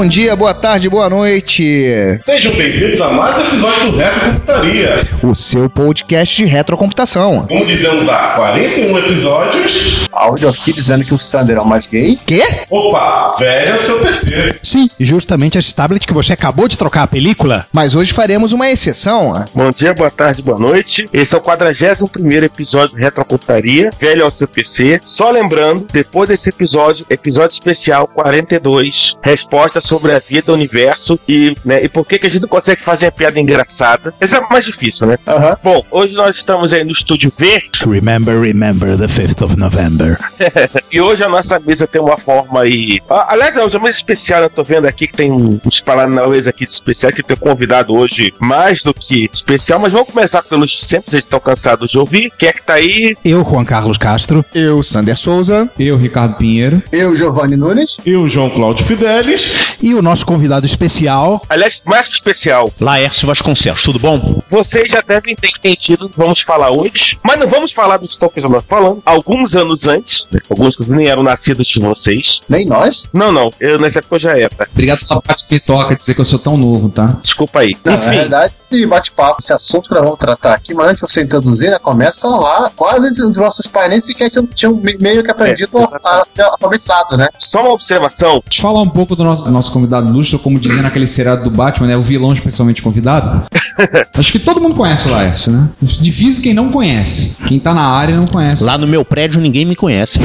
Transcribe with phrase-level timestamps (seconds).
[0.00, 2.18] Bom dia, boa tarde, boa noite.
[2.22, 5.06] Sejam bem-vindos a mais um episódio do Retro Computaria.
[5.22, 7.46] O seu podcast de retrocomputação.
[7.46, 10.08] Como dizemos há 41 episódios.
[10.10, 12.18] Áudio aqui dizendo que o Sander é o mais gay.
[12.24, 12.42] Quê?
[12.70, 14.54] Opa, velho é o seu PC.
[14.62, 17.66] Sim, justamente esse tablet que você acabou de trocar a película.
[17.70, 19.44] Mas hoje faremos uma exceção.
[19.54, 21.10] Bom dia, boa tarde, boa noite.
[21.12, 25.02] Esse é o 41 episódio do Retrocomputaria, velho ao seu PC.
[25.04, 31.56] Só lembrando, depois desse episódio, episódio especial 42, resposta sobre a vida, o universo e,
[31.64, 34.14] né, e por que, que a gente não consegue fazer a piada engraçada.
[34.20, 35.18] Esse é mais difícil, né?
[35.26, 35.56] Aham.
[35.64, 40.16] Bom, hoje nós estamos aí no estúdio V Remember, remember the 5th of November.
[40.92, 43.00] e hoje a nossa mesa tem uma forma aí.
[43.10, 46.46] Ah, Aliás, hoje é uma mesa especial, eu tô vendo aqui que tem uns paranauês
[46.46, 50.84] aqui especiais que tem um convidado hoje mais do que especial, mas vamos começar pelos
[50.84, 52.30] sempre vocês estão cansados de ouvir.
[52.38, 53.16] Quem é que tá aí?
[53.24, 54.44] Eu, Juan Carlos Castro.
[54.54, 55.68] Eu, Sander Souza.
[55.76, 56.80] Eu, Ricardo Pinheiro.
[56.92, 57.96] Eu, Giovanni Nunes.
[58.06, 59.74] E o João Cláudio Fidelis.
[59.82, 63.82] E o nosso convidado especial, Aliás, mais que especial, Laércio Vasconcelos.
[63.82, 64.42] Tudo bom?
[64.50, 68.06] Vocês já devem ter entendido, do que vamos falar hoje, mas não vamos falar do
[68.06, 69.02] Stone que nós falando.
[69.06, 72.40] Alguns anos antes, né, alguns que nem eram nascidos de vocês.
[72.48, 73.04] Nem nós.
[73.12, 74.50] Não, não, eu, nessa época eu já era.
[74.72, 77.16] Obrigado pela parte que toca dizer que eu sou tão novo, tá?
[77.22, 77.76] Desculpa aí.
[77.84, 81.02] Não, na Enfim, verdade, esse bate-papo, esse assunto que nós vamos tratar aqui, mas antes
[81.06, 84.96] de você introduzir, né, começa lá, quase os nossos pais nem sequer tinham, tinham me-
[84.98, 87.28] meio que aprendido É, a, a ser alfabetizado, né?
[87.38, 88.42] só uma observação.
[88.48, 91.44] Deixa eu falar um pouco do nosso, do nosso convidado ilustre, como dizia naquele seriado
[91.44, 91.96] do Batman, né?
[91.96, 93.44] O vilão especialmente convidado.
[94.14, 95.68] Acho que todo mundo conhece o Laércio, né?
[95.80, 97.36] Difícil quem não conhece.
[97.46, 98.62] Quem tá na área não conhece.
[98.62, 100.18] Lá no meu prédio ninguém me conhece.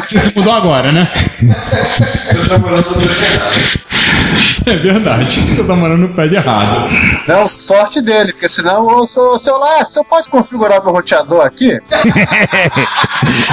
[0.00, 1.08] Você se mudou agora, né?
[2.22, 3.00] Você tá morando no
[4.64, 5.40] É verdade.
[5.40, 6.88] Você tá morando no pé de errado.
[7.26, 11.78] Não, sorte dele, porque senão, ô, seu, seu lá, você pode configurar meu roteador aqui?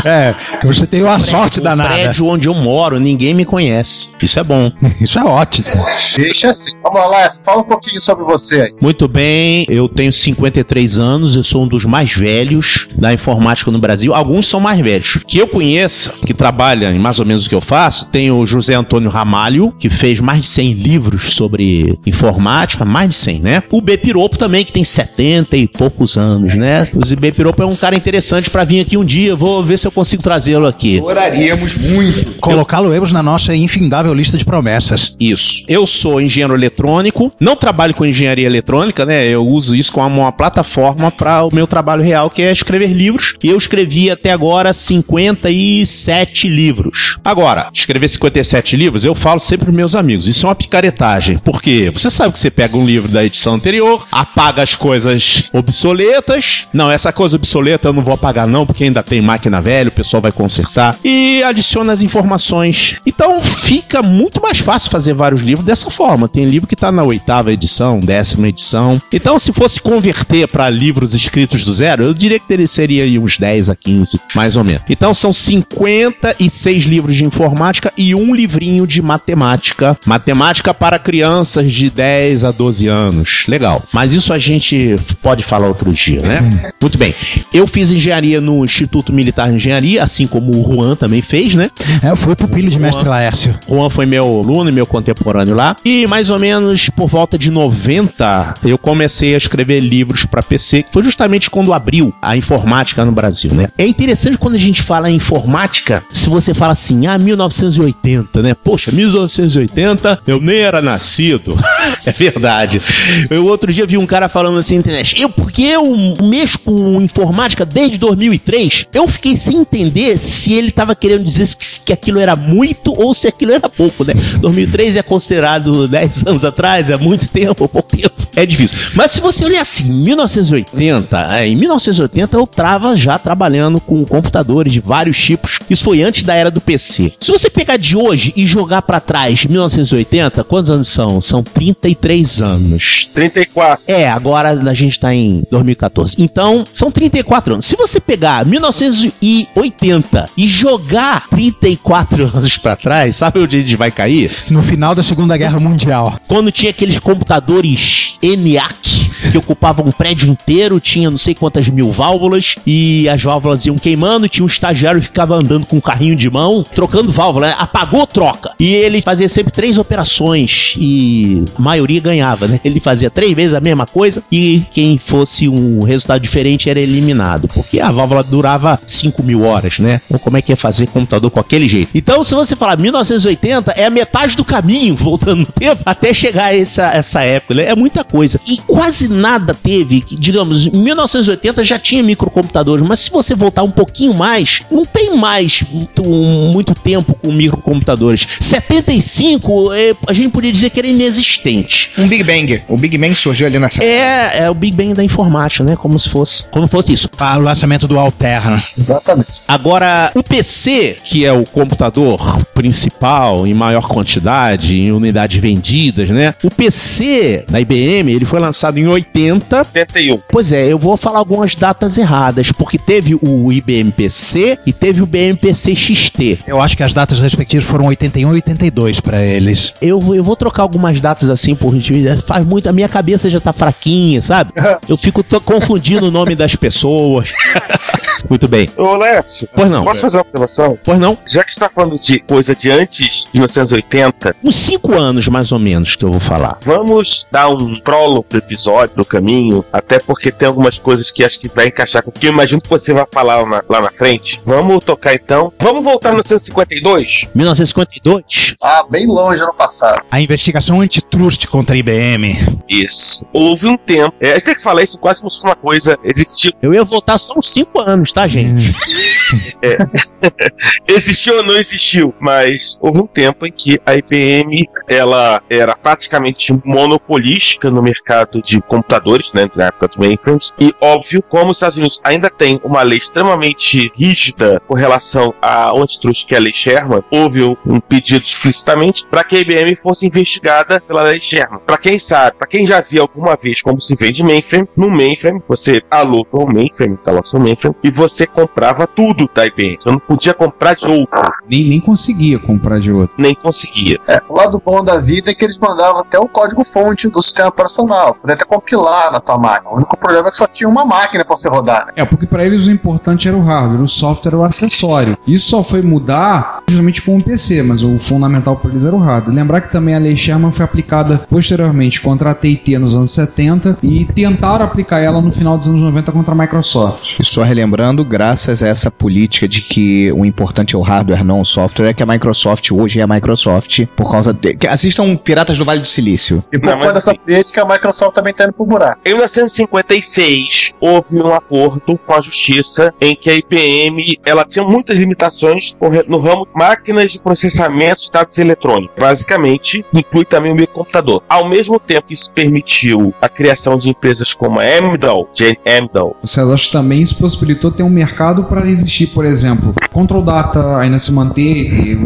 [0.06, 1.90] É, você tem uma sorte o danada.
[1.90, 4.12] prédio onde eu moro ninguém me conhece.
[4.22, 4.72] Isso é bom.
[5.00, 5.68] Isso é ótimo.
[6.16, 6.72] Deixa assim.
[6.82, 8.76] Vamos lá, fala um pouquinho sobre você aí.
[8.82, 13.80] Muito bem, eu tenho 53 anos, eu sou um dos mais velhos da informática no
[13.80, 14.14] Brasil.
[14.14, 15.20] Alguns são mais velhos.
[15.28, 18.46] Que eu conheça, que trabalha em mais ou menos o que eu faço, tem o
[18.46, 23.64] José Antônio Ramalho, que fez mais de 100 livros sobre informática, mais de 100, né?
[23.72, 26.88] O B Piropo também, que tem 70 e poucos anos, né?
[26.96, 29.88] O B Piropo é um cara interessante pra vir aqui um dia, vou ver se
[29.88, 31.00] eu consigo trazê-lo aqui.
[31.02, 32.40] Oraríamos muito.
[32.40, 35.16] Colocá-lo-emos na nossa infindável lista de promessas.
[35.20, 35.64] Isso.
[35.68, 39.28] Eu sou engenheiro eletrônico, não trabalho com engenharia eletrônica, né?
[39.28, 43.36] Eu uso isso como uma plataforma para o meu trabalho real, que é escrever livros.
[43.44, 47.18] E eu escrevi até agora 57 livros.
[47.24, 51.38] Agora, escrever 57 livros, eu falo sempre pros meus amigos, isso é uma picaretagem.
[51.38, 56.68] Porque você sabe que você pega um livro da edição anterior, apaga as coisas obsoletas.
[56.74, 59.94] Não, essa coisa obsoleta eu não vou apagar não, porque ainda tem máquina velha, o
[59.94, 60.98] pessoal vai consertar.
[61.04, 62.98] E adiciona as informações.
[63.06, 66.28] Então fica muito mais fácil fazer vários livros dessa forma.
[66.28, 69.02] Tem livro que tá na oitava edição, décima edição.
[69.14, 73.18] Então, se fosse converter para livros escritos do zero, eu diria que teria, seria aí
[73.18, 74.84] uns 10 a 15, mais ou menos.
[74.90, 79.98] Então, são 56 livros de informática e um livrinho de matemática.
[80.06, 83.44] Matemática Informática para crianças de 10 a 12 anos.
[83.46, 83.84] Legal.
[83.92, 86.72] Mas isso a gente pode falar outro dia, né?
[86.82, 87.14] Muito bem.
[87.54, 91.70] Eu fiz engenharia no Instituto Militar de Engenharia, assim como o Juan também fez, né?
[92.02, 93.54] É, eu fui pupilo de mestre Laércio.
[93.68, 95.76] Juan foi meu aluno e meu contemporâneo lá.
[95.84, 100.84] E mais ou menos por volta de 90, eu comecei a escrever livros para PC,
[100.84, 103.68] que foi justamente quando abriu a informática no Brasil, né?
[103.78, 108.54] É interessante quando a gente fala em informática, se você fala assim, ah, 1980, né?
[108.54, 111.58] Poxa, 1980, eu nem era nascido.
[112.06, 112.82] é verdade.
[113.30, 115.86] Eu outro dia vi um cara falando assim na internet, eu, porque eu
[116.24, 121.82] mexo com informática desde 2003, eu fiquei sem entender se ele tava querendo dizer que,
[121.86, 124.14] que aquilo era muito ou se aquilo era pouco, né?
[124.40, 128.29] 2003 é considerado 10 anos atrás, é muito tempo, pouco tempo.
[128.40, 128.92] É difícil.
[128.96, 134.72] Mas se você olhar assim, 1980, é, em 1980 eu tava já trabalhando com computadores
[134.72, 135.60] de vários tipos.
[135.70, 137.12] Isso foi antes da era do PC.
[137.20, 141.20] Se você pegar de hoje e jogar pra trás 1980, quantos anos são?
[141.20, 143.10] São 33 anos.
[143.14, 143.84] 34.
[143.86, 146.16] É, agora a gente tá em 2014.
[146.20, 147.66] Então, são 34 anos.
[147.66, 153.92] Se você pegar 1980 e jogar 34 anos pra trás, sabe onde a gente vai
[153.92, 154.32] cair?
[154.50, 156.18] No final da Segunda Guerra Mundial.
[156.26, 159.00] Quando tinha aqueles computadores ENIAC
[159.32, 163.78] que ocupavam um prédio inteiro, tinha não sei quantas mil válvulas e as válvulas iam
[163.78, 167.56] queimando, tinha um estagiário que ficava andando com um carrinho de mão, trocando válvula, né?
[167.58, 168.52] apagou, troca.
[168.60, 172.60] E ele fazia sempre três operações e a maioria ganhava, né?
[172.64, 177.48] Ele fazia três vezes a mesma coisa e quem fosse um resultado diferente era eliminado,
[177.48, 180.02] porque a válvula durava 5 mil horas, né?
[180.06, 181.90] Então, como é que ia fazer computador com aquele jeito?
[181.94, 186.46] Então, se você falar 1980, é a metade do caminho, voltando no tempo, até chegar
[186.46, 187.66] a essa, essa época, né?
[187.66, 188.19] É muita coisa.
[188.24, 193.64] E quase nada teve, que, digamos, em 1980 já tinha microcomputadores, mas se você voltar
[193.64, 198.28] um pouquinho mais, não tem mais muito, muito tempo com microcomputadores.
[198.40, 201.92] 75, é, a gente poderia dizer que era inexistente.
[201.98, 202.62] Um Big Bang.
[202.68, 203.84] O Big Bang surgiu ali nessa.
[203.84, 205.76] É, é o Big Bang da informática, né?
[205.76, 207.10] Como se fosse, como fosse isso.
[207.10, 208.64] Para o lançamento do Alterna.
[208.78, 209.42] Exatamente.
[209.48, 216.34] Agora, o PC, que é o computador principal em maior quantidade, em unidades vendidas, né?
[216.44, 219.58] O PC da IBM, ele foi lançado em 80.
[219.74, 220.20] 81.
[220.30, 225.02] Pois é, eu vou falar algumas datas erradas, porque teve o IBM PC e teve
[225.02, 226.40] o BMPC XT.
[226.48, 229.74] Eu acho que as datas respectivas foram 81 e 82 para eles.
[229.82, 231.74] Eu, vou- eu vou trocar algumas datas assim por
[232.26, 234.52] faz muito, a minha cabeça já tá fraquinha, sabe?
[234.88, 237.32] Eu fico confundindo o nome das pessoas.
[238.30, 238.70] muito bem.
[238.78, 239.84] Ô, Lécio, Pois não.
[239.84, 240.78] posso fazer uma observação?
[240.84, 241.18] Pois não?
[241.28, 245.60] Já que está falando de coisa de antes de 1980, Uns cinco anos mais ou
[245.60, 246.58] menos que eu vou falar.
[246.62, 251.40] vamos dar um prólogo pro episódio, pro caminho, até porque tem algumas coisas que acho
[251.40, 253.82] que vai encaixar com o que eu imagino que você vai falar lá na, lá
[253.82, 254.40] na frente.
[254.46, 255.52] Vamos tocar então.
[255.60, 257.30] Vamos voltar no 1952?
[257.34, 258.56] 1952?
[258.62, 260.04] Ah, bem longe no passado.
[260.12, 262.60] A investigação antitrust contra a IBM.
[262.70, 263.26] Isso.
[263.34, 264.16] Houve um tempo.
[264.20, 265.98] É, a gente tem que falar isso quase como se fosse uma coisa.
[266.04, 268.76] Existiu, Eu ia voltar só uns cinco anos, tá, gente?
[270.88, 276.54] existiu ou não existiu, mas houve um tempo em que a IBM ela era praticamente
[276.64, 280.54] monopolística no mercado de computadores, né, na época do mainframes.
[280.60, 285.82] E óbvio, como os Estados Unidos ainda tem uma lei extremamente rígida com relação ao
[285.82, 289.76] antitrust que é a lei Sherman, houve um, um pedido explicitamente para que a IBM
[289.76, 291.60] fosse investigada pela lei Sherman.
[291.66, 295.40] Para quem sabe, para quem já viu alguma vez como se vende mainframe, no mainframe
[295.48, 299.78] você aluga o mainframe, instalava seu mainframe e você comprava tudo da IBM.
[299.80, 301.08] Você não podia comprar de outro,
[301.50, 303.16] Nem, nem conseguia comprar de outro.
[303.18, 304.00] nem conseguia.
[304.08, 307.52] É, o lado bom da vida é que eles mandavam até o código-fonte do sistema
[307.74, 308.16] operacional.
[308.16, 309.72] Podia até compilar na tua máquina.
[309.72, 311.88] O único problema é que só tinha uma máquina pra você rodar.
[311.88, 311.94] Né?
[311.98, 315.18] É, porque para eles o importante era o hardware, o software era o acessório.
[315.28, 319.00] Isso só foi mudar justamente com o PC, mas o fundamental para eles era o
[319.00, 319.36] hardware.
[319.36, 323.78] Lembrar que também a lei Sherman foi aplicada posteriormente contra a TIT nos anos 70
[323.84, 327.20] e tentaram aplicar ela no final dos anos 90 contra a Microsoft.
[327.20, 331.42] E só relembrando, graças a essa política de que o importante é o hardware, não
[331.42, 334.56] o software, é que a Microsoft hoje é a Microsoft por causa de.
[334.56, 336.44] que Assistam Piratas do Vale do Silício.
[336.52, 337.20] E por mas dessa assim-
[337.60, 339.02] política, a Microsoft também tá indo pro buraco.
[339.06, 345.00] Em 1956, houve um acordo com a justiça em que a IBM ela tinha muitas
[345.00, 345.76] limitações
[346.08, 348.96] no ramo de máquinas de processamento de dados eletrônicos.
[348.98, 351.22] Basicamente, inclui também o microcomputador.
[351.28, 356.16] Ao mesmo tempo que isso permitiu a criação de empresas como a Amdahl, Jane Amdahl,
[356.22, 360.78] Vocês acham que também isso possibilitou ter um mercado para existir por exemplo, Control Data
[360.78, 361.98] ainda se manteve,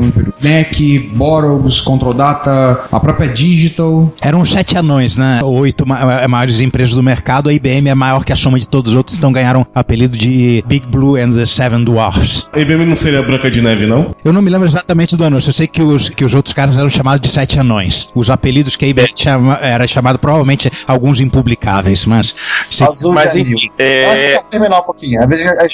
[0.42, 4.12] NEC, Borogs, Control Data, a própria Digital.
[4.22, 5.40] Eram sete anões, né?
[5.46, 7.50] Oito ma- maiores empresas do mercado.
[7.50, 10.18] A IBM é maior que a soma de todos os outros, então ganharam o apelido
[10.18, 12.48] de Big Blue and the Seven Dwarfs.
[12.54, 14.16] A IBM não seria Branca de Neve, não?
[14.24, 15.50] Eu não me lembro exatamente do anúncio.
[15.50, 18.10] Eu sei que os, que os outros caras eram chamados de sete anões.
[18.16, 22.36] Os apelidos que a IBM chama, era chamado provavelmente alguns impublicáveis, mas.
[22.70, 25.20] se- Azul Mas enfim, é, Só terminar um pouquinho.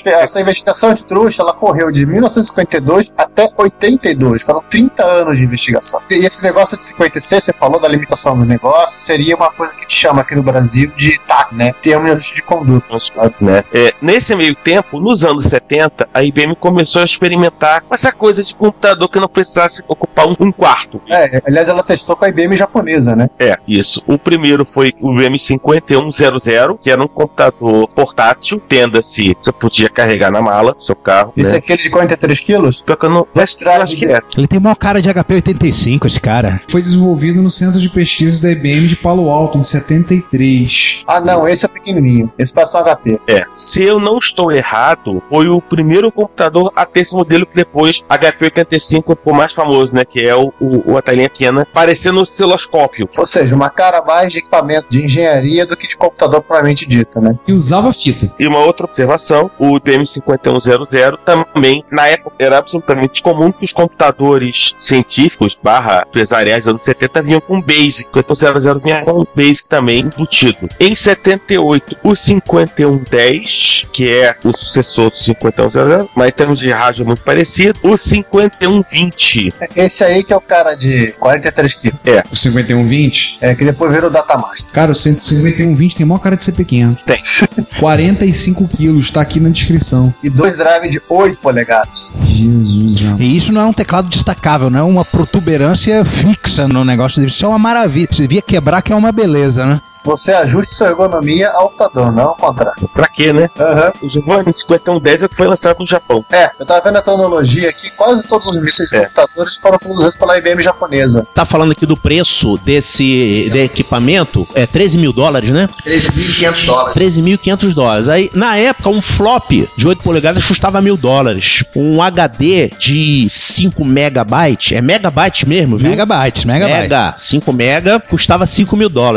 [0.06, 4.42] Essa investigação de trouxa, ela correu de 1952 até 82.
[4.42, 6.00] Foram 30 anos de investigação.
[6.10, 9.80] E esse negócio de 56, você falou da limitação do negócio, seria uma coisa que
[9.80, 11.74] a gente chama aqui no Brasil de TAC, né?
[11.82, 12.98] Termo de ajuste de conduta.
[13.42, 13.63] né?
[13.74, 18.42] É, nesse meio tempo, nos anos 70, a IBM começou a experimentar com essa coisa
[18.42, 21.01] de computador que não precisasse ocupar um, um quarto.
[21.10, 23.30] É, aliás, ela testou com a IBM japonesa, né?
[23.38, 24.01] É, isso.
[24.08, 30.32] O primeiro foi o IBM 5100, que era um computador portátil, tenda-se, você podia carregar
[30.32, 31.34] na mala do seu carro.
[31.36, 31.58] Esse né?
[31.58, 32.82] é aquele de 43 quilos?
[32.82, 34.20] Pior que eu não acho que é.
[34.38, 36.62] Ele tem maior cara de HP 85, esse cara.
[36.70, 41.03] Foi desenvolvido no Centro de Pesquisas da IBM de Palo Alto, em 73.
[41.08, 42.32] Ah, não, esse é pequenininho.
[42.38, 43.20] Esse passou HP.
[43.27, 47.56] É, se eu não estou errado, foi o primeiro computador a ter esse modelo que
[47.56, 50.06] depois HP 85 ficou mais famoso, né?
[50.06, 53.10] Que é o, o, a telinha pequena, parecendo um osciloscópio.
[53.18, 57.20] Ou seja, uma cara mais de equipamento de engenharia do que de computador propriamente dito,
[57.20, 57.38] né?
[57.48, 58.32] E usava fita.
[58.39, 63.74] E uma outra observação, o IBM 5100 também, na época, era absolutamente comum que os
[63.74, 68.10] computadores científicos barra empresariais dos anos 70 vinham com BASIC.
[68.13, 70.69] O 5100 vinha com BASIC também embutido.
[70.79, 77.03] Em 78, o 5110, que é o sucessor do 5100, mas em termos de rádio
[77.03, 79.53] é muito parecido, o 5120.
[79.75, 82.00] Esse aí que é o cara de 43 quilos.
[82.05, 82.24] É.
[82.31, 83.38] O 5120.
[83.41, 84.71] É, que depois virou Datamaster.
[84.71, 86.98] Cara, o 5120 tem maior cara de ser pequeno.
[87.05, 87.21] Tem.
[87.79, 90.13] 45 quilos, tá aqui na descrição.
[90.24, 92.09] E dois drives de 8 polegadas.
[92.25, 93.24] Jesus amado.
[93.24, 97.24] E isso não é um teclado destacável, não é uma protuberância fixa no negócio.
[97.25, 98.07] Isso é uma maravilha.
[98.12, 99.82] Você devia quebrar que é uma beleza, né?
[99.90, 102.88] Se você ajuste sua ergonomia ao computador, não ao contrário.
[102.94, 103.50] Pra quê, né?
[103.60, 103.92] Aham.
[104.02, 106.24] O Giovanni 5110 é o que foi lançado no Japão.
[106.32, 109.02] É, eu tava vendo a cronologia aqui, quase todos os mísseis de É.
[109.02, 111.28] computadores foram produzidos pela IBM japonesa.
[111.36, 115.68] Tá falando aqui do preço desse de equipamento, é 13 mil dólares, né?
[115.86, 116.94] 13.500 dólares.
[116.96, 118.08] 13.500 dólares.
[118.10, 121.64] Aí, na época, um flop de 8 polegadas custava mil dólares.
[121.76, 125.90] Um HD de 5 megabytes, é megabytes mesmo, viu?
[125.90, 126.80] Megabytes, megabytes.
[126.82, 129.09] Mega, 5 mega, custava 5 mil dólares.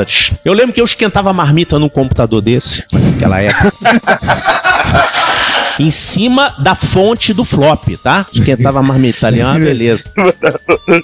[0.45, 3.73] Eu lembro que eu esquentava marmita num computador desse, naquela época.
[5.79, 8.27] em cima da fonte do flop, tá?
[8.33, 10.11] Esquentava a marmita ali, é uma beleza.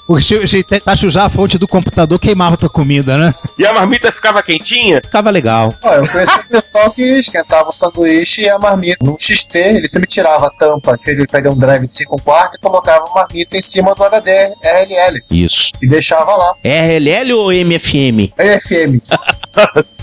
[0.06, 3.34] Porque se, se tentasse usar a fonte do computador, queimava tua comida, né?
[3.58, 5.00] E a marmita ficava quentinha?
[5.02, 5.74] Ficava legal.
[5.82, 9.04] Ó, eu conheci um pessoal que esquentava o sanduíche e a marmita.
[9.04, 12.56] No XT, ele sempre tirava a tampa, que ele pegava um drive de 5 quartos
[12.56, 14.30] e colocava a marmita em cima do HD
[14.62, 15.22] RLL.
[15.30, 15.72] Isso.
[15.80, 16.54] E deixava lá.
[16.64, 18.32] RLL ou MFM?
[19.58, 20.02] Nossa,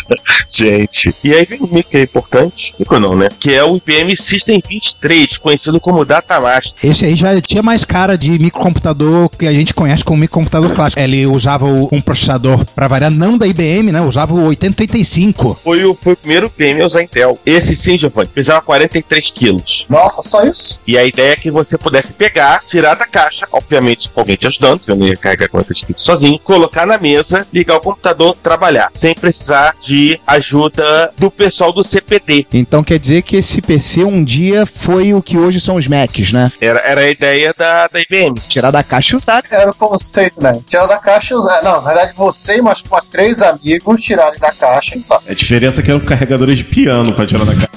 [0.49, 1.15] gente.
[1.23, 3.29] E aí vem um mico que é importante, mico não, né?
[3.39, 6.89] Que é o IBM System 23, conhecido como Datamaster.
[6.89, 11.01] Esse aí já tinha mais cara de microcomputador que a gente conhece como microcomputador clássico.
[11.01, 14.01] Ele usava o- um processador, pra variar, não da IBM, né?
[14.01, 15.59] Usava o 8085.
[15.63, 17.37] Foi o, foi o primeiro IBM a usar Intel.
[17.45, 19.85] Esse sim, Giovanni, pesava 43 quilos.
[19.89, 20.81] Nossa, só isso?
[20.87, 24.47] E a ideia é que você pudesse pegar, tirar da caixa, obviamente com alguém te
[24.47, 28.89] ajudando, você não ia carregar 43 quilos sozinho, colocar na mesa, ligar o computador, trabalhar,
[28.93, 32.45] sem precisar de ajuda do pessoal do CPD.
[32.53, 36.31] Então quer dizer que esse PC um dia foi o que hoje são os Macs,
[36.31, 36.51] né?
[36.59, 38.39] Era, era a ideia da, da IBM.
[38.47, 39.43] Tirar da caixa e usar.
[39.49, 40.59] Era o conceito, né?
[40.65, 41.61] Tirar da caixa e usar.
[41.63, 45.21] Não, na verdade, você e mais, mais três amigos tirarem da caixa e usar.
[45.27, 47.69] A diferença é que eram carregadores de piano pra tirar da caixa.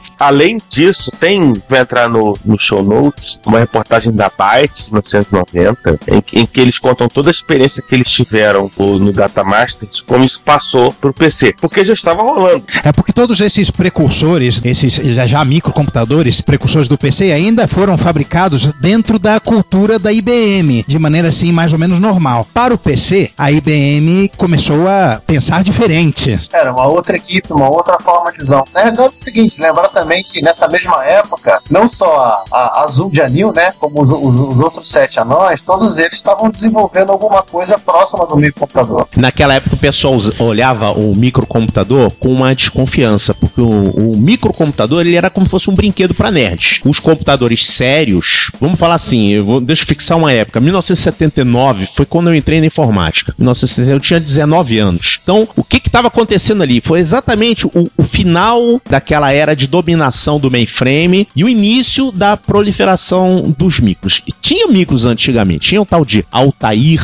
[0.20, 5.98] Além disso, tem, vai entrar no, no show notes, uma reportagem da Byte, de 1990,
[6.08, 10.02] em, em que eles contam toda a experiência que eles tiveram no, no Datamaster, de
[10.02, 11.54] como isso passou pro PC.
[11.58, 12.64] Porque já estava rolando.
[12.84, 14.94] É porque todos esses precursores, esses
[15.28, 21.28] já, microcomputadores, precursores do PC, ainda foram fabricados dentro da cultura da IBM, de maneira
[21.28, 22.46] assim mais ou menos normal.
[22.52, 26.38] Para o PC, a IBM começou a pensar diferente.
[26.52, 28.64] Era uma outra equipe, uma outra forma de visão.
[28.74, 32.82] Na verdade é o seguinte, lembrar também que nessa mesma época, não só a, a
[32.84, 37.10] Azul de Anil, né, como os, os- os outros sete anões, todos eles estavam desenvolvendo
[37.12, 39.06] alguma coisa próxima do microcomputador.
[39.16, 45.14] Naquela época o pessoal olhava o microcomputador com uma desconfiança, porque o, o microcomputador ele
[45.14, 46.80] era como se fosse um brinquedo para nerds.
[46.84, 52.06] Os computadores sérios, vamos falar assim, eu vou, deixa eu fixar uma época, 1979 foi
[52.06, 53.34] quando eu entrei na informática.
[53.38, 55.20] 1979 eu tinha 19 anos.
[55.22, 56.80] Então, o que estava acontecendo ali?
[56.80, 62.36] Foi exatamente o, o final daquela era de dominação do mainframe e o início da
[62.36, 64.22] proliferação dos micros.
[64.26, 67.00] E tinha micros antigamente, tinha o tal de Altair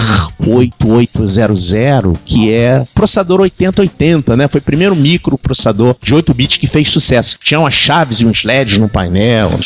[0.47, 4.49] 8800, que é processador 8080, né?
[4.49, 7.25] Foi o primeiro microprocessador de 8 bits que fez sucesso.
[7.42, 9.59] Tinha umas chaves e uns LEDs no painel.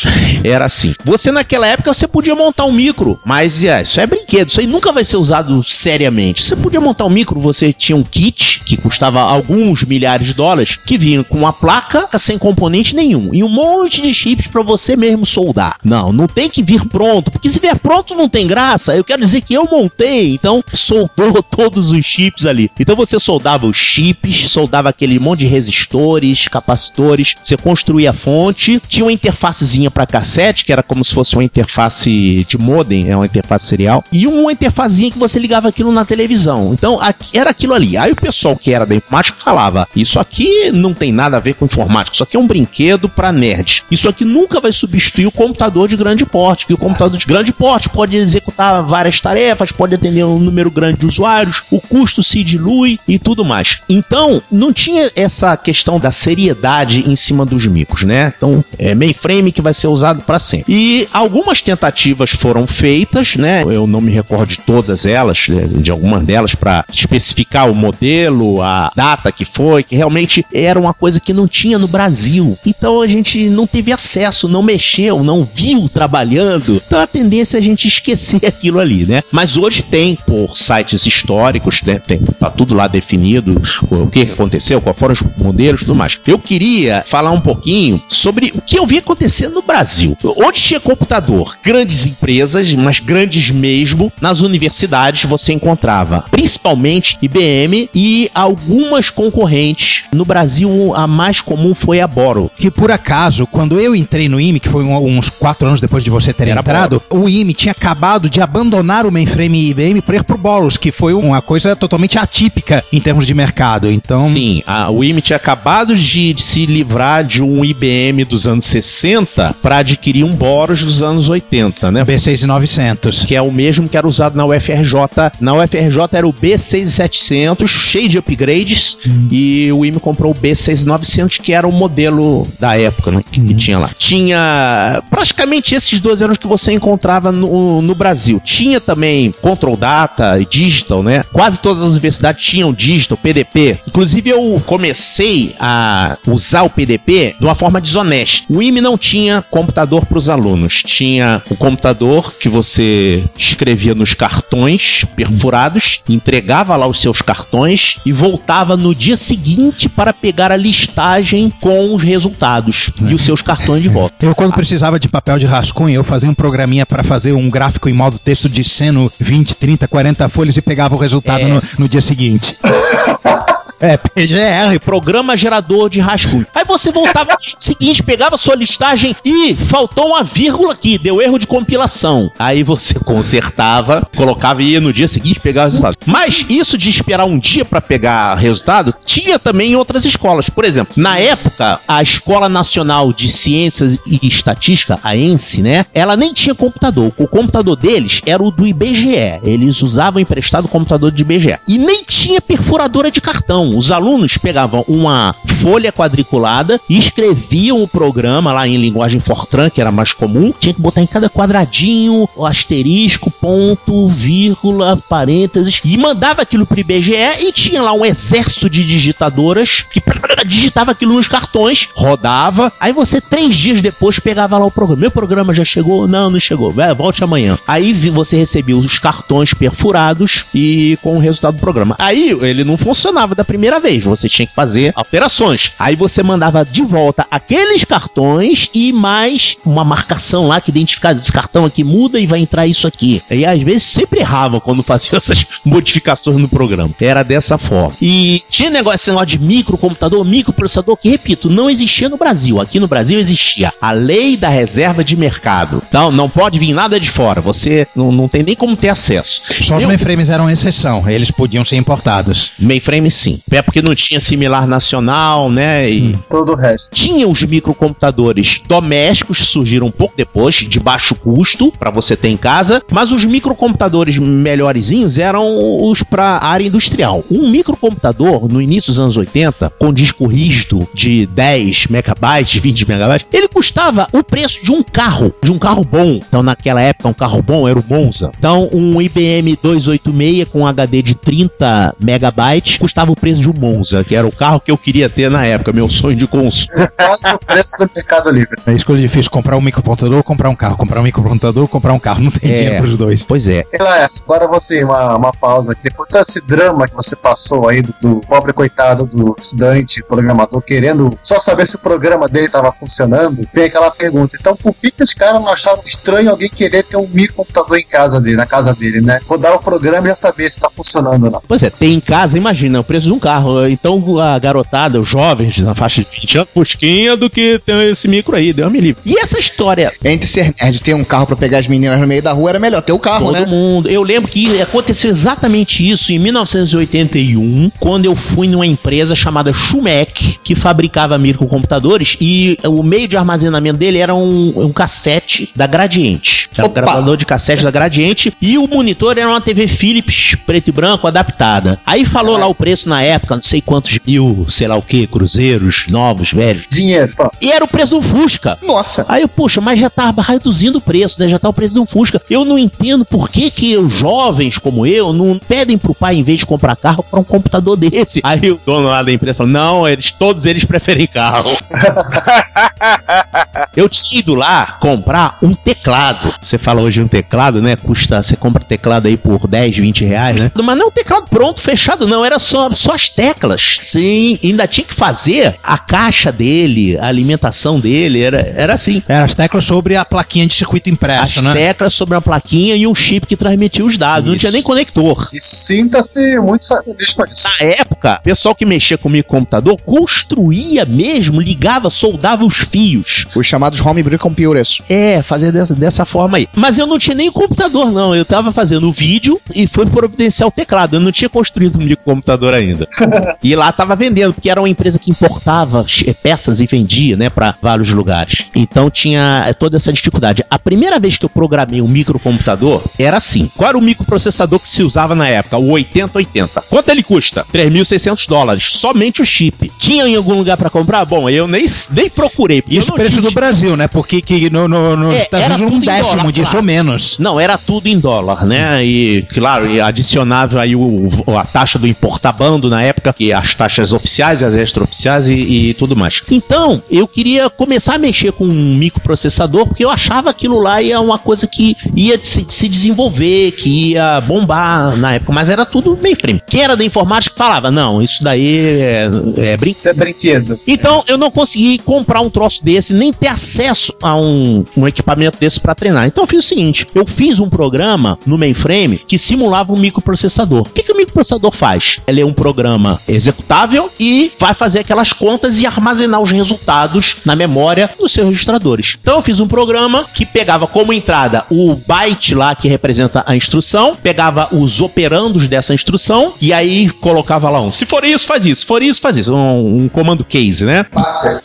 [0.43, 0.93] Era assim.
[1.03, 4.67] Você naquela época você podia montar um micro, mas é, isso é brinquedo, isso aí
[4.67, 6.41] nunca vai ser usado seriamente.
[6.41, 10.75] Você podia montar um micro, você tinha um kit que custava alguns milhares de dólares,
[10.75, 14.95] que vinha com uma placa sem componente nenhum e um monte de chips para você
[14.95, 15.77] mesmo soldar.
[15.83, 18.95] Não, não tem que vir pronto, porque se vier pronto não tem graça.
[18.95, 22.69] Eu quero dizer que eu montei, então soldou todos os chips ali.
[22.79, 28.81] Então você soldava os chips, soldava aquele monte de resistores, capacitores, você construía a fonte,
[28.87, 33.15] tinha uma interfacezinha para cassete, que era como se fosse uma interface de modem, é
[33.15, 36.73] uma interface serial, e uma interfacezinha que você ligava aquilo na televisão.
[36.73, 36.99] Então
[37.33, 37.97] era aquilo ali.
[37.97, 41.55] Aí o pessoal que era da informática falava: Isso aqui não tem nada a ver
[41.55, 43.83] com informática, isso aqui é um brinquedo para nerds.
[43.91, 47.51] Isso aqui nunca vai substituir o computador de grande porte, que o computador de grande
[47.51, 52.43] porte pode executar várias tarefas, pode atender um número grande de usuários, o custo se
[52.43, 53.81] dilui e tudo mais.
[53.89, 58.33] Então, não tinha essa questão da seriedade em cima dos micros, né?
[58.35, 60.73] Então, é mainframe que vai ser usado para sempre.
[60.73, 63.63] E algumas tentativas foram feitas, né?
[63.63, 65.67] Eu não me recordo de todas elas, né?
[65.67, 70.93] de algumas delas para especificar o modelo, a data que foi, que realmente era uma
[70.93, 72.57] coisa que não tinha no Brasil.
[72.65, 76.81] Então a gente não teve acesso, não mexeu, não viu trabalhando.
[76.85, 79.23] Então a tendência é a gente esquecer aquilo ali, né?
[79.31, 81.99] Mas hoje tem por sites históricos, né?
[81.99, 86.19] Tem, tá tudo lá definido, o que aconteceu, quais foram os modelos tudo mais.
[86.25, 90.17] Eu queria falar um pouquinho sobre o que eu vi acontecendo no Brasil.
[90.37, 98.29] Onde tinha computador, grandes empresas, mas grandes mesmo, nas universidades você encontrava principalmente IBM e
[98.33, 100.03] algumas concorrentes.
[100.13, 102.51] No Brasil, a mais comum foi a Boro.
[102.57, 106.09] Que por acaso, quando eu entrei no IME, que foi uns quatro anos depois de
[106.09, 110.23] você ter Era entrado, o IME tinha acabado de abandonar o mainframe IBM para ir
[110.23, 113.89] pro Boros, que foi uma coisa totalmente atípica em termos de mercado.
[113.91, 118.47] Então, Sim, a, o IME tinha acabado de, de se livrar de um IBM dos
[118.47, 122.05] anos 60 para adquirir um Boros dos anos 80, né?
[122.05, 123.25] B6900.
[123.25, 125.31] que é o mesmo que era usado na UFRJ.
[125.39, 128.97] Na UFRJ era o B6700, cheio de upgrades,
[129.29, 133.53] e o IME comprou o B6900, que era o modelo da época, né, que, que
[133.53, 133.89] tinha lá.
[133.97, 138.41] Tinha praticamente esses dois eram os que você encontrava no, no Brasil.
[138.43, 141.23] Tinha também Control Data e Digital, né?
[141.31, 143.79] Quase todas as universidades tinham Digital, PDP.
[143.87, 148.45] Inclusive eu comecei a usar o PDP de uma forma desonesta.
[148.49, 150.81] O IME não tinha computador para os alunos.
[150.83, 158.11] Tinha o computador que você escrevia nos cartões perfurados, entregava lá os seus cartões e
[158.11, 163.81] voltava no dia seguinte para pegar a listagem com os resultados e os seus cartões
[163.83, 164.25] de volta.
[164.25, 167.89] Eu, quando precisava de papel de rascunho, eu fazia um programinha para fazer um gráfico
[167.89, 171.47] em modo texto de seno 20, 30, 40 folhas e pegava o resultado É.
[171.47, 172.55] no, no dia seguinte.
[173.81, 174.79] é, PGR.
[174.83, 176.45] Programa gerador de rascunho.
[176.53, 181.21] Aí você voltava no dia seguinte, pegava sua listagem e faltou uma vírgula aqui, deu
[181.21, 182.31] erro de compilação.
[182.37, 185.97] Aí você consertava, colocava e ia no dia seguinte pegar o resultado.
[186.05, 190.49] Mas isso de esperar um dia para pegar resultado, tinha também em outras escolas.
[190.49, 195.85] Por exemplo, na época, a Escola Nacional de Ciências e Estatística, a ENSE, né?
[195.93, 197.11] Ela nem tinha computador.
[197.17, 199.39] O computador deles era o do IBGE.
[199.43, 201.57] Eles usavam emprestado o computador do IBGE.
[201.67, 203.70] E nem tinha perfuradora de cartão.
[203.75, 209.79] Os alunos pegavam uma folha quadriculada e escreviam o programa lá em linguagem Fortran, que
[209.79, 210.53] era mais comum.
[210.59, 215.81] Tinha que botar em cada quadradinho asterisco, ponto, vírgula, parênteses.
[215.85, 220.01] E mandava aquilo pro IBGE e tinha lá um exército de digitadoras que
[220.45, 222.71] digitava aquilo nos cartões, rodava.
[222.79, 225.01] Aí você, três dias depois, pegava lá o programa.
[225.01, 226.07] Meu programa já chegou?
[226.07, 226.71] Não, não chegou.
[226.71, 227.57] Vai, volte amanhã.
[227.67, 231.95] Aí você recebia os cartões perfurados e com o resultado do programa.
[231.99, 234.03] Aí ele não funcionava da primeira vez.
[234.03, 235.73] Você tinha que fazer alterações.
[235.77, 241.31] Aí você mandava de volta aqueles cartões e mais uma marcação lá que identificava esse
[241.31, 243.21] cartão aqui muda e vai entrar isso aqui.
[243.29, 246.91] E às vezes sempre errava quando fazia essas modificações no programa.
[246.99, 247.95] Era dessa forma.
[248.01, 252.59] E tinha negócio, esse negócio de microcomputador, microprocessador, que repito, não existia no Brasil.
[252.59, 255.81] Aqui no Brasil existia a lei da reserva de mercado.
[255.87, 257.41] Então não pode vir nada de fora.
[257.41, 259.41] Você não, não tem nem como ter acesso.
[259.61, 262.53] Só os mainframes eram exceção, eles podiam ser importados.
[262.59, 263.40] Mainframe sim.
[263.49, 265.89] É porque não tinha similar nacional, né?
[265.89, 266.89] E Todo o resto.
[266.93, 272.29] tinha os microcomputadores domésticos que surgiram um pouco depois, de baixo custo, pra você ter
[272.29, 277.23] em casa, mas os microcomputadores melhorzinhos eram os pra área industrial.
[277.29, 283.27] Um microcomputador, no início dos anos 80, com disco rígido de 10 megabytes, 20 megabytes,
[283.31, 286.19] ele custava o preço de um carro, de um carro bom.
[286.27, 288.31] Então, naquela época, um carro bom era o Monza.
[288.37, 294.03] Então, um IBM 286 com HD de 30 megabytes custava o preço de um Monza,
[294.03, 296.71] que era o carro que eu queria ter na época, meu sonho de consumo.
[296.95, 298.57] Quase o preço do Mercado Livre.
[298.65, 300.77] É escolha difícil comprar um microcomputador ou comprar um carro.
[300.77, 302.23] Comprar um microcomputador ou comprar um carro.
[302.23, 302.53] Não tem É.
[302.53, 303.23] dinheiro pros dois.
[303.23, 303.63] Pois é.
[303.71, 305.83] E lá, agora você, uma, uma pausa aqui.
[305.83, 311.17] Depois desse drama que você passou aí do, do pobre coitado do estudante programador querendo
[311.21, 314.37] só saber se o programa dele estava funcionando, vem aquela pergunta.
[314.39, 317.85] Então, por que, que os caras não acharam estranho alguém querer ter um microcomputador em
[317.85, 319.19] casa dele, na casa dele, né?
[319.27, 321.41] Rodar o programa e já saber se está funcionando ou não.
[321.47, 323.67] Pois é, tem em casa, imagina, o preço de um carro.
[323.67, 328.07] Então a garotada, os jovens na faixa de 20 anos, fusquinha do que tem esse
[328.07, 329.01] micro aí, deu me livre.
[329.05, 332.07] E essa história, Entre ser nerd e ter um carro pra pegar as meninas no
[332.07, 333.45] meio da rua era melhor ter o carro, todo né?
[333.45, 333.89] mundo.
[333.89, 340.39] Eu lembro que aconteceu exatamente isso em 1981, quando eu fui numa empresa chamada Schumec,
[340.43, 346.49] que fabricava microcomputadores, e o meio de armazenamento dele era um, um cassete da Gradiente.
[346.57, 350.69] Era um gravador de cassete da Gradiente, e o monitor era uma TV Philips preto
[350.69, 351.79] e branco adaptada.
[351.85, 355.07] Aí falou lá o preço na época, não sei quantos mil, sei lá o que,
[355.07, 356.65] cruzeiros, novos, velhos.
[356.69, 357.29] Dinheiro, pô.
[357.41, 358.57] E era o preço do Fusca.
[358.61, 359.05] Nossa.
[359.07, 361.27] Aí eu, poxa, mas já tá reduzindo o preço, né?
[361.27, 362.21] Já tá o preço de um Fusca.
[362.29, 366.23] Eu não entendo por que que os jovens como eu não pedem pro pai, em
[366.23, 368.21] vez de comprar carro, para um computador desse.
[368.23, 371.51] Aí o dono lá da empresa falou, não, eles, todos eles preferem carro.
[373.75, 376.33] eu tinha ido lá comprar um teclado.
[376.41, 377.75] Você fala hoje um teclado, né?
[377.75, 380.51] Custa, você compra teclado aí por 10, 20 reais, né?
[380.55, 382.23] Mas não um teclado pronto, fechado, não.
[382.23, 383.79] Era só, só as teclas.
[383.81, 389.01] Sim, ainda tinha que fazer a caixa dele, a alimentação dele, era, era assim.
[389.07, 391.53] Eram as teclas sobre a plaquinha de circuito As impresso, né?
[391.53, 394.25] teclas sobre a plaquinha e um chip que transmitia os dados.
[394.25, 394.41] Não Isso.
[394.41, 395.29] tinha nem conector.
[395.33, 397.47] E sinta-se muito feliz com isso.
[397.59, 403.25] Na época, o pessoal que mexia com o microcomputador construía mesmo, ligava, soldava os fios.
[403.35, 404.81] Os chamados homebrew computers.
[404.89, 406.47] É, fazer dessa, dessa forma aí.
[406.55, 408.15] Mas eu não tinha nem computador, não.
[408.15, 410.95] Eu tava fazendo o vídeo e foi providenciar o teclado.
[410.95, 412.87] Eu não tinha construído um microcomputador ainda.
[413.43, 415.85] e lá tava vendendo, porque era uma empresa que importava
[416.21, 418.49] peças e vendia, né, pra vários lugares.
[418.55, 420.43] Então tinha eh, toda essa dificuldade.
[420.49, 423.49] A primeira vez que eu programei um microcomputador era assim.
[423.55, 425.57] Qual era o microprocessador que se usava na época?
[425.57, 426.61] O 8080.
[426.69, 427.45] Quanto ele custa?
[427.53, 428.63] 3.600 dólares.
[428.71, 429.71] Somente o chip.
[429.79, 431.05] Tinha em algum lugar pra comprar?
[431.05, 432.63] Bom, eu nem, nem procurei.
[432.69, 433.87] Isso preço tinha do Brasil, né?
[433.87, 436.57] Porque que no, no, nos É, Estados Unidos um décimo dólar, disso claro.
[436.57, 437.17] ou menos.
[437.19, 438.83] Não, era tudo em dólar, né?
[438.83, 444.43] E, claro, adicionava aí o- a taxa do importabando na época, e as taxas oficiais,
[444.43, 446.21] as extraoficiais e, e tudo mais.
[446.29, 450.99] Então, eu queria começar a mexer com um microprocessador, porque eu achava aquilo lá ia
[450.99, 455.97] uma coisa que ia se, se desenvolver, que ia bombar na época, mas era tudo
[456.01, 456.41] mainframe.
[456.47, 459.71] Quem era da informática falava, não, isso daí é, é brincadeira.
[459.71, 460.59] Isso é brinquedo.
[460.67, 465.37] Então eu não consegui comprar um troço desse, nem ter acesso a um, um equipamento
[465.39, 466.07] desse para treinar.
[466.07, 470.61] Então eu fiz o seguinte: eu fiz um programa no mainframe que simulava um microprocessador.
[470.61, 471.99] O que, que o microprocessador faz?
[472.07, 472.33] Ele é um
[472.71, 478.27] programa executável e vai fazer aquelas contas e armazenar os resultados na memória dos seus
[478.27, 478.97] registradores.
[479.01, 483.35] Então eu fiz um programa que pegava como entrada o byte lá que representa a
[483.35, 487.71] instrução, pegava os operandos dessa instrução e aí colocava lá um.
[487.71, 488.61] Se for isso, faz isso.
[488.61, 489.33] Se for isso, faz isso.
[489.33, 490.85] Um, um comando case, né?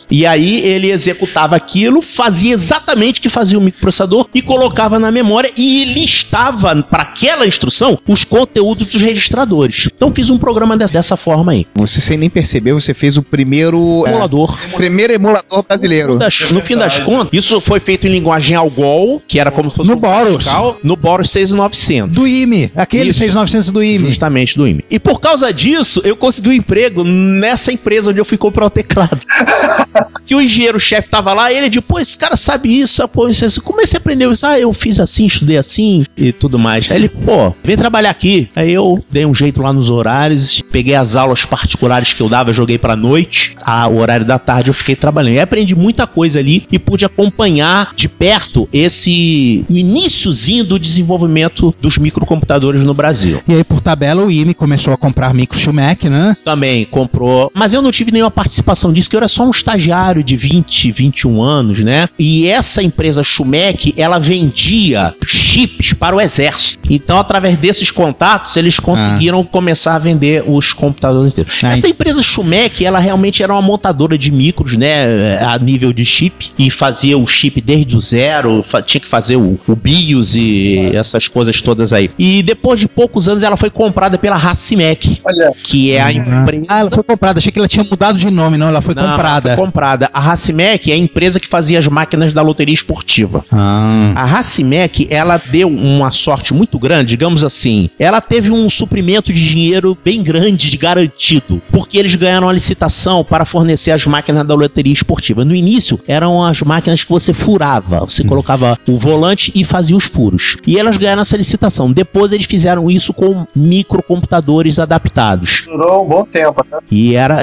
[0.09, 5.11] E aí ele executava aquilo, fazia exatamente o que fazia o microprocessador e colocava na
[5.11, 9.89] memória e listava para aquela instrução os conteúdos dos registradores.
[9.93, 11.65] Então fiz um programa des- dessa forma aí.
[11.75, 14.03] Você sem nem perceber, você fez o primeiro.
[14.05, 14.57] é, Emulador.
[14.75, 16.13] primeiro emulador brasileiro.
[16.13, 19.69] No, das- no fim das contas, isso foi feito em linguagem Algol, que era como
[19.69, 20.45] se fosse No um Boros.
[20.45, 22.13] Pascal, no Boros 6900.
[22.15, 22.71] Do IME.
[22.75, 23.19] Aquele Isso.
[23.19, 24.07] 6900 do IME.
[24.09, 24.83] Justamente do IME.
[24.89, 28.69] E por causa disso, eu consegui um emprego nessa empresa onde eu fui comprar o
[28.69, 29.17] teclado.
[30.25, 33.27] que o engenheiro-chefe tava lá, e ele disse, pô, esse cara sabe isso, ah, pô,
[33.29, 33.61] isso, isso.
[33.61, 34.45] como é que você aprendeu isso?
[34.45, 36.89] Ah, eu fiz assim, estudei assim e tudo mais.
[36.91, 38.49] Aí ele, pô, vem trabalhar aqui.
[38.55, 42.51] Aí eu dei um jeito lá nos horários, peguei as aulas particulares que eu dava,
[42.51, 45.35] joguei pra noite, a, o horário da tarde eu fiquei trabalhando.
[45.35, 51.97] E aprendi muita coisa ali e pude acompanhar de perto esse iniciozinho do desenvolvimento dos
[51.97, 53.41] microcomputadores no Brasil.
[53.47, 56.35] E aí, por tabela, o IME começou a comprar micro Schumach, né?
[56.43, 60.23] Também comprou, mas eu não tive nenhuma participação disso, que eu era só um estagiário
[60.23, 62.07] de 20, 21 anos, né?
[62.17, 66.79] E essa empresa Schumec, ela vendia chips para o exército.
[66.89, 71.63] Então, através desses contatos, eles conseguiram começar a vender os computadores inteiros.
[71.63, 75.37] Ah, Essa empresa Schumec, ela realmente era uma montadora de micros, né?
[75.43, 76.51] A nível de chip.
[76.57, 81.27] E fazia o chip desde o zero, tinha que fazer o, o BIOS e essas
[81.27, 82.09] coisas todas aí.
[82.17, 86.65] E depois de poucos anos, ela foi comprada pela Racimec, Olha, que é a empresa.
[86.69, 87.39] Ah, ela foi comprada.
[87.39, 88.67] Achei que ela tinha mudado de nome, não.
[88.67, 89.55] Ela foi Não, comprada.
[89.55, 90.09] Foi comprada.
[90.13, 93.43] A Racimec é a empresa que fazia as máquinas da loteria esportiva.
[93.51, 94.13] Ah.
[94.15, 97.89] A Racimec, ela deu uma sorte muito grande, digamos assim.
[97.99, 103.45] Ela teve um suprimento de dinheiro bem grande, garantido, porque eles ganharam a licitação para
[103.45, 105.43] fornecer as máquinas da loteria esportiva.
[105.43, 107.99] No início, eram as máquinas que você furava.
[108.01, 110.57] Você colocava o volante e fazia os furos.
[110.65, 111.91] E elas ganharam essa licitação.
[111.91, 115.65] Depois, eles fizeram isso com microcomputadores adaptados.
[115.65, 116.65] durou um bom tempo.
[116.69, 116.79] Né?
[116.91, 117.39] E era.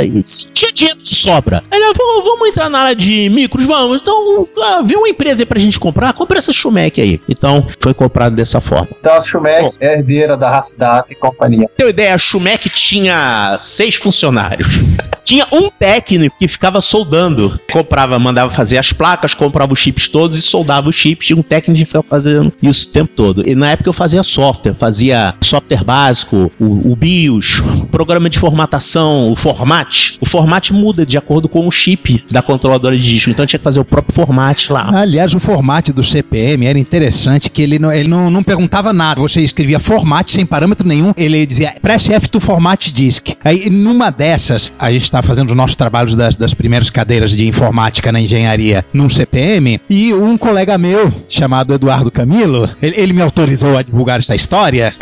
[0.52, 1.62] Tinha dinheiro de sobra.
[1.70, 4.00] Aí ele falou: vamos entrar na área de micros, vamos.
[4.02, 6.12] Então, ah, viu uma empresa aí pra gente comprar?
[6.12, 7.20] Compra essa Schumec aí.
[7.28, 8.88] Então, foi comprado dessa forma.
[9.00, 11.68] Então a Schumec é herdeira da Rasdata e companhia.
[11.78, 13.23] Uma ideia, a Schumec tinha
[13.58, 14.68] seis funcionários.
[15.24, 17.58] Tinha um técnico que ficava soldando.
[17.72, 21.26] Comprava, mandava fazer as placas, comprava os chips todos e soldava os chips.
[21.26, 23.48] Tinha um técnico que ficava fazendo isso o tempo todo.
[23.48, 29.32] E na época eu fazia software, fazia software básico, o, o BIOS, programa de formatação,
[29.32, 30.18] o format.
[30.20, 33.30] O format muda de acordo com o chip da controladora de disco.
[33.30, 35.00] Então tinha que fazer o próprio format lá.
[35.00, 39.22] Aliás, o formato do CPM era interessante, que ele não, ele não, não perguntava nada.
[39.22, 43.13] Você escrevia format sem parâmetro nenhum, ele dizia press F to format disk.
[43.44, 47.46] Aí, numa dessas, a gente está fazendo os nossos trabalhos das, das primeiras cadeiras de
[47.46, 53.22] informática na engenharia num CPM, e um colega meu, chamado Eduardo Camilo, ele, ele me
[53.22, 54.94] autorizou a divulgar essa história.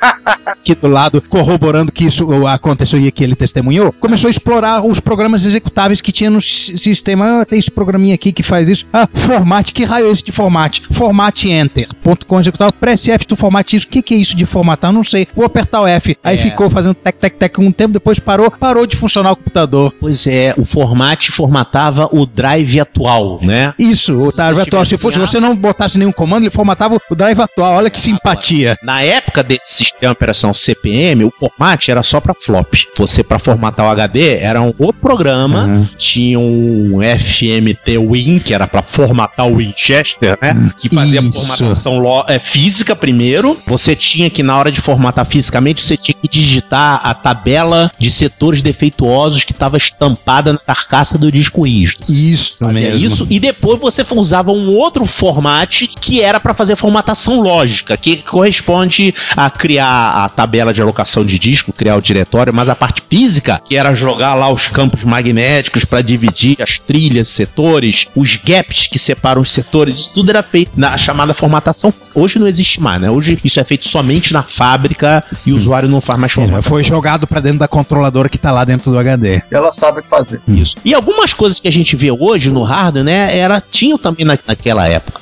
[0.46, 5.00] aqui do lado, corroborando que isso aconteceu e que ele testemunhou, começou a explorar os
[5.00, 7.40] programas executáveis que tinha no si- sistema.
[7.40, 8.86] Ah, tem esse programinha aqui que faz isso.
[8.92, 10.80] Ah, format, que raio é esse de format?
[10.90, 11.86] Format enter.
[12.02, 12.72] Ponto com executável.
[12.78, 13.86] Press F to format isso.
[13.86, 14.92] O que, que é isso de formatar?
[14.92, 15.26] Não sei.
[15.34, 16.16] Vou apertar o F.
[16.24, 19.94] Aí ficou fazendo tec, tec, tec um tempo, depois parou, parou de funcionar o computador.
[20.00, 23.72] Pois é, o format formatava o drive atual, né?
[23.78, 24.84] Isso, o drive atual.
[24.84, 27.74] Se, fosse, A- você não botasse nenhum comando, ele formatava o drive atual.
[27.74, 28.76] Olha que simpatia.
[28.82, 32.74] Na época desse sistema de operação CPM, o format era só para flop.
[32.96, 35.86] Você para formatar o HD era um outro programa, Uhum.
[35.98, 40.54] tinha um FMT Win que era para formatar o Winchester, né?
[40.78, 41.32] Que fazia Isso.
[41.56, 43.56] formatação é, física primeiro.
[43.66, 48.10] Você tinha que na hora de formatar fisicamente, você tinha que digitar a tabela de
[48.10, 52.04] setores defeituosos que estava estampada na carcaça do disco rígido.
[52.08, 53.06] Isso Fazia mesmo.
[53.06, 58.16] isso e depois você usava um outro format que era para fazer formatação lógica, que
[58.22, 63.02] corresponde a criar a tabela de alocação de disco, criar o diretório, mas a parte
[63.08, 68.86] física, que era jogar lá os campos magnéticos para dividir as trilhas, setores, os gaps
[68.86, 71.92] que separam os setores, isso tudo era feito na chamada formatação.
[72.14, 73.10] Hoje não existe mais, né?
[73.10, 76.62] Hoje isso é feito somente na fábrica e o usuário não faz mais formatação.
[76.70, 79.42] Foi jogado pra dentro da controladora que tá lá dentro do HD.
[79.50, 80.40] Ela sabe o que fazer.
[80.48, 80.76] Isso.
[80.84, 84.38] E algumas coisas que a gente vê hoje no hardware, né, era, tinham também na-
[84.46, 85.20] naquela época.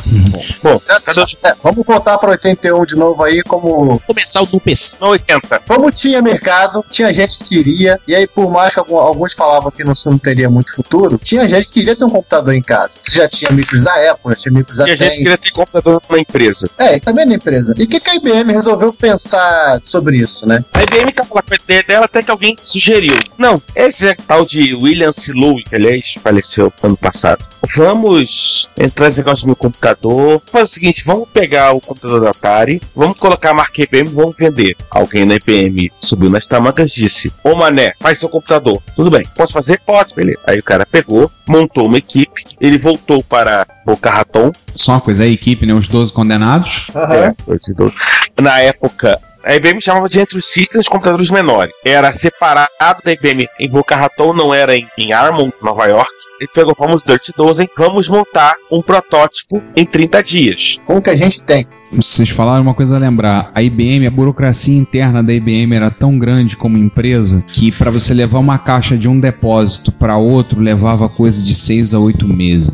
[0.62, 1.02] Bom, Certo?
[1.04, 4.94] cadê o É, vamos voltar para 81 de novo aí, como, Começar o do PC.
[5.00, 5.60] no 80?
[5.66, 9.84] como tinha mercado, tinha gente que queria, e aí por mais que alguns falavam que
[9.84, 12.98] não, não teria muito futuro, tinha gente que queria ter um computador em casa.
[13.08, 16.02] Já tinha micros da Apple, já tinha micros da Tinha gente que queria ter computador
[16.08, 16.68] na empresa.
[16.78, 17.74] É, e também na empresa.
[17.76, 20.64] E o que, que a IBM resolveu pensar sobre isso, né?
[20.72, 23.14] A IBM tava lá com a ideia dela até que alguém sugeriu.
[23.36, 25.32] Não, esse é tal de William C.
[25.32, 27.44] Lowe, que aliás faleceu ano passado.
[27.76, 30.42] Vamos entrar nesse negócio do meu computador.
[30.50, 34.12] Faz o seguinte, vamos pegar o computador da Atari, vamos colocar a marca IBM e
[34.12, 34.76] vamos vender.
[34.90, 38.82] Alguém na IBM subiu nas tamancas e disse, ô mané, faz seu computador.
[38.96, 39.80] Tudo bem, posso fazer?
[39.84, 40.38] Pode, beleza.
[40.46, 45.24] Aí o cara pegou, montou uma equipe, ele voltou para Boca Raton, Só uma coisa,
[45.24, 45.74] a equipe, né?
[45.74, 46.86] Os 12 condenados.
[46.94, 47.92] é, dois e dois.
[48.40, 51.72] Na época, a IBM chamava de Entry Systems computadores menores.
[51.84, 56.10] Era separado da IBM em Boca Raton, não era em, em Armond, Nova York.
[56.40, 60.76] Ele pegou, vamos Dirt 12, vamos montar um protótipo em 30 dias.
[60.86, 61.66] Com o que a gente tem.
[61.92, 63.50] Vocês falaram uma coisa a lembrar.
[63.54, 68.12] A IBM, a burocracia interna da IBM era tão grande como empresa que para você
[68.12, 72.70] levar uma caixa de um depósito para outro levava coisa de seis a oito meses.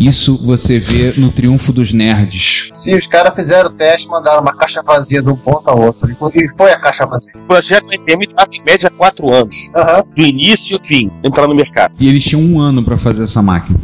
[0.00, 2.68] Isso você vê no Triunfo dos Nerds.
[2.72, 6.10] Se os caras fizeram o teste, mandaram uma caixa vazia de um ponto a outro.
[6.10, 7.32] E foi, e foi a caixa vazia.
[7.36, 9.56] O projeto da IBM estava em média 4 anos.
[9.74, 10.04] Aham.
[10.16, 11.94] Do início ao fim, entrar no mercado.
[12.00, 13.78] E eles tinham um ano para fazer essa máquina.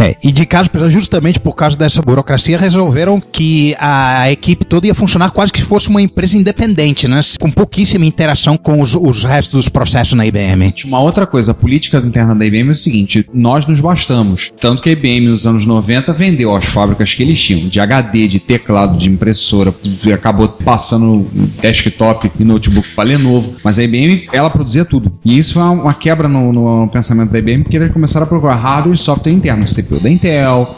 [0.00, 4.86] É, e de caso, justamente por causa dessa burocracia, resol- resolveram que a equipe toda
[4.86, 7.20] ia funcionar quase que se fosse uma empresa independente, né?
[7.38, 10.74] Com pouquíssima interação com os, os restos dos processos na IBM.
[10.84, 14.52] Uma outra coisa, a política interna da IBM é o seguinte: nós nos bastamos.
[14.60, 18.26] Tanto que a IBM nos anos 90 vendeu as fábricas que eles tinham, de HD,
[18.26, 19.74] de teclado, de impressora,
[20.12, 21.26] acabou passando
[21.60, 23.54] desktop e notebook para Lenovo.
[23.62, 25.12] Mas a IBM, ela produzia tudo.
[25.24, 28.56] E isso foi uma quebra no, no pensamento da IBM, porque eles começaram a procurar
[28.56, 30.68] hardware e software interno, CPU da Intel,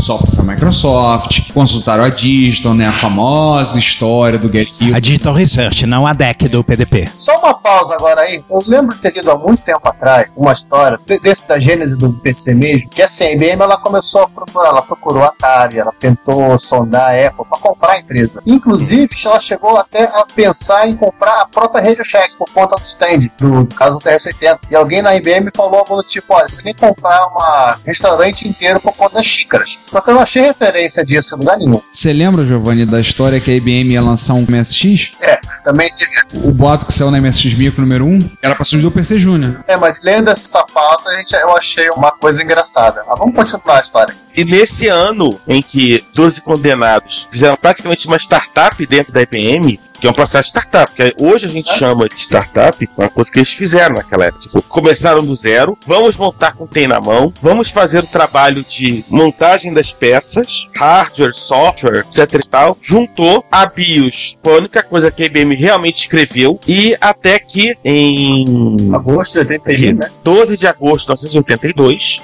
[0.00, 4.96] software da Microsoft, consultaram a Digital, né, a famosa história do Gary Hill.
[4.96, 7.06] A Digital Research, não a DEC do PDP.
[7.18, 8.42] Só uma pausa agora aí.
[8.50, 11.98] Eu lembro de ter lido há muito tempo atrás uma história de- desse da gênese
[11.98, 15.78] do PC mesmo, que assim, a IBM ela começou a procurar, ela procurou a Atari,
[15.78, 18.42] ela tentou sondar a Apple para comprar a empresa.
[18.46, 22.86] Inclusive, ela chegou até a pensar em comprar a própria Radio Shack por conta do
[22.86, 24.60] stand, do, do caso do TR-80.
[24.70, 28.80] E alguém na IBM falou algo do tipo, olha, você nem comprar um restaurante inteiro
[28.80, 29.78] por conta das xícaras.
[29.86, 31.80] Só que eu não achei referência disso em lugar nenhum.
[31.90, 35.12] Você lembra, Giovanni, da história que a IBM ia lançar um MSX?
[35.20, 36.46] É, também teve.
[36.46, 39.64] O boato que saiu na MSX Micro número 1 era pra surgir do PC Júnior.
[39.66, 43.02] É, mas lendo essa pauta, gente, eu achei uma coisa engraçada.
[43.06, 44.14] Mas vamos continuar a história.
[44.36, 50.06] E nesse ano em que 12 condenados fizeram praticamente uma startup dentro da IBM, que
[50.06, 53.38] é um processo de startup, que hoje a gente chama de startup, uma coisa que
[53.38, 54.46] eles fizeram naquela época.
[54.46, 58.64] Tipo, começaram do zero, vamos montar com o tem na mão, vamos fazer o trabalho
[58.64, 64.82] de montagem das peças, hardware, software, etc e tal, juntou a BIOS, foi a única
[64.82, 70.10] coisa que a IBM realmente escreveu, e até que em Agosto de 81, né?
[70.24, 72.22] 12 de agosto de 1982,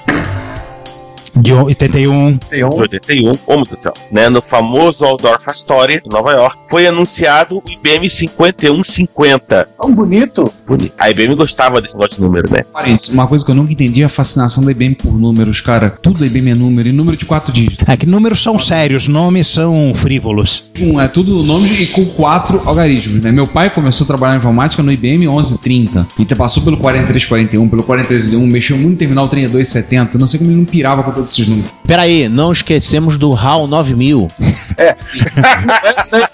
[1.36, 2.38] De 81.
[2.50, 6.58] de 81, oh meu Deus do céu, né, no famoso Waldorf Astoria, em Nova York,
[6.68, 9.68] foi anunciado o IBM 5150.
[9.80, 10.52] Tão bonito.
[10.66, 10.92] Bonito.
[10.98, 12.64] A IBM gostava desse negócio de número, né?
[12.72, 15.90] Parênteses, uma coisa que eu nunca entendi é a fascinação da IBM por números, cara.
[15.90, 17.86] Tudo da IBM é número, e número de quatro dígitos.
[17.88, 20.70] É que números são sérios, nomes são frívolos.
[20.80, 23.30] Um, é tudo nome e com quatro algarismos, né?
[23.30, 26.06] Meu pai começou a trabalhar em informática no IBM 1130.
[26.18, 30.18] Então passou pelo 4341, pelo 4301, mexeu muito no terminal 3270.
[30.18, 31.70] Não sei como ele não pirava com todos esses números.
[31.86, 34.28] Peraí, não esquecemos do HAL 9000.
[34.78, 34.94] É,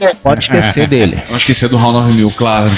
[0.00, 0.14] é.
[0.20, 1.16] Pode esquecer dele.
[1.30, 2.70] Não esquecer do HAL 9000, claro.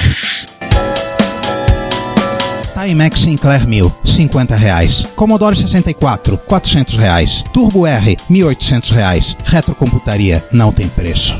[2.86, 5.06] Timex Sinclair 1000, 50 reais.
[5.16, 7.42] Commodore 64, 400 reais.
[7.54, 9.36] Turbo R, 1.800 reais.
[9.46, 11.38] Retrocomputaria, não tem preço.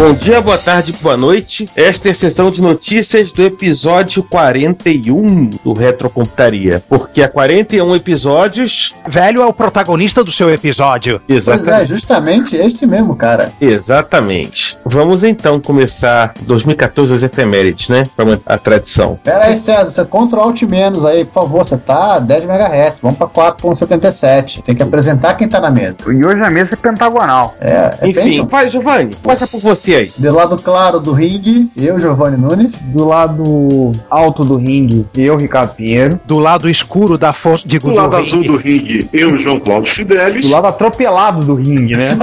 [0.00, 1.68] Bom dia, boa tarde, boa noite.
[1.76, 6.82] Esta é a sessão de notícias do episódio 41 do Retrocomputaria.
[6.88, 8.94] Porque há 41 episódios.
[9.06, 11.20] Velho é o protagonista do seu episódio.
[11.28, 13.52] Pois é, justamente esse mesmo, cara.
[13.60, 14.78] Exatamente.
[14.86, 18.04] Vamos então começar 2014 as efemérides, né?
[18.16, 19.20] Para a tradição.
[19.22, 22.44] Pera aí, César, você contra o Alt menos aí, por favor, você tá a 10
[22.44, 24.62] MHz, vamos pra 4.77.
[24.62, 26.10] Tem que apresentar quem tá na mesa.
[26.10, 27.54] E hoje a mesa é pentagonal.
[27.60, 30.12] É, é Enfim, vai, Giovanni, começa por você aí.
[30.16, 32.74] Do lado claro do ringue, eu, Giovanni Nunes.
[32.78, 36.20] Do lado alto do ringue, eu, Ricardo Pinheiro.
[36.24, 40.46] Do lado escuro da força de Do lado azul do ringue, eu, João Cláudio Fidelis.
[40.46, 42.10] Do lado atropelado do ringue, né?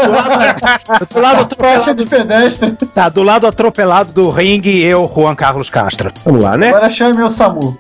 [1.14, 2.72] Do lado Faixa de pedestre.
[2.94, 6.12] tá, do lado atropelado do ringue, eu, Juan Carlos Castro.
[6.24, 6.70] Vamos lá, né?
[6.70, 7.78] Agora chame meu SAMU.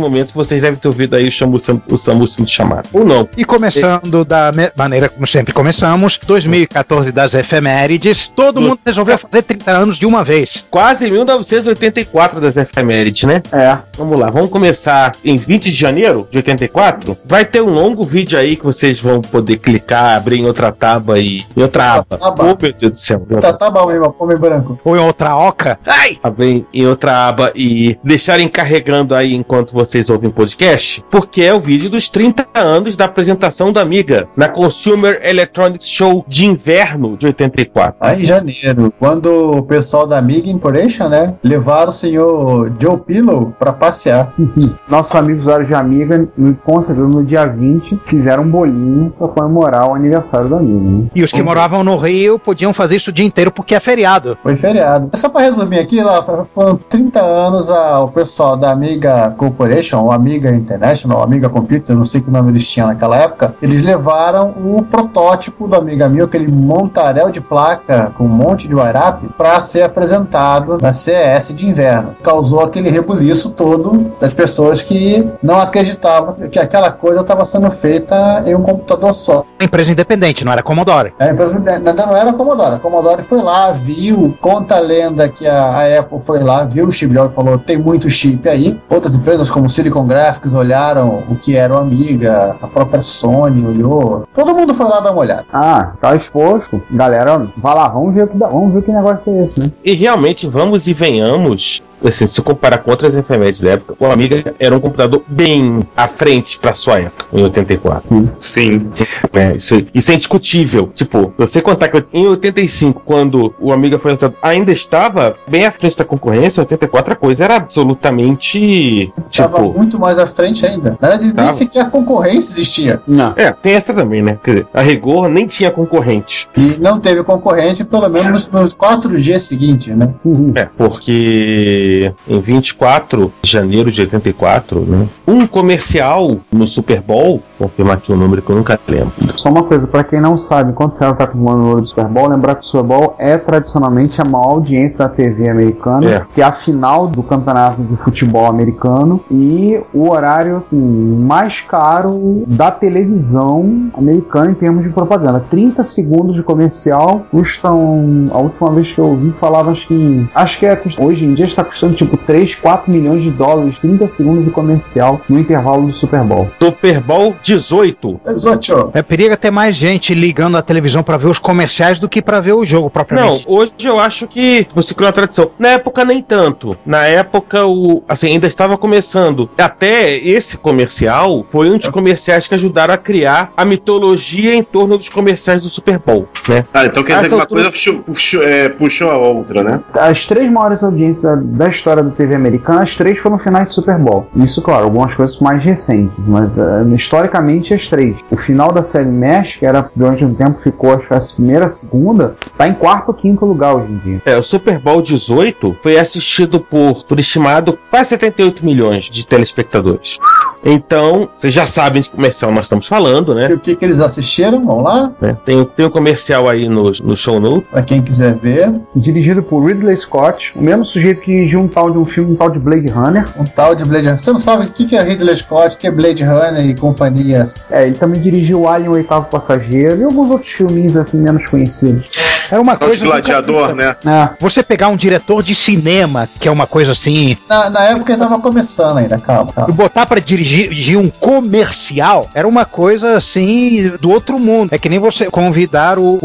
[0.00, 2.88] Momento vocês devem ter ouvido aí o, Samu, o Samu sendo chamado.
[2.92, 3.28] Ou não.
[3.36, 9.70] E começando da maneira como sempre começamos, 2014 das efemérides, todo mundo resolveu fazer 30
[9.70, 10.64] anos de uma vez.
[10.70, 13.42] Quase 1984 das efemérides, né?
[13.52, 13.78] É.
[13.96, 17.16] Vamos lá, vamos começar em 20 de janeiro de 84.
[17.24, 21.18] Vai ter um longo vídeo aí que vocês vão poder clicar, abrir em outra aba
[21.18, 21.44] e.
[21.56, 22.18] em outra aba.
[22.20, 22.44] Aba.
[22.44, 23.26] Oh, meu Deus do céu.
[23.40, 24.78] Tá, tá bom, meu homem branco.
[24.84, 25.78] Ou em outra oca.
[25.86, 26.18] Ai!
[26.22, 31.52] Abrir em outra aba e deixarem carregando aí enquanto vocês ouvem o podcast, porque é
[31.52, 37.16] o vídeo dos 30 anos da apresentação da Amiga na Consumer Electronics Show de inverno
[37.16, 37.96] de 84.
[38.00, 43.52] Lá em janeiro, quando o pessoal da Amiga Incorporation, né, levaram o senhor Joe Pillow
[43.58, 44.32] pra passear.
[44.88, 49.26] Nossos amigos usuários de Amiga, no, com certeza, no dia 20, fizeram um bolinho pra
[49.26, 50.78] comemorar o aniversário da Amiga.
[50.78, 51.06] Né?
[51.16, 54.38] E os que moravam no Rio podiam fazer isso o dia inteiro porque é feriado.
[54.40, 55.10] Foi feriado.
[55.14, 60.12] Só pra resumir aqui, lá foram 30 anos a, o pessoal da Amiga Corporation, ou
[60.12, 64.50] Amiga International, ou Amiga Computer, não sei que nome eles tinham naquela época, eles levaram
[64.50, 69.60] o protótipo do Amiga 1000, aquele montarel de placa com um monte de wire-up, pra
[69.60, 72.14] ser apresentado na CES de inverno.
[72.22, 78.42] Causou aquele rebuliço todo das pessoas que não acreditavam que aquela coisa estava sendo feita
[78.46, 79.44] em um computador só.
[79.60, 81.12] Empresa independente, não era Commodore.
[81.18, 82.76] A empresa ainda não era Commodore.
[82.76, 86.86] A Commodore foi lá, viu, conta a lenda que a, a Apple foi lá, viu
[86.86, 88.80] o chip e falou: tem muito chip aí.
[88.88, 93.66] Outras empresas como como Silicon Graphics olharam o que era o Amiga, a própria Sony
[93.66, 94.24] olhou.
[94.34, 95.44] Todo mundo foi lá dar uma olhada.
[95.52, 96.82] Ah, tá exposto.
[96.90, 99.66] Galera, vai lá, vamos ver, o que dá- vamos ver que negócio é esse, né?
[99.84, 104.54] E realmente, vamos e venhamos, assim, se comparar com outras efemérides da época, o Amiga
[104.58, 108.30] era um computador bem à frente pra sua época, em 84.
[108.38, 108.90] Sim.
[109.32, 110.90] É, isso, isso é indiscutível.
[110.94, 115.70] Tipo, você contar que em 85, quando o Amiga foi lançado, ainda estava bem à
[115.72, 119.12] frente da concorrência, em 84 a coisa era absolutamente.
[119.34, 119.72] Tava Tipo.
[119.78, 120.96] muito mais à frente ainda.
[121.00, 123.02] Na verdade, nem sequer concorrência existia.
[123.06, 123.32] Não.
[123.36, 124.38] É, tem essa também, né?
[124.42, 126.48] Quer dizer, a rigor nem tinha concorrente.
[126.56, 130.14] E não teve concorrente, pelo menos nos, nos quatro dias seguintes, né?
[130.54, 131.89] É, porque
[132.28, 135.06] em 24 de janeiro de 84, né?
[135.26, 139.12] Um comercial no Super Bowl, confirmar aqui o número que eu nunca lembro.
[139.36, 142.06] Só uma coisa, pra quem não sabe, enquanto você tá acumulando o número do Super
[142.06, 146.26] Bowl, lembrar que o Super Bowl é tradicionalmente a maior audiência da TV americana, É.
[146.34, 152.44] que é a final do campeonato de futebol americano e o horário assim, mais caro
[152.46, 155.44] da televisão americana em termos de propaganda.
[155.50, 158.24] 30 segundos de comercial custam.
[158.32, 160.28] A última vez que eu ouvi falava acho que.
[160.34, 164.08] Acho que é, hoje em dia está custando tipo 3, 4 milhões de dólares, 30
[164.08, 166.50] segundos de comercial no intervalo do Super Bowl.
[166.60, 168.20] Super Bowl 18.
[168.26, 168.90] Exótio.
[168.94, 172.40] É periga ter mais gente ligando a televisão pra ver os comerciais do que pra
[172.40, 173.44] ver o jogo Não, propriamente.
[173.46, 175.50] hoje eu acho que você criou uma tradição.
[175.58, 176.76] Na época, nem tanto.
[176.84, 179.48] Na época, o assim, ainda estava começando.
[179.58, 184.96] Até esse comercial foi um dos comerciais que ajudaram a criar a mitologia em torno
[184.98, 186.64] dos comerciais do Super Bowl, né?
[186.72, 189.62] Ah, então quer Essa dizer que uma altura- coisa puxou, puxou- é, puxou a outra,
[189.62, 189.80] né?
[189.94, 193.98] As três maiores audiências da história da TV americana, as três foram finais de Super
[193.98, 194.26] Bowl.
[194.36, 198.22] Isso, claro, algumas coisas mais recentes, mas eh, historicamente as três.
[198.30, 201.64] O final da série Mesh, que era durante um tempo ficou acho que a primeira,
[201.64, 204.22] a segunda, tá em quarto ou quinto lugar hoje em dia.
[204.26, 210.18] É, o Super Bowl 18 foi assistido por, por estimado, quase 78 milhões de telespectadores.
[210.64, 213.54] Então, vocês já sabem de que comercial nós estamos falando, E né?
[213.54, 214.64] o que, que eles assistiram?
[214.66, 217.66] Vamos lá, É, Tem, tem o comercial aí no, no show note.
[217.70, 218.72] pra quem quiser ver.
[218.94, 222.36] Dirigido por Ridley Scott, o mesmo sujeito que dirigiu um tal de um filme, um
[222.36, 223.24] tal de Blade Runner.
[223.38, 224.18] Um tal de Blade Runner.
[224.18, 227.46] Você não sabe o que, é Ridley Scott, o que é Blade Runner e companhia.
[227.70, 232.29] É, ele também dirigiu Alien, o Oitavo Passageiro e alguns outros filmes assim menos conhecidos.
[232.50, 233.12] Era uma Tal de coisa.
[233.12, 233.96] gladiador, né?
[234.04, 238.12] É, Você pegar um diretor de cinema, que é uma coisa assim, Na, na época
[238.12, 239.74] ele tava começando ainda, calma, e calma.
[239.74, 244.72] botar pra dirigir, dirigir um comercial, era uma coisa assim do outro mundo.
[244.72, 246.18] É que nem você convidar o,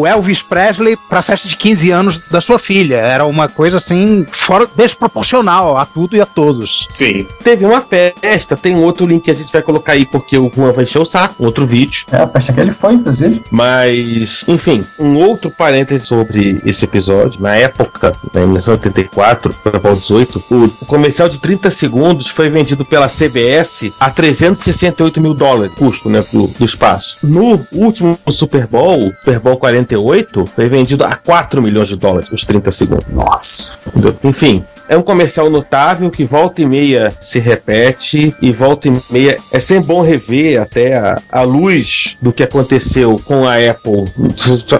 [0.00, 2.96] o Elvis Presley pra festa de 15 anos da sua filha.
[2.96, 6.86] Era uma coisa assim, fora desproporcional a tudo e a todos.
[6.90, 7.26] Sim.
[7.42, 10.50] Teve uma festa, tem um outro link que a gente vai colocar aí porque o
[10.54, 12.04] Juan vai encher o saco, um outro vídeo.
[12.12, 13.42] É, a festa que ele foi, inclusive.
[13.50, 17.40] Mas, enfim, um outro parêntese sobre esse episódio.
[17.40, 22.50] Na época, né, em 1984, Super Bowl 18, o, o comercial de 30 segundos foi
[22.50, 27.16] vendido pela CBS a 368 mil dólares, custo né, do, do espaço.
[27.22, 32.44] No último Super Bowl, Super Bowl 48, foi vendido a 4 milhões de dólares, os
[32.44, 33.06] 30 segundos.
[33.08, 33.78] nossa.
[34.22, 34.62] Enfim.
[34.88, 39.60] É um comercial notável que volta e meia se repete e volta e meia é
[39.60, 44.04] sempre bom rever até a, a luz do que aconteceu com a Apple,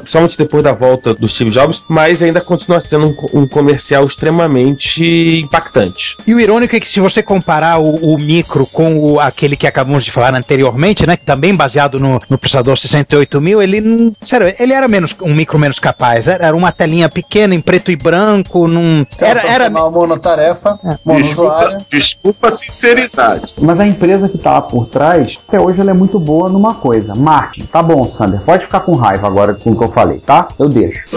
[0.06, 5.40] somente depois da volta do Steve Jobs, mas ainda continua sendo um, um comercial extremamente
[5.42, 6.16] impactante.
[6.26, 9.66] E o irônico é que se você comparar o, o micro com o- aquele que
[9.66, 14.52] acabamos de falar anteriormente, né, que também baseado no, no processador 68000, ele não, sério,
[14.58, 17.96] ele era menos um micro menos capaz, era, era uma telinha pequena em preto e
[17.96, 21.78] branco, num era, era monotarefa, Desculpa, monousuário.
[21.90, 23.54] desculpa a sinceridade.
[23.60, 26.74] Mas a empresa que tá lá por trás, até hoje ela é muito boa numa
[26.74, 27.66] coisa, marketing.
[27.66, 30.48] Tá bom, Sander, pode ficar com raiva agora com o que eu falei, tá?
[30.58, 31.08] Eu deixo.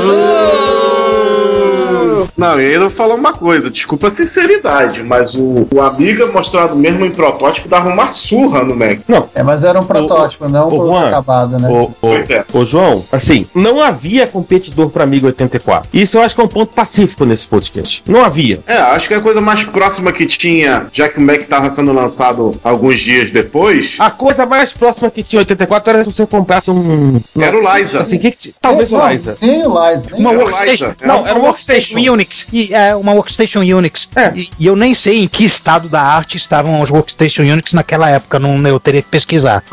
[2.38, 6.76] Não, e ainda vou falar uma coisa, desculpa a sinceridade, mas o, o Amiga mostrado
[6.76, 9.00] mesmo em protótipo dava uma surra no Mac.
[9.08, 11.68] Não, É, mas era um protótipo, não um produto Juan, acabado, né?
[11.70, 12.46] Ô, Pois é.
[12.54, 15.90] ô, João, assim, não havia competidor para Amiga 84.
[15.94, 18.04] Isso eu acho que é um ponto pacífico nesse podcast.
[18.08, 18.60] Não havia.
[18.68, 21.92] É, acho que a coisa mais próxima que tinha, já que o Mac tava sendo
[21.94, 26.70] lançado alguns dias depois, A coisa mais próxima que tinha 84 era se você comprasse
[26.70, 27.20] um.
[27.40, 28.00] era o Liza.
[28.00, 29.38] Assim, que que- talvez o Não, Liza.
[29.42, 30.10] Nem o Liza.
[30.16, 32.00] uma Era o workstation, Liza, não, era era um uma workstation workstation.
[32.28, 34.10] Unix, e é uma workstation Unix.
[34.16, 34.32] É.
[34.36, 38.10] E, e eu nem sei em que estado da arte estavam os workstation Unix naquela
[38.10, 39.64] época, não, eu teria que pesquisar.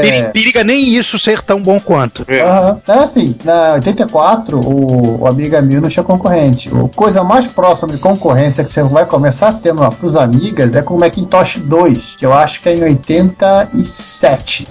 [0.00, 0.22] Peri- é.
[0.24, 2.24] Periga nem isso ser tão bom quanto.
[2.28, 2.42] É.
[2.42, 2.80] Aham.
[2.86, 6.68] É assim, na 84, o, o Amiga 1000 não tinha concorrente.
[6.68, 10.74] A coisa mais próxima de concorrência que você vai começar a ter no- pros Amigas
[10.74, 14.66] é com o Macintosh 2, que eu acho que é em 87.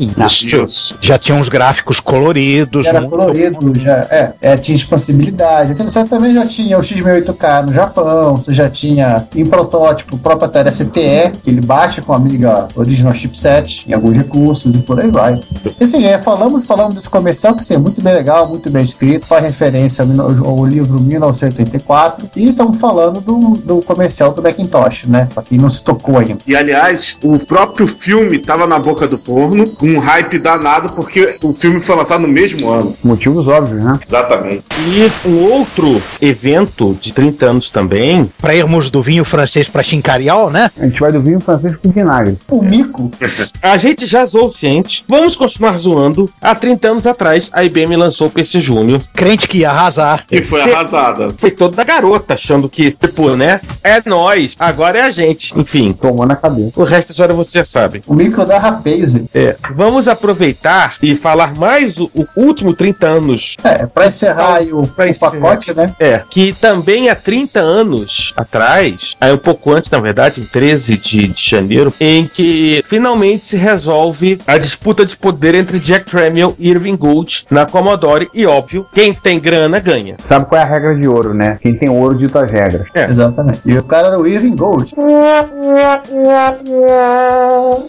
[0.64, 0.98] Isso.
[1.02, 2.86] Já tinha uns gráficos coloridos.
[2.86, 5.70] Era colorido, já, é, é, tinha expansibilidade.
[5.72, 10.16] 87 também já tinha o XP filme 8K no Japão, você já tinha em protótipo
[10.16, 14.74] o próprio Atari STE, que ele bate com a Amiga Original Chipset em alguns recursos
[14.76, 15.40] e por aí vai.
[15.80, 18.84] E assim, é, falamos falamos desse comercial que assim, é muito bem legal, muito bem
[18.84, 25.06] escrito, faz referência ao, ao livro 1984 e estamos falando do, do comercial do Macintosh,
[25.06, 25.28] né?
[25.34, 26.38] Pra quem não se tocou ainda.
[26.46, 31.38] E aliás, o próprio filme tava na boca do forno, com um hype danado, porque
[31.42, 32.94] o filme foi lançado no mesmo ano.
[33.04, 34.00] Motivos óbvios, né?
[34.04, 34.64] Exatamente.
[34.88, 38.30] E um outro evento de 30 anos também.
[38.40, 40.72] Pra irmos do vinho francês pra chincariol, né?
[40.78, 42.38] A gente vai do vinho francês com vinagre.
[42.50, 43.12] O mico.
[43.62, 45.04] A gente já zoou o ciente.
[45.08, 46.30] Vamos continuar zoando.
[46.42, 49.02] Há 30 anos atrás, a IBM lançou o PC Júnior.
[49.14, 50.26] Crente que ia arrasar.
[50.32, 51.30] E foi Cê- arrasada.
[51.38, 53.60] Foi todo da garota, achando que, tipo, né?
[53.84, 55.54] É nós, agora é a gente.
[55.60, 56.72] Enfim, Tomou na cabeça.
[56.76, 58.02] o resto da história você já sabe.
[58.08, 59.26] O micro da Rapaze.
[59.34, 63.56] É, vamos aproveitar e falar mais o, o último 30 anos.
[63.64, 65.32] É, pra encerrar aí o, Pra o encerrar.
[65.32, 65.94] pacote, né?
[66.00, 66.79] É, que também
[67.10, 71.94] há 30 anos atrás, aí um pouco antes, na verdade, em 13 de, de janeiro,
[72.00, 77.46] em que finalmente se resolve a disputa de poder entre Jack Tramiel e Irving Gould
[77.50, 78.30] na Commodore.
[78.34, 80.16] E óbvio, quem tem grana ganha.
[80.22, 81.58] Sabe qual é a regra de ouro, né?
[81.62, 82.88] Quem tem ouro dita as regras.
[82.94, 83.10] É.
[83.10, 83.62] Exatamente.
[83.66, 84.94] E o cara era o Irving Gold.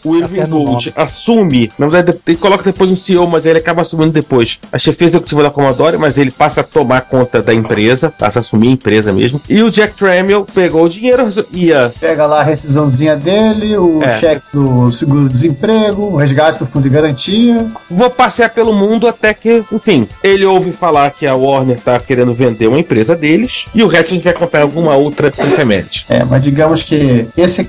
[0.04, 4.12] O Irving Gould assume, na verdade, ele coloca depois um CEO, mas ele acaba assumindo
[4.12, 8.38] depois a chefia executiva da Commodore, mas ele passa a tomar conta da empresa, passa
[8.38, 9.40] a assumir empresa mesmo.
[9.48, 14.18] E o Jack Tramiel pegou o dinheiro, ia Pega lá a rescisãozinha dele, o É.
[14.18, 17.66] cheque do seguro-desemprego, o resgate do fundo de garantia.
[17.90, 22.32] vou passear pelo mundo até que, enfim, ele ouve falar que a Warner tá querendo
[22.34, 26.02] vender uma empresa deles e o resto a gente vai comprar alguma outra intermédia.
[26.08, 27.68] É, mas digamos que esse,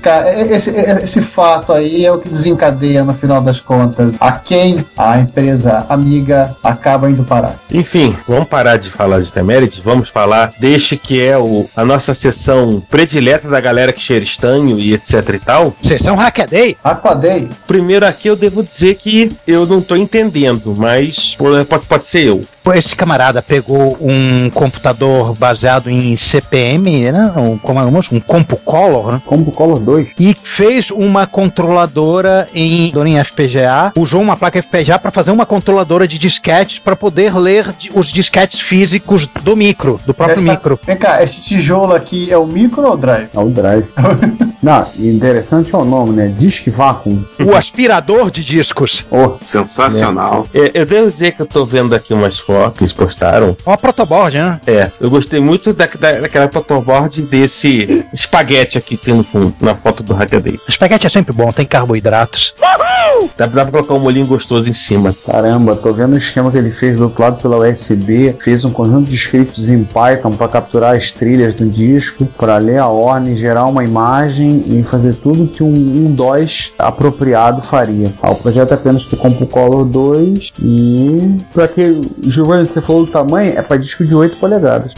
[0.50, 5.18] esse, esse fato aí é o que desencadeia, no final das contas, a quem a
[5.18, 7.56] empresa amiga acaba indo parar.
[7.70, 12.14] Enfim, vamos parar de falar de Temerity, vamos falar deste que é o, a nossa
[12.14, 15.76] sessão predileta da galera que cheira estanho e etc e tal.
[15.82, 16.76] Sessão Hackaday.
[16.82, 22.26] Aquaday, Primeiro aqui eu devo dizer que eu não tô entendendo, mas pode, pode ser
[22.26, 22.44] eu.
[22.74, 27.32] Esse camarada pegou um computador baseado em CPM, né?
[27.36, 28.06] Um, como é o nome?
[28.12, 29.22] um CompuColor, né?
[29.26, 30.08] Como o Color 2.
[30.18, 36.06] E fez uma controladora em, em FPGA, usou uma placa FPGA para fazer uma controladora
[36.06, 40.78] de disquetes para poder ler os disquetes físicos do micro, do próprio Essa- micro.
[40.86, 43.28] Vem cá, esse tijolo aqui é o micro ou o drive?
[43.34, 43.86] É o drive.
[44.62, 46.28] Não, interessante é o nome, né?
[46.38, 47.24] Disque Vacuum.
[47.44, 49.04] O aspirador de discos.
[49.10, 50.46] Oh, Sensacional.
[50.54, 53.56] É, eu devo dizer que eu tô vendo aqui umas fotos que eles postaram.
[53.66, 54.60] Ó, protoboard, né?
[54.66, 59.54] É, eu gostei muito da, da, daquela protoboard desse espaguete aqui que tem no fundo,
[59.60, 60.60] na foto do Hackaday.
[60.68, 62.54] Espaguete é sempre bom, tem carboidratos.
[63.36, 65.14] Dá, dá pra colocar um molinho gostoso em cima.
[65.26, 68.36] caramba, tô vendo o esquema que ele fez do outro lado pela USB.
[68.42, 72.78] Fez um conjunto de scripts em Python para capturar as trilhas do disco, para ler
[72.78, 78.12] a ordem, gerar uma imagem e fazer tudo que um, um DOS apropriado faria.
[78.22, 82.00] Ah, o projeto é apenas pro CompuColor 2 e para que,
[82.42, 84.92] Giovanni, você falou do tamanho, é para disco de 8 polegadas.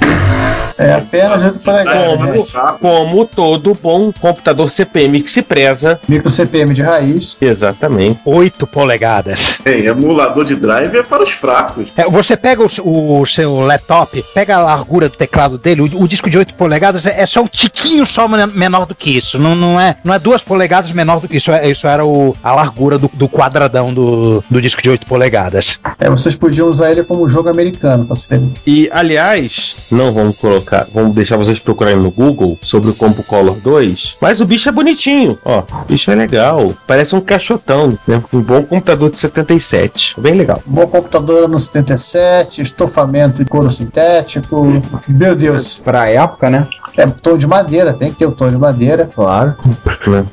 [0.76, 2.50] É apenas 8 polegadas.
[2.50, 2.76] Como, né?
[2.80, 6.00] como todo bom computador CPM que se preza.
[6.08, 7.36] Micro CPM de raiz.
[7.40, 8.18] Exatamente.
[8.24, 9.58] 8 polegadas.
[9.62, 11.92] Tem, emulador de drive é para os fracos.
[11.96, 16.08] É, você pega o, o seu laptop, pega a largura do teclado dele, o, o
[16.08, 19.38] disco de 8 polegadas é, é só um tiquinho só men- menor do que isso.
[19.38, 21.52] Não, não, é, não é 2 polegadas menor do que isso.
[21.52, 25.78] É, isso era o, a largura do, do quadradão do, do disco de 8 polegadas.
[26.00, 28.52] É, vocês podiam usar ele como jogo americano, ter.
[28.66, 33.56] E, aliás, não vamos colocar, vamos deixar vocês procurarem no Google sobre o Compo Color
[33.56, 38.22] 2, mas o bicho é bonitinho, ó, o bicho é legal, parece um caixotão, né,
[38.32, 40.62] um bom computador de 77, bem legal.
[40.64, 44.82] Bom computador no 77, estofamento em couro sintético.
[45.08, 45.78] Meu Deus.
[45.78, 46.68] Pra época, né?
[46.96, 49.10] É tom de madeira, tem que ter o tom de madeira.
[49.14, 49.54] Claro.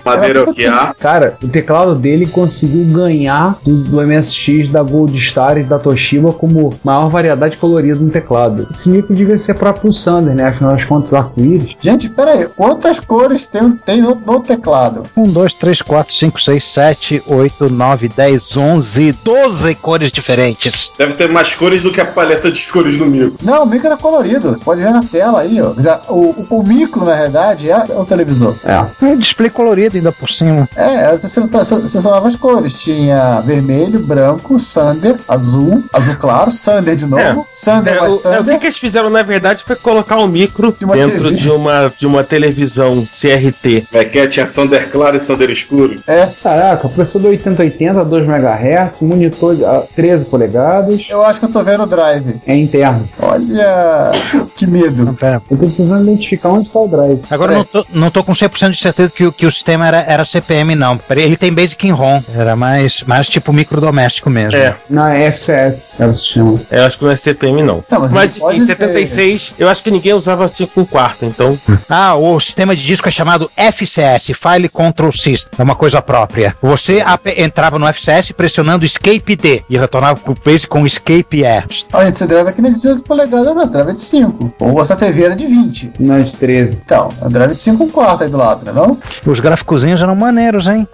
[0.04, 0.94] Madeira é o que há.
[0.98, 6.34] Cara, o teclado dele conseguiu ganhar do, do MSX da Gold Star e da Toshiba
[6.34, 8.68] como maior variedade colorida no teclado.
[8.70, 10.46] Esse micro devia ser próprio o Sander, né?
[10.46, 11.76] Afinal das contas, arco-íris.
[11.80, 15.04] Gente, pera aí, quantas cores tem, tem no, no teclado?
[15.16, 20.92] 1, 2, 3, 4, 5, 6, 7, 8, 9, 10, 11, 12 cores diferentes.
[20.98, 23.36] Deve ter mais cores do que a paleta de cores do micro.
[23.44, 24.52] Não, o micro era colorido.
[24.52, 25.74] Você pode ver na tela aí, ó.
[26.10, 28.56] O, o, o micro, na verdade, é, é o televisor.
[28.64, 29.06] É.
[29.06, 30.68] É display colorido ainda por cima.
[30.76, 32.82] É, você selecionava- as cores.
[32.82, 38.18] Tinha vermelho, branco, Sander, azul, azul claro, Sander de novo, Sander É, mais o, é,
[38.18, 38.60] o que, Sander.
[38.60, 41.36] que eles fizeram na verdade foi colocar o micro uma dentro TV.
[41.36, 43.86] de uma, de uma televisão CRT.
[43.92, 45.96] Vai que tinha Sander claro e Sander escuro.
[46.08, 51.52] É, Caraca, processador 8080, 2 MHz, monitor de ah, 13 polegadas, eu acho que eu
[51.52, 52.36] tô vendo o drive.
[52.46, 53.08] é interno.
[53.20, 54.12] Olha,
[54.56, 55.14] que medo.
[55.20, 55.42] Pera.
[55.50, 57.22] Eu tô precisando identificar onde está o drive.
[57.30, 59.88] Agora eu não tô, não tô com 100% de certeza que, o- que o sistema
[59.88, 61.00] era, era CPM, não.
[61.10, 62.22] Ele tem Basic em ROM.
[62.34, 64.56] Era mais, mais tipo microdoméstico mesmo.
[64.58, 64.76] É.
[64.90, 66.60] Não, é FCS, era o sistema.
[66.72, 67.84] Eu acho que não é CPM, não.
[67.90, 71.58] Não, mas mas em ter- 76, eu acho que ninguém usava 5 um quarto, então.
[71.90, 75.52] Ah, o sistema de disco é chamado FCS, File Control System.
[75.60, 76.56] É uma coisa própria.
[76.62, 77.04] Você
[77.38, 81.64] entrava no FCS pressionando Escape D e retornava pro Basic com Escape E.
[81.92, 83.62] Olha, esse drive aqui não é de 18 polegadas, não.
[83.64, 84.54] Esse drive é de 5.
[84.60, 85.92] Ou essa TV era de 20.
[86.00, 86.82] Não é de 13.
[86.86, 88.72] Então, é um drive de 5 um quarto aí do lado, né?
[88.72, 88.98] Não?
[89.26, 90.88] Os gráficozinhos eram maneiros, hein?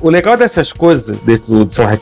[0.00, 1.96] O legal dessas coisas, desse do São é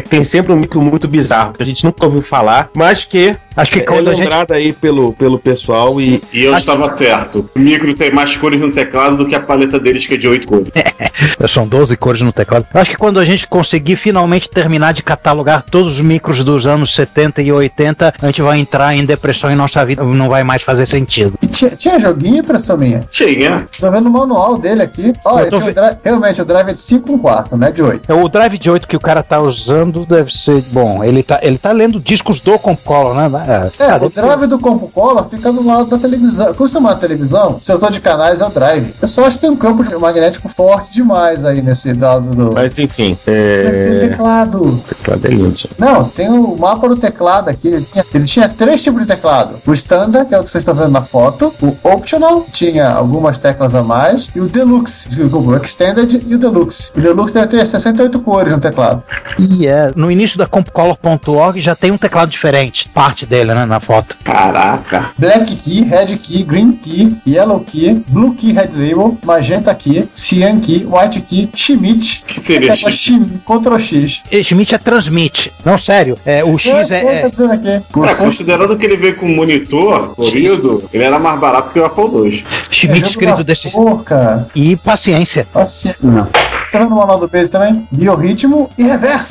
[0.00, 3.36] que tem sempre um micro muito bizarro, que a gente nunca ouviu falar, mas que
[3.56, 4.22] Acho que é quando a gente.
[4.22, 6.22] lembrado aí pelo, pelo pessoal e.
[6.32, 7.48] E eu estava certo.
[7.54, 10.28] O micro tem mais cores no teclado do que a paleta deles, que é de
[10.28, 10.68] 8 cores.
[11.48, 12.66] São 12 cores no teclado.
[12.72, 16.94] Acho que quando a gente conseguir finalmente terminar de catalogar todos os micros dos anos
[16.94, 20.62] 70 e 80, a gente vai entrar em depressão e nossa vida não vai mais
[20.62, 21.34] fazer sentido.
[21.50, 23.04] Tinha, tinha joguinho, impressão minha?
[23.10, 23.68] Tinha.
[23.78, 25.12] Tô vendo o manual dele aqui.
[25.30, 25.62] Olha, tô o
[26.02, 28.12] realmente o drive é de 5 um quarto, não é de 8.
[28.12, 30.62] O drive de 8 que o cara tá usando deve ser.
[30.70, 33.30] Bom, ele tá, ele tá lendo discos do Compolo, né?
[33.78, 36.54] É, Ah, o drive do Compo Cola fica do lado da televisão.
[36.54, 38.94] Como você chama a televisão, o setor de canais é o drive.
[39.00, 42.54] Eu só acho que tem um campo magnético forte demais aí nesse dado do.
[42.54, 44.08] Mas enfim, Tem é.
[44.08, 44.80] teclado.
[44.88, 45.70] Teclado é lindo.
[45.78, 47.68] Não, tem o mapa do teclado aqui.
[47.68, 50.62] Ele tinha, ele tinha três tipos de teclado: o standard, que é o que vocês
[50.62, 55.56] estão vendo na foto, o optional, tinha algumas teclas a mais, e o deluxe, o
[55.56, 56.90] extended e o deluxe.
[56.96, 59.02] O deluxe deve ter 68 cores no teclado.
[59.40, 63.80] E é, no início da compcolor.org já tem um teclado diferente, parte dele, né, na
[63.80, 64.18] foto.
[64.22, 65.10] Caraca.
[65.16, 70.60] Black key, red key, green key, yellow key, blue key, red label, magenta key, cyan
[70.60, 72.22] key, white key, Schmidt.
[72.26, 73.40] Que seria Schmidt?
[73.46, 74.22] Ctrl X.
[74.30, 75.52] E Schmidt é transmite.
[75.64, 76.18] Não, sério.
[76.26, 77.00] É, o X é.
[77.00, 77.68] tá é- dizendo aqui.
[77.68, 81.84] É, considerando que ele veio com um monitor colorido, ele era mais barato que o
[81.84, 82.44] Apple II.
[82.70, 83.70] Schmidt É escrito desse.
[83.70, 84.46] Porca.
[84.54, 85.46] E paciência.
[85.54, 85.94] Assim.
[86.02, 86.28] Não.
[86.62, 87.86] Você tá vendo o manual do Base também?
[87.90, 88.84] Biorritmo e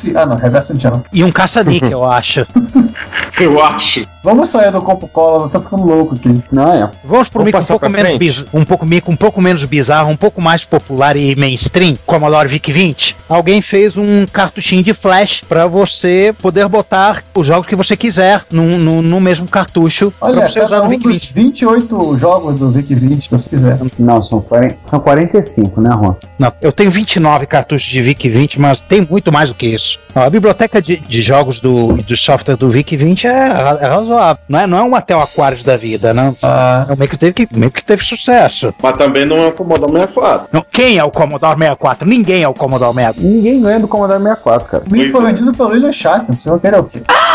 [0.07, 0.17] reverse.
[0.17, 1.03] Ah, não, reverse não tinha não.
[1.11, 2.45] E um caça-níquel, eu acho.
[3.39, 4.05] Eu acho.
[4.23, 6.43] Vamos sair do Compo Cola, eu tô ficando louco aqui.
[6.51, 6.91] Não, é.
[7.05, 8.45] Vamos pro Vamos um pouco menos biz...
[8.53, 13.15] um pouco mico um pouco menos bizarro, um pouco mais popular e mainstream, Commodore VIC-20.
[13.29, 18.43] Alguém fez um cartuchinho de flash pra você poder botar os jogos que você quiser
[18.51, 21.33] no, no, no mesmo cartucho Olha, pra você usar no um dos VIC-20.
[21.33, 23.79] 28 jogos do VIC-20, se você quiser.
[23.97, 26.15] Não, são, 40, são 45, né, Ron?
[26.37, 29.97] Não, eu tenho 29 cartuchos de VIC-20, mas tem muito mais do que isso.
[30.13, 34.08] A biblioteca de, de jogos do, do software do VIC-20 é, ra- é razoável.
[34.47, 36.35] Não é, não é um Atel Aquarius da vida, não.
[36.41, 38.73] Ah, É um meio que teve, que, meio que teve sucesso.
[38.81, 40.49] Mas também não é um Commodore 64.
[40.51, 42.07] Não, quem é o Commodore 64?
[42.07, 43.21] Ninguém é o Commodore 64.
[43.21, 44.83] Ninguém ganha do Commodore 64, cara.
[44.89, 45.25] o Wii foi é.
[45.27, 47.01] vendido pelo William Shatner, você vai querer o quê?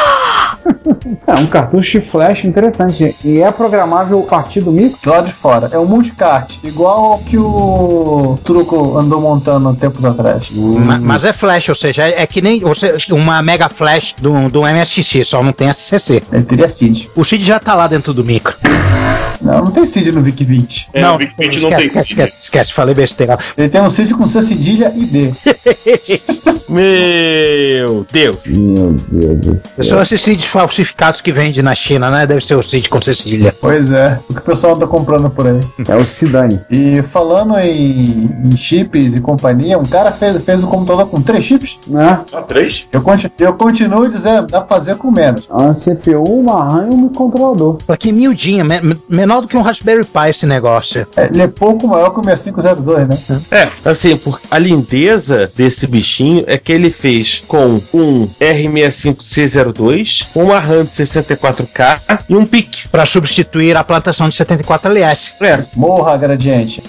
[1.26, 3.14] É um cartucho de flash interessante.
[3.24, 4.98] E é programável a partir do micro?
[5.02, 5.68] Do lado de fora.
[5.72, 10.50] É um multicart, igual ao que o Truco andou montando tempos atrás.
[10.50, 14.48] Ma- Mas é flash, ou seja, é, é que nem você, uma mega flash do,
[14.50, 16.22] do MSX, só não tem SCC.
[16.32, 17.08] Ele teria SID.
[17.16, 18.54] O SID já tá lá dentro do micro.
[19.40, 20.86] Não, não tem SID no VIC-20.
[20.92, 22.00] É, o VIC-20 não esquece, tem esquece, SID.
[22.10, 23.38] esquece, esquece, falei besteira.
[23.56, 25.32] Ele tem um SID com C cedilha e D.
[26.68, 28.38] Meu Deus!
[28.46, 29.84] Meu Deus do céu.
[29.84, 32.26] São esses SIDs falsificados que vende na China, né?
[32.26, 33.54] Deve ser o SID com cedilha.
[33.60, 35.60] Pois é, o que o pessoal anda comprando por aí.
[35.88, 36.60] É o Sidani.
[36.70, 41.44] E falando em, em chips e companhia, um cara fez, fez um computador com três
[41.44, 41.78] chips.
[41.86, 42.20] Né?
[42.26, 42.88] Só três?
[42.92, 45.48] Eu, conti- eu continuo dizendo, dá pra fazer com menos.
[45.50, 47.78] É uma CPU, uma RAM e um controlador.
[47.86, 51.06] Pra que miudinha, me- menor do que um Raspberry Pi esse negócio.
[51.16, 53.18] É, ele é pouco maior que o 6502, né?
[53.50, 60.58] É, assim, por, a lindeza desse bichinho é que ele fez com um R65C02, uma
[60.58, 62.88] RAM de 64K e um PIC.
[62.88, 65.34] Pra substituir a plantação de 74LS.
[65.40, 66.82] É, Morra, gradiente.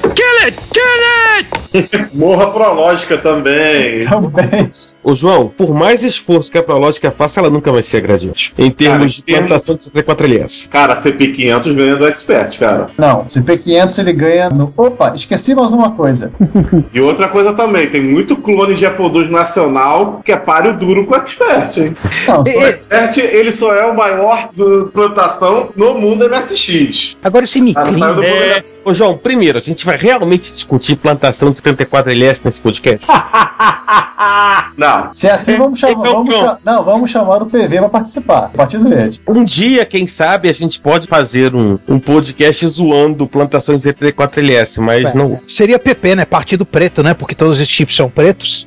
[2.14, 4.06] Morra Prológica também.
[4.06, 4.70] Também.
[5.04, 8.54] Ô João, por mais esforço que a Prológica faça, ela nunca vai ser a gradiente.
[8.58, 10.70] Em termos Cara, de plantação de 64LS.
[10.70, 12.88] Cara, a CP500 ganha do Expert, cara.
[12.98, 14.74] Não, CP500 ele ganha no.
[14.78, 16.32] Opa, esqueci mais uma coisa.
[16.94, 21.06] E outra coisa também, tem muito clone de Apple II nacional que é páreo duro
[21.06, 21.96] com o Expert, hein?
[22.28, 27.18] Não, O Expert, ele só é o maior do plantação no mundo MSX.
[27.24, 28.00] Agora esse Cara, micrinho.
[28.00, 32.62] saiu do É, ô João, primeiro, a gente vai realmente discutir plantação de 74LS nesse
[32.62, 33.06] podcast?
[34.78, 35.12] Não.
[35.14, 35.94] Se é assim, vamos chamar.
[35.94, 38.50] Então, Vamos cha- Não, vamos chamar o PV pra participar.
[38.50, 39.22] Partido Verde.
[39.28, 45.14] Um dia, quem sabe, a gente pode fazer um, um podcast zoando plantações Z34LS, mas
[45.14, 45.40] não.
[45.48, 46.26] Seria PP, né?
[46.26, 47.14] Partido Preto, né?
[47.14, 48.66] Porque todos esses chips são pretos.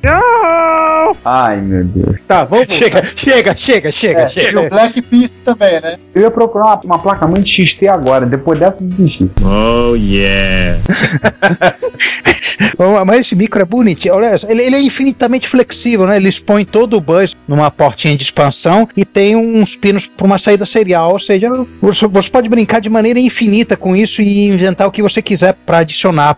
[1.23, 2.17] Ai, meu Deus.
[2.27, 4.61] Tá, vamos Chega, chega, chega, chega, É, e chega.
[4.61, 5.97] o Black Peace também, né?
[6.13, 9.29] Eu ia procurar uma, uma placa-mãe de XT agora, depois dessa eu desisti.
[12.77, 14.15] Bom, Mas esse micro é bonitinho.
[14.15, 16.17] Olha, ele, ele é infinitamente flexível, né?
[16.17, 20.37] Ele expõe todo o bus numa portinha de expansão e tem uns pinos para uma
[20.37, 21.11] saída serial.
[21.11, 21.49] Ou seja,
[21.81, 25.53] você, você pode brincar de maneira infinita com isso e inventar o que você quiser
[25.65, 26.35] para adicionar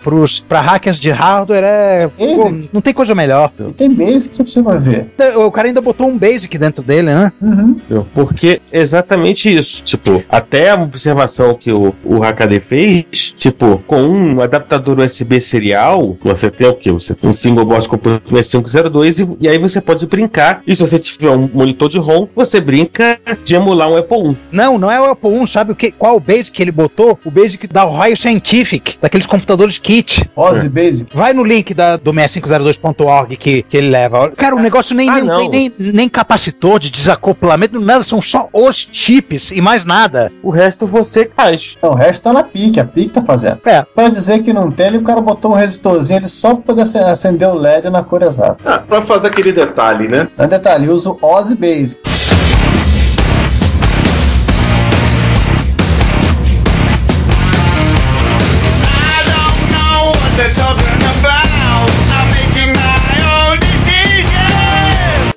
[0.47, 1.63] para hackers de hardware.
[1.63, 3.51] É, pô, não tem coisa melhor.
[3.59, 5.11] E tem basic que você vai ver.
[5.37, 7.31] O cara ainda botou um basic dentro dele, né?
[7.41, 7.75] Uhum.
[8.13, 9.83] Porque é exatamente isso.
[9.83, 16.17] Tipo, até a observação que o, o HKD fez, tipo, com um adaptador USB serial,
[16.21, 16.91] você tem o quê?
[16.91, 20.61] Você tem um single board com S502 e, e aí você pode brincar.
[20.65, 24.37] E se você tiver um monitor de ROM, você brinca de emular um Apple I.
[24.51, 27.17] Não, não é o Apple I, sabe o que, qual o basic que ele botou?
[27.25, 30.29] O basic da Ohio Scientific, daqueles computadores kit.
[30.35, 31.15] Ozzy Basic.
[31.15, 34.31] Vai no link da, do 6502.org que, que ele leva.
[34.31, 35.37] Cara, o negócio nem, Ah, nem, não.
[35.39, 40.31] tem nem, nem capacitor de desacoplamento, nada, são só os chips e mais nada.
[40.43, 41.77] O resto você faz.
[41.81, 43.59] Não, o resto tá na PIC, a PIC tá fazendo.
[43.65, 43.83] É.
[43.95, 46.97] Pra dizer que não tem, o cara botou um resistorzinho ali só pra poder ace-
[46.97, 48.57] acender o LED na cor exata.
[48.65, 50.27] Ah, pra fazer aquele detalhe, né?
[50.33, 52.01] Então, detalhe, uso Ozzy Basic.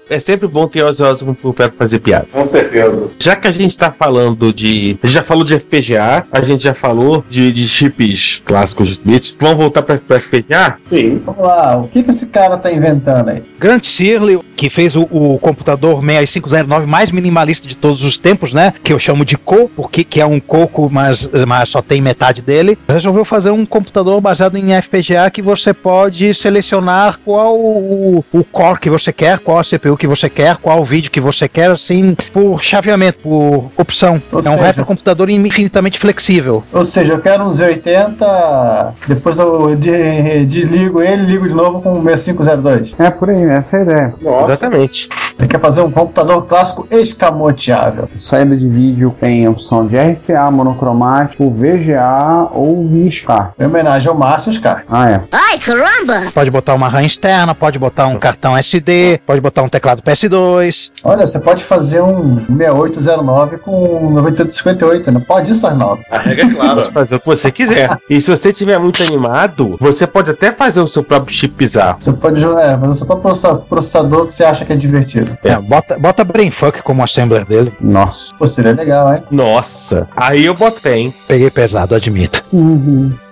[0.08, 2.26] É sempre bom ter Ozzy Osbourne por perto pra fazer piada.
[2.30, 3.10] Com certeza.
[3.18, 4.98] Já que a gente tá falando de.
[5.02, 9.00] A gente já falou de FPGA, a gente já falou de, de chips clássicos de
[9.02, 9.36] bits.
[9.38, 10.76] Vamos voltar pra, pra FPGA?
[10.78, 11.22] Sim.
[11.24, 13.42] Vamos lá, o que, que esse cara tá inventando aí?
[13.58, 18.74] Grant Searle, que fez o, o computador 6509 mais minimalista de todos os tempos, né?
[18.82, 22.42] Que eu chamo de Co, porque que é um coco, mas, mas só tem metade
[22.42, 22.78] dele.
[22.86, 28.80] Resolveu fazer um computador baseado em FPGA que você pode selecionar qual o, o core
[28.80, 31.70] que você quer, qual a CPU que você quer, qual o vídeo que você quer,
[31.70, 34.22] assim, por chaveamento, por opção.
[34.32, 36.62] Ou é um seja- retrocomputador infinitamente flexível.
[36.72, 41.80] Ou seja, eu quero um Z80, depois eu de- desligo ele e ligo de novo
[41.80, 42.94] com o 6502.
[42.98, 44.14] É por aí, essa é a ideia.
[44.20, 44.52] Nossa.
[44.52, 45.08] Exatamente.
[45.36, 48.08] Você quer fazer um computador clássico escamoteável.
[48.14, 53.52] Saída de vídeo tem a opção de RCA monocromático, VGA ou VSCAR.
[53.58, 54.84] Em homenagem ao Márcio Scar.
[54.88, 55.20] Ah, é.
[56.32, 60.90] Pode botar uma RAM externa, pode botar um cartão SD, pode botar um teclado PS2.
[61.02, 66.02] Olha, você pode fazer um 6809 com 9858, não pode isso, Arnaldo?
[66.10, 66.74] A regra é clara.
[66.76, 67.98] Pode fazer o que você quiser.
[68.08, 71.96] E se você estiver muito animado, você pode até fazer o seu próprio chip bizarro.
[72.00, 75.36] Você pode é, fazer o seu próprio processa- processador que você acha que é divertido.
[75.42, 77.72] É, bota, bota Brainfuck como assembler dele.
[77.80, 78.34] Nossa.
[78.38, 79.22] Pô, seria legal, hein?
[79.30, 81.12] Nossa, aí eu boto hein?
[81.26, 82.44] Peguei pesado, admito.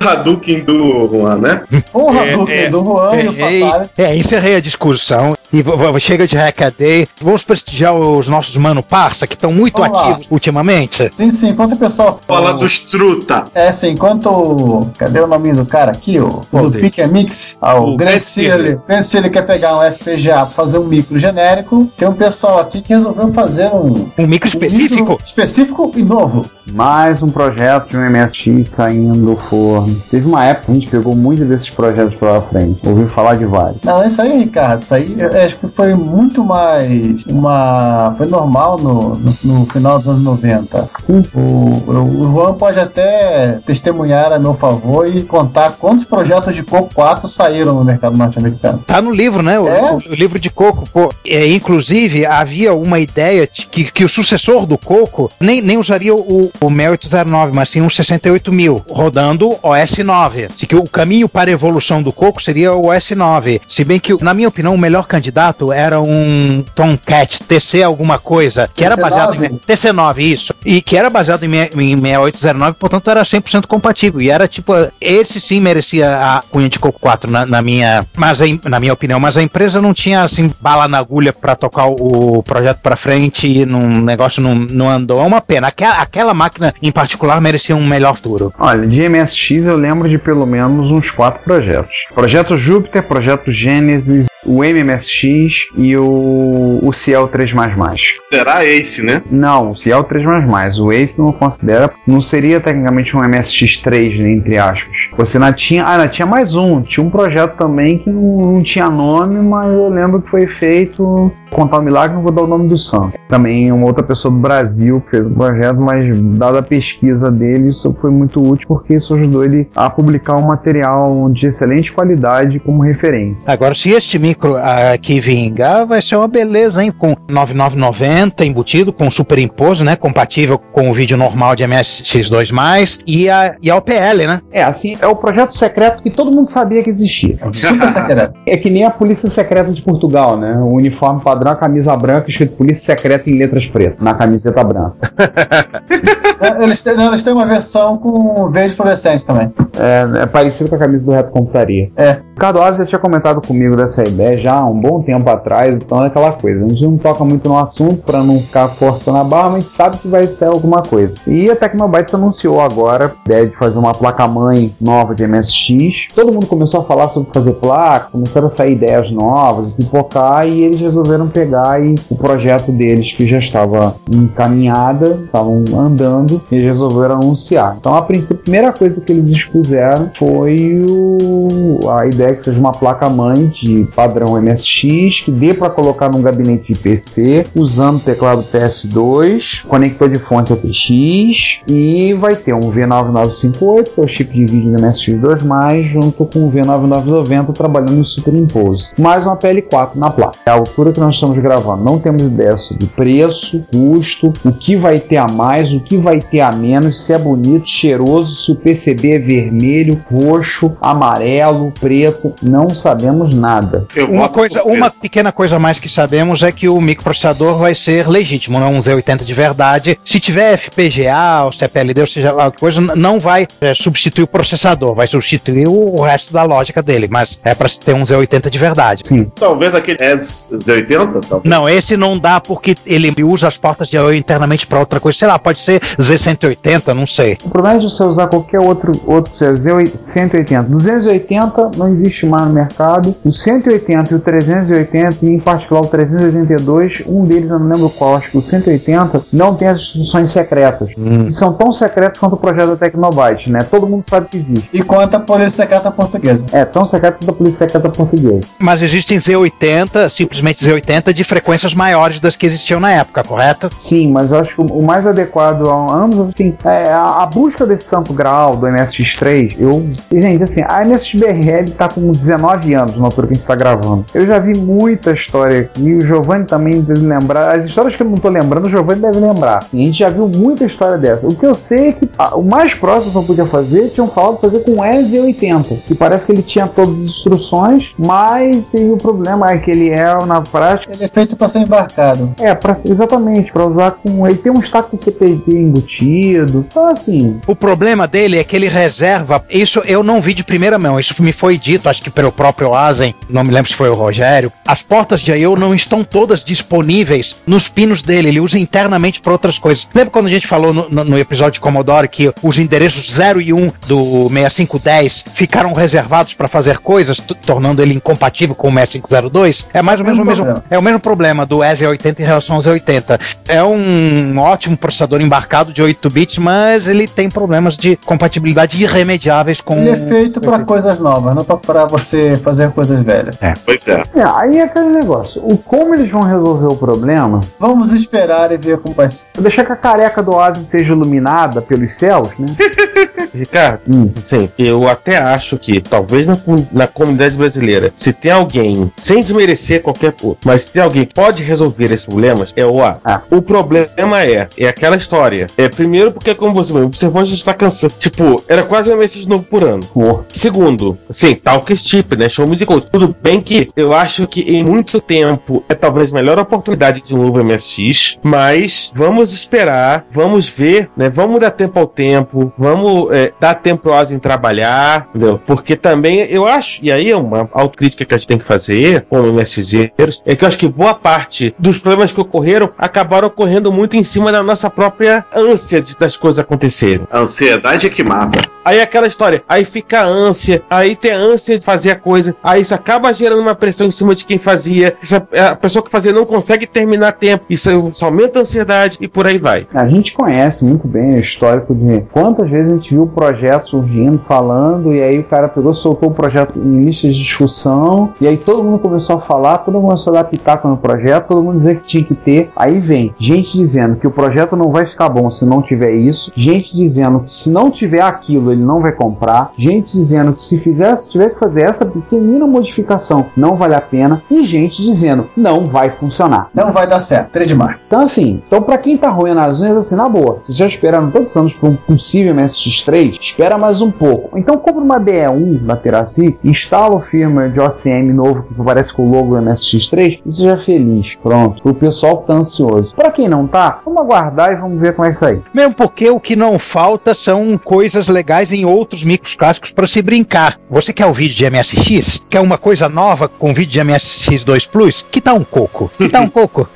[0.08, 1.62] Hadouken do Juan, né?
[1.92, 2.68] Porra, É, do, é.
[2.68, 3.88] do Juan e o Fatale.
[3.98, 5.62] é, encerrei a discussão e
[6.00, 7.06] chega de hackaday.
[7.20, 10.08] Vamos prestigiar os nossos mano parça que estão muito Vamos lá.
[10.10, 11.08] ativos ultimamente.
[11.12, 13.44] Sim, sim, enquanto o pessoal Fala dos truta.
[13.54, 14.88] É, assim, enquanto.
[14.98, 16.18] Cadê o nome do cara aqui?
[16.18, 16.78] O, Qual do?
[16.78, 17.58] Pick and Mix.
[17.60, 17.96] Ah, o O.
[17.96, 21.88] Grant Searle quer pegar um FPGA pra fazer um micro genérico.
[21.96, 24.08] Tem um pessoal aqui que resolveu fazer um.
[24.18, 24.94] Um micro um específico?
[24.94, 26.46] micro específico e novo.
[26.72, 29.91] Mais um projeto de um MSX saindo do forno.
[30.10, 32.80] Teve uma época que a gente pegou muitos desses projetos pela frente.
[32.86, 33.80] Ouviu falar de vários.
[33.84, 38.14] Não, isso aí, Ricardo, isso aí eu acho que foi muito mais uma.
[38.16, 40.88] Foi normal no, no, no final dos anos 90.
[41.02, 41.22] Sim.
[41.34, 46.62] O, o, o Juan pode até testemunhar a meu favor e contar quantos projetos de
[46.62, 48.82] Coco 4 saíram no mercado norte-americano.
[48.86, 49.58] Tá no livro, né?
[49.58, 49.92] O, É?
[49.92, 50.84] o- o livro de Coco.
[50.92, 55.78] Pô, é, inclusive, havia uma ideia de que, que o sucessor do Coco nem, nem
[55.78, 60.48] usaria o, o 6809, mas sim um 68000, rodando OS 9.
[60.56, 63.60] Se que o caminho para a evolução do Coco seria o OS 9.
[63.66, 68.68] Se bem que, na minha opinião, o melhor candidato era um Tomcat TC alguma coisa,
[68.74, 69.00] que era TC9?
[69.00, 70.51] baseado em TC9, isso.
[70.64, 74.20] E que era baseado em, em 6809, portanto era 100% compatível.
[74.20, 78.38] E era tipo, esse sim merecia a cunha de Coco 4 na, na minha, mas
[78.64, 82.38] na minha opinião, mas a empresa não tinha assim bala na agulha pra tocar o,
[82.38, 85.20] o projeto pra frente e num negócio não, não andou.
[85.20, 85.68] É uma pena.
[85.68, 88.52] Aquela, aquela máquina em particular merecia um melhor futuro.
[88.58, 91.92] Olha, de MSX eu lembro de pelo menos uns quatro projetos.
[92.14, 97.96] Projeto Júpiter, Projeto Gênesis, o MMSX e o, o Ciel 3++.
[98.30, 99.22] Será Ace, né?
[99.30, 100.80] Não, o Ciel 3++.
[100.80, 104.90] O Ace não considera, não seria tecnicamente um MSX3, né, entre aspas.
[105.16, 108.62] Você não tinha, ah, não, tinha mais um, tinha um projeto também que não, não
[108.62, 112.46] tinha nome, mas eu lembro que foi feito, contar o milagre, não vou dar o
[112.46, 113.18] nome do santo.
[113.28, 117.70] Também uma outra pessoa do Brasil que fez o projeto, mas dada a pesquisa dele,
[117.70, 122.58] isso foi muito útil porque isso ajudou ele a publicar um material de excelente qualidade
[122.60, 123.42] como referência.
[123.46, 126.90] Agora, se este micro aqui vingar, vai ser uma beleza, hein?
[126.90, 129.94] Com 9990 embutido, com superimposto, né?
[129.94, 134.40] Compatível com o vídeo normal de MSX2+, e a, e a OPL, né?
[134.50, 137.38] É, assim, é o projeto secreto que todo mundo sabia que existia.
[137.52, 138.34] Super secreto.
[138.46, 140.56] É que nem a Polícia Secreta de Portugal, né?
[140.56, 144.96] O uniforme padrão, a camisa branca, escrito Polícia Secreta em letras pretas, na camiseta branca.
[146.60, 149.52] eles, têm, não, eles têm uma versão com verde fluorescente também.
[149.78, 151.90] É, é parecido com a camisa do Reto Computaria.
[151.96, 152.20] É.
[152.36, 156.02] O Cardoso já tinha comentado comigo dessa ideia já há um bom tempo atrás, então
[156.02, 156.64] é aquela coisa.
[156.64, 159.60] A gente não toca muito no assunto para não ficar forçando a barra, mas a
[159.60, 161.18] gente sabe que vai ser alguma coisa.
[161.26, 166.08] E a Tecnobytes anunciou agora a ideia de fazer uma placa-mãe nova de MSX.
[166.14, 170.62] Todo mundo começou a falar sobre fazer placa, começaram a sair ideias novas, pipocar, e
[170.62, 177.16] eles resolveram pegar e o projeto deles, que já estava encaminhada, estavam andando, eles resolveram
[177.16, 177.76] anunciar.
[177.78, 182.58] Então, a princípio, a primeira coisa que eles expuseram foi o, a ideia que seja
[182.58, 188.44] uma placa-mãe de padrão MSX, que dê para colocar num gabinete de PC, usando teclado
[188.44, 194.46] PS2, conector de fonte APX, e vai ter um V9958, que é o chip de
[194.46, 199.00] vídeo do MSX2+, junto com o V9990 trabalhando em superimposto.
[199.00, 200.38] Mais uma PL4 na placa.
[200.46, 201.84] É a altura que nós estamos gravando.
[201.84, 206.20] Não temos ideia sobre preço, custo, o que vai ter a mais, o que vai
[206.20, 212.32] ter a menos, se é bonito, cheiroso, se o PCB é vermelho, roxo, amarelo, preto,
[212.42, 213.86] não sabemos nada.
[214.04, 218.08] Uma coisa, uma pequena coisa a mais que sabemos é que o microprocessador vai ser
[218.08, 219.98] legítimo, não é um Z80 de verdade.
[220.04, 224.26] Se tiver FPGA ou CPLD, ou seja lá que coisa, não vai é, substituir o
[224.26, 228.50] processador, vai substituir o, o resto da lógica dele, mas é para ter um Z80
[228.50, 229.02] de verdade.
[229.06, 229.30] Sim.
[229.34, 231.26] Talvez aquele Z80?
[231.28, 231.44] Talvez.
[231.44, 235.18] Não, esse não dá porque ele usa as portas de I/O internamente para outra coisa.
[235.18, 237.36] Sei lá, pode ser Z180, não sei.
[237.44, 240.64] O problema é de você usar qualquer outro, outro Z180.
[240.64, 243.14] 280 não existe mais no mercado.
[243.24, 247.90] O 180 e o 380, e em particular o 382, um deles eu não lembro
[247.90, 250.92] qual, acho que o 180 não tem as instruções secretas.
[250.96, 251.24] Hum.
[251.24, 253.60] Que são tão secretas quanto o projeto da Tecnobyte, né?
[253.70, 254.68] Todo mundo sabe que existe.
[254.72, 256.46] E quanto a Polícia Secreta Portuguesa.
[256.52, 258.40] É, tão secreto quanto a Polícia Secreta Portuguesa.
[258.58, 263.68] Mas existem Z80, simplesmente Z80, de frequências maiores das que existiam na época, correto?
[263.76, 267.66] Sim, mas eu acho que o mais adequado a ambos, assim, é a, a busca
[267.66, 269.86] desse santo grau do MSX3, eu.
[270.10, 273.71] Gente, assim, a MSXBRL tá com 19 anos na altura que a gente tá gravando.
[274.14, 277.52] Eu já vi muita história aqui, o Giovanni também deve lembrar.
[277.52, 279.66] As histórias que eu não tô lembrando, o Giovanni deve lembrar.
[279.72, 281.26] E a gente já viu muita história dessa.
[281.26, 284.08] O que eu sei é que ah, o mais próximo que eu podia fazer, tinham
[284.08, 288.90] falado fazer com o EZ80, que parece que ele tinha todas as instruções, mas tem
[288.90, 292.34] o problema é que ele é, na prática, Ele é feito para ser embarcado.
[292.38, 294.26] é, pra, exatamente, para usar com.
[294.26, 296.64] Ele tem um stack de CPD embutido.
[296.68, 299.44] Então, assim, O problema dele é que ele reserva.
[299.50, 300.98] Isso eu não vi de primeira mão.
[300.98, 303.94] Isso me foi dito, acho que pelo próprio Asen, não me lembro se foi o
[303.94, 304.52] Rogério.
[304.66, 308.28] As portas de I/O não estão todas disponíveis nos pinos dele.
[308.28, 309.88] Ele usa internamente para outras coisas.
[309.94, 313.40] Lembra quando a gente falou no, no- no episódio de Commodore que os endereços 0
[313.40, 319.68] e 1 do 6510 ficaram reservados para fazer coisas, tornando ele incompatível com o 6502?
[319.74, 320.44] É mais ou menos o mesmo.
[320.44, 320.64] problema.
[320.70, 323.20] É o mesmo problema do EZ80 em relação ao Z80.
[323.48, 329.60] É um ótimo processador embarcado de 8 bits, mas ele tem problemas de compatibilidade irremediáveis
[329.60, 329.76] com.
[329.78, 333.36] Ele é feito para coisas novas, não para você fazer coisas velhas.
[333.64, 334.02] Pois é.
[334.14, 335.42] é, aí é aquele negócio.
[335.44, 337.40] O como eles vão resolver o problema?
[337.58, 339.24] Vamos esperar e ver como vai ser.
[339.38, 342.46] Deixar que a careca do Oasis seja iluminada pelos céus, né?
[343.34, 344.10] Ricardo, Hum.
[344.24, 346.36] sim, eu até acho que talvez na,
[346.70, 351.14] na comunidade brasileira, se tem alguém, sem desmerecer qualquer outro, mas se tem alguém que
[351.14, 352.98] pode resolver esses problemas, é o A.
[353.04, 353.22] Ah.
[353.30, 355.46] O problema é, é aquela história.
[355.56, 357.94] É primeiro porque, como você mesmo observou, a gente tá cansado.
[357.98, 359.82] Tipo, era quase um MSX novo por ano.
[359.94, 360.20] Oh.
[360.28, 362.28] Segundo, sim, tal que chip, né?
[362.28, 362.86] Show me de coisa.
[362.92, 367.14] Tudo bem que eu acho que em muito tempo é talvez a melhor oportunidade de
[367.14, 371.08] um novo MSX, mas vamos esperar, vamos ver, né?
[371.10, 375.40] Vamos dar tempo ao tempo, vamos é, dar tempo pro Ozzy trabalhar, entendeu?
[375.46, 379.06] Porque também eu acho, e aí é uma autocrítica que a gente tem que fazer
[379.08, 383.70] como MSXeiros, é que eu acho que boa parte dos problemas que ocorreram acabaram ocorrendo
[383.72, 387.06] muito em cima da nossa própria ânsia de- das coisas acontecerem.
[387.10, 388.40] A ansiedade é que mata.
[388.64, 391.96] Aí é aquela história, aí fica a ânsia, aí tem a ânsia você fazer a
[391.96, 395.82] coisa, aí isso acaba gerando uma pressão em cima de quem fazia, essa- a pessoa
[395.84, 399.66] que fazia não consegue terminar tempo, isso, isso aumenta a ansiedade e por aí vai.
[399.74, 403.70] A gente conhece muito bem o histórico de quantas vezes a gente viu o projeto
[403.70, 408.26] surgindo, falando, e aí o cara pegou, soltou o projeto em listas de discussão, e
[408.26, 411.42] aí todo mundo começou a falar, todo mundo começou a dar pitaco no projeto, todo
[411.42, 412.50] mundo dizia que tinha que ter.
[412.56, 416.30] Aí vem gente dizendo que o projeto não vai ficar bom se não tiver isso,
[416.34, 420.58] gente dizendo que se não tiver aquilo ele não vai comprar, gente dizendo que se
[420.58, 425.28] fizer, se tiver que fazer essa pequenina modificação não vale a pena, e gente dizendo
[425.36, 426.50] não vai funcionar.
[426.54, 427.30] Não vai dar certo.
[427.30, 427.80] Trademark.
[427.86, 431.10] Então, assim, então pra quem tá roendo as unhas, assim, na boa, vocês já esperaram
[431.10, 434.38] tantos anos pra um possível MSX3, espera mais um pouco.
[434.38, 439.06] Então, compra uma BE1 da Teraci, instala o firmware de OCM novo que parece com
[439.06, 441.16] o logo do MSX3 e seja feliz.
[441.16, 441.60] Pronto.
[441.68, 442.94] O pessoal que tá ansioso.
[442.94, 445.42] Pra quem não tá, vamos aguardar e vamos ver como é que sai.
[445.52, 450.02] Mesmo porque o que não falta são coisas legais em outros micros clássicos para se
[450.02, 450.58] brincar.
[450.70, 452.24] Você quer o vídeo de MSX?
[452.28, 455.06] Quer uma coisa nova com vídeo de MSX2 Plus?
[455.10, 455.90] Que tal um coco?
[455.98, 456.68] Que tal um coco?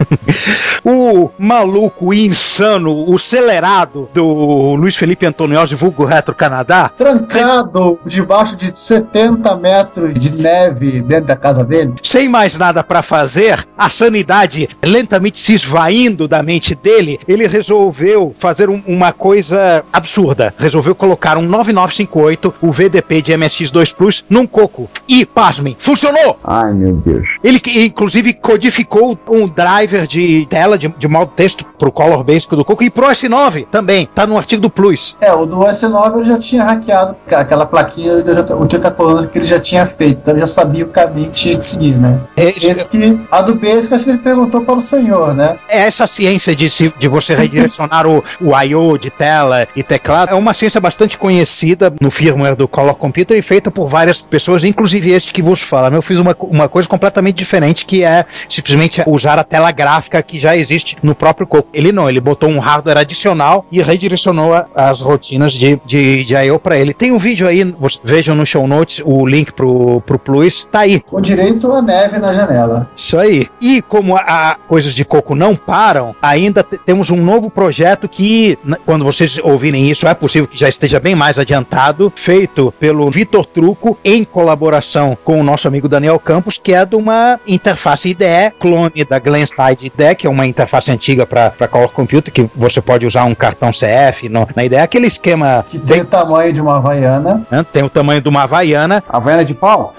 [0.84, 8.78] o maluco insano, o acelerado do Luiz Felipe Antoniozzi, vulgo Retro Canadá, Trancado debaixo de
[8.78, 11.94] 70 metros de neve dentro da casa dele.
[12.02, 18.34] sem mais nada para fazer, a sanidade lentamente se esvaindo da mente dele, ele resolveu
[18.38, 20.54] fazer um- uma coisa absurda.
[20.58, 24.88] Resolveu colocar um 9958, o VDP de MSX2 Plus, num coco.
[25.08, 26.25] E, pasmem, funcionou!
[26.44, 27.26] Ai, meu Deus.
[27.42, 32.64] Ele, inclusive, codificou um driver de tela de, de modo texto pro Color Basic do
[32.64, 34.08] Coco e pro S9 também.
[34.14, 35.16] Tá no artigo do Plus.
[35.20, 39.44] É, o do S9 ele já tinha hackeado aquela plaquinha de 80 colunas que ele
[39.44, 42.20] já tinha feito, então ele já sabia o caminho que tinha que seguir, né?
[42.36, 45.56] Esse que, a do Basic, acho que ele perguntou para o senhor, né?
[45.68, 48.96] É essa ciência de, se- de você redirecionar o, o I.O.
[48.98, 53.42] de tela e teclado é uma ciência bastante conhecida no firmware do Color Computer e
[53.42, 55.88] feita por várias pessoas, inclusive este que vos fala.
[55.94, 60.22] Eu fiz uma, co- uma coisa completamente diferente que é simplesmente usar a tela gráfica
[60.22, 61.68] que já existe no próprio Coco.
[61.72, 66.34] Ele não, ele botou um hardware adicional e redirecionou a- as rotinas de, de, de
[66.34, 66.58] I.O.
[66.58, 66.94] para ele.
[66.94, 71.00] Tem um vídeo aí, vejam no show notes o link pro, pro Plus, tá aí.
[71.00, 72.88] Com direito à neve na janela.
[72.96, 73.46] Isso aí.
[73.60, 78.08] E como a, a coisas de coco não param, ainda te- temos um novo projeto
[78.08, 83.10] que, quando vocês ouvirem isso, é possível que já esteja bem mais adiantado, feito pelo
[83.10, 88.10] Vitor Truco, em colaboração com o nosso amigo Daniel Campos, que é de uma interface
[88.10, 92.80] IDE, clone da Glenside IDE, que é uma interface antiga para Color Computer, que você
[92.82, 96.60] pode usar um cartão CF no- na IDE, aquele esquema Que tem o tamanho de
[96.60, 97.46] uma Havaiana.
[97.50, 99.94] né, tem o tamanho de uma Havaiana, Havaiana de pau?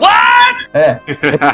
[0.73, 0.99] É.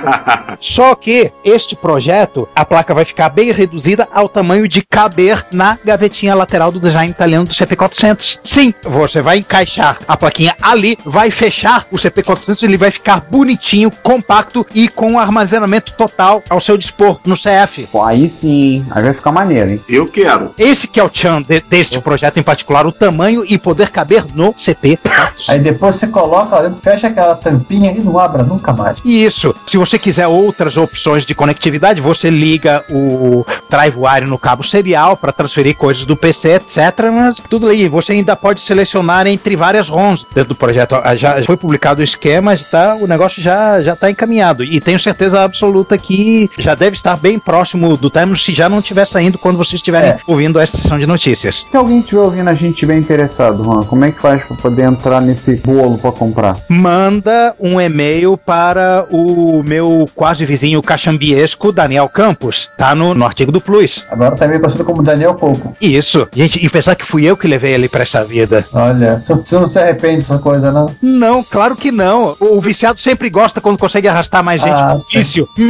[0.60, 5.78] Só que este projeto, a placa vai ficar bem reduzida ao tamanho de caber na
[5.84, 8.40] gavetinha lateral do design italiano do CP400.
[8.44, 13.92] Sim, você vai encaixar a plaquinha ali, vai fechar o CP400, ele vai ficar bonitinho,
[14.04, 17.88] compacto e com armazenamento total ao seu dispor no CF.
[17.92, 19.82] Pô, aí sim, aí vai ficar maneiro, hein?
[19.88, 20.54] Eu quero.
[20.58, 24.26] Esse que é o tchan de- deste projeto em particular, o tamanho e poder caber
[24.36, 25.50] no CP400.
[25.50, 29.00] Aí depois você coloca lá dentro, fecha aquela tampinha e não abra nunca mais.
[29.04, 29.56] Isso.
[29.68, 33.46] Se você quiser outras opções de conectividade, você liga o
[33.78, 36.78] DriveWire no cabo serial para transferir coisas do PC, etc.
[37.12, 37.88] Mas tudo aí.
[37.90, 40.96] Você ainda pode selecionar entre várias ROMs dentro do projeto.
[41.04, 44.64] Ah, Já foi publicado o esquema, tá, o negócio já já está encaminhado.
[44.64, 48.80] E tenho certeza absoluta que já deve estar bem próximo do término, se já não
[48.80, 50.20] estiver saindo quando vocês estiverem É.
[50.28, 51.66] ouvindo esta sessão de notícias.
[51.70, 54.84] Se alguém estiver ouvindo a gente bem interessado, Juan, como é que faz pra poder
[54.84, 56.58] entrar nesse bolo pra comprar?
[56.70, 62.70] manda um e-mail para o meu quase vizinho cachambiesco, Daniel Campos.
[62.78, 64.06] Tá no, no artigo do Plus.
[64.10, 65.76] Agora também conhecido como Daniel Coco.
[65.82, 66.28] Isso.
[66.34, 68.66] Gente, e pensar que fui eu que levei ele pra essa vida.
[68.74, 70.88] Olha, você você não se arrepende dessa coisa, não?
[71.02, 72.36] Não, claro que não.
[72.40, 75.48] O viciado sempre gosta quando consegue arrastar mais gente Ah, no vício.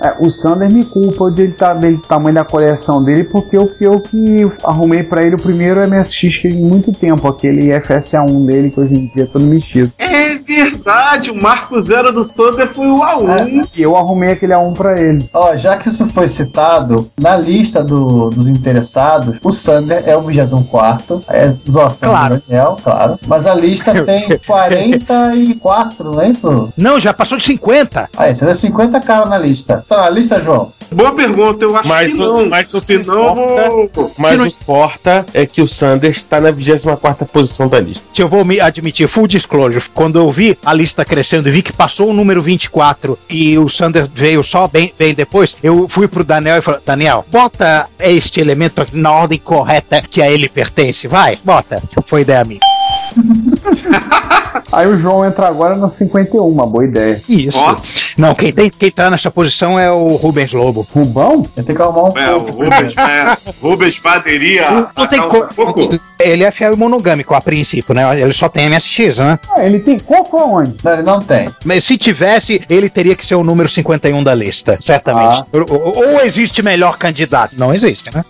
[0.00, 3.72] É, o Sander me culpa de ele tá, dele, tamanho da coleção dele, porque eu,
[3.80, 8.70] eu que arrumei pra ele o primeiro MSX que em muito tempo, aquele FSA1 dele,
[8.70, 9.90] que hoje em dia é todo mexido.
[9.98, 13.68] É verdade, o Marco Zero do Sander foi o A1.
[13.74, 15.28] E eu arrumei aquele A1 pra ele.
[15.32, 16.87] Ó, já que isso foi citado,
[17.20, 22.36] na lista do- dos interessados, o Sander é o 24 é zoação Claro.
[22.36, 23.18] do Daniel, claro.
[23.26, 26.72] Mas a lista tem 44, não é isso?
[26.76, 28.08] Não, já passou de 50.
[28.16, 29.84] Ah, você tem 50 caras na lista.
[29.88, 30.72] Tá na lista, João?
[30.90, 32.48] Boa pergunta, eu acho Mas que o- não.
[32.48, 34.12] mas o Se não, vou.
[34.16, 37.78] Mas Se não- o que importa é que o Sanders está na 24 posição da
[37.78, 38.06] lista.
[38.16, 41.72] Eu vou me admitir, full disclosure, quando eu vi a lista crescendo e vi que
[41.72, 46.24] passou o número 24 e o Sander veio só bem, bem depois, eu fui pro
[46.24, 51.06] Daniel e falei, Daniel, bota este elemento aqui na ordem correta que a ele pertence,
[51.06, 51.82] vai, bota.
[52.06, 52.60] Foi ideia minha.
[54.70, 57.20] Aí o João entra agora na 51, uma boa ideia.
[57.28, 57.58] Isso.
[58.16, 60.86] Não, quem, tem, quem tá nessa posição é o Rubens Lobo.
[60.92, 61.42] Rubão?
[61.42, 64.90] Tem que calmar um É, o Rubens, é, Rubens Baderia.
[64.96, 65.98] Não, tem coco.
[66.20, 68.20] Ele é fiel e monogâmico a princípio, né?
[68.20, 69.38] Ele só tem MSX, né?
[69.50, 70.74] Ah, ele tem coco aonde?
[70.82, 71.48] Não, ele não tem.
[71.64, 75.44] Mas se tivesse, ele teria que ser o número 51 da lista, certamente.
[75.52, 77.54] Ou, ou- ou existe melhor candidato?
[77.56, 78.24] Não existe, né?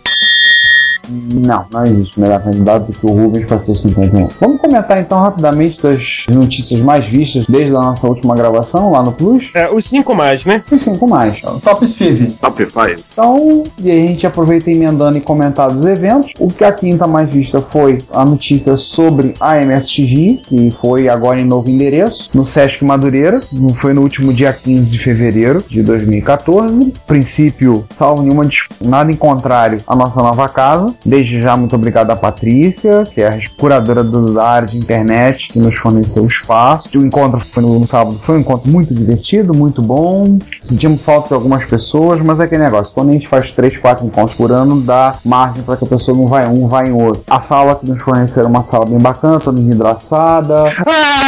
[1.09, 4.29] Não, não existe melhor candidato do que o Rubens para ser o 51.
[4.41, 9.13] Vamos comentar então rapidamente das notícias mais vistas desde a nossa última gravação lá no
[9.13, 9.51] Plus?
[9.55, 10.63] É, os cinco mais, né?
[10.71, 11.41] Os cinco mais.
[11.41, 12.33] Top Five.
[12.41, 13.01] Top 5.
[13.13, 16.33] Então, e aí a gente aproveita emendando e comentar dos eventos.
[16.39, 21.41] O que a quinta mais vista foi a notícia sobre a MSX, que foi agora
[21.41, 23.41] em novo endereço, no Sesc Madureira.
[23.53, 26.93] Não foi no último dia 15 de fevereiro de 2014.
[27.07, 28.49] Princípio, salvo nenhuma
[28.81, 30.95] nada em contrário, a nossa nova casa.
[31.05, 35.49] Desde já, muito obrigado à Patrícia, que é a curadora do- da área de internet,
[35.49, 36.89] que nos forneceu o espaço.
[36.99, 40.39] O encontro foi no, no sábado, foi um encontro muito divertido, muito bom.
[40.61, 42.93] Sentimos falta de algumas pessoas, mas é aquele negócio.
[42.93, 46.17] Quando a gente faz três, quatro encontros por ano, dá margem para que a pessoa
[46.17, 47.23] não vai um, vai em outro.
[47.29, 50.65] A sala que nos forneceram é uma sala bem bacana, toda envidraçada.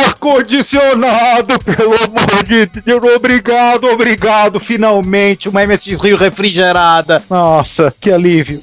[0.04, 7.22] Ar-condicionado, pelo amor de Deus, obrigado, obrigado, finalmente, uma MSX Rio refrigerada.
[7.30, 8.60] Nossa, que alívio.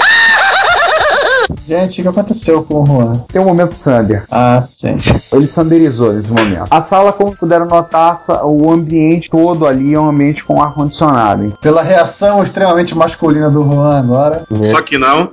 [1.65, 3.25] Gente, o que aconteceu com o Juan?
[3.31, 4.23] Tem um momento Sander.
[4.29, 4.95] Ah, sim.
[5.31, 6.67] Ele sanderizou nesse momento.
[6.69, 11.57] A sala, como puderam notar, o ambiente todo ali é um ambiente com ar-condicionado.
[11.61, 14.45] Pela reação extremamente masculina do Juan agora.
[14.63, 15.29] Só que não.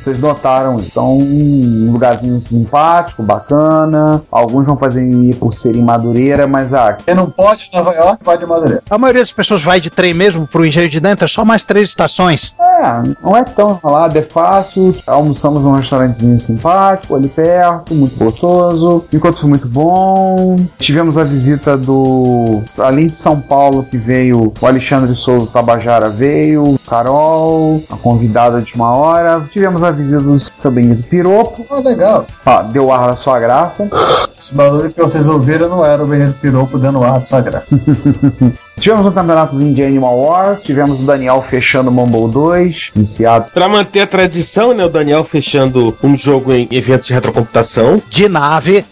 [0.00, 0.88] Vocês notaram isso.
[0.90, 4.22] Então, um lugarzinho simpático, bacana.
[4.30, 7.92] Alguns vão fazer ir por ser em Madureira, mas ah, Quem não pode em Nova
[7.92, 8.82] York, vai de Madureira.
[8.88, 11.62] A maioria das pessoas vai de trem mesmo pro Engenho de Dentro, é só mais
[11.64, 12.54] três estações.
[12.58, 14.96] É, não é tão enrolado, é fácil.
[15.06, 19.04] Almoçamos num restaurantezinho simpático ali perto, muito gostoso.
[19.12, 20.56] O encontro foi muito bom.
[20.78, 22.62] Tivemos a visita do.
[22.78, 28.74] Além de São Paulo, que veio o Alexandre Souza Tabajara, veio, Carol, a convidada de
[28.74, 29.48] uma hora.
[29.52, 31.64] Tivemos a visita do seu Benito Piropo.
[31.70, 32.26] Ah, legal.
[32.44, 33.88] Ah, deu ar da sua graça.
[34.36, 37.66] Esse barulho que vocês ouviram não era o Benito Piropo dando ar sagrado.
[38.80, 40.62] Tivemos um campeonatozinho de Animal Wars.
[40.62, 43.50] Tivemos o Daniel fechando o Mumble 2, viciado.
[43.52, 44.84] Pra manter a tradição, né?
[44.84, 48.02] O Daniel fechando um jogo em eventos de retrocomputação.
[48.08, 48.84] De nave.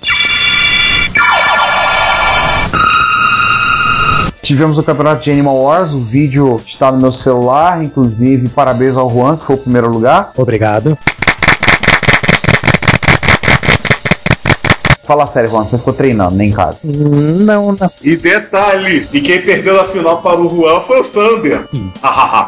[4.42, 9.10] Tivemos o campeonato de Animal Wars, o vídeo está no meu celular, inclusive parabéns ao
[9.10, 10.32] Juan, que foi o primeiro lugar.
[10.36, 10.96] Obrigado.
[15.08, 16.80] Fala sério, Juan, você ficou treinando, nem em casa.
[16.84, 17.90] Não, não.
[18.02, 21.66] E detalhe, e quem perdeu na final para o Juan foi o Sander.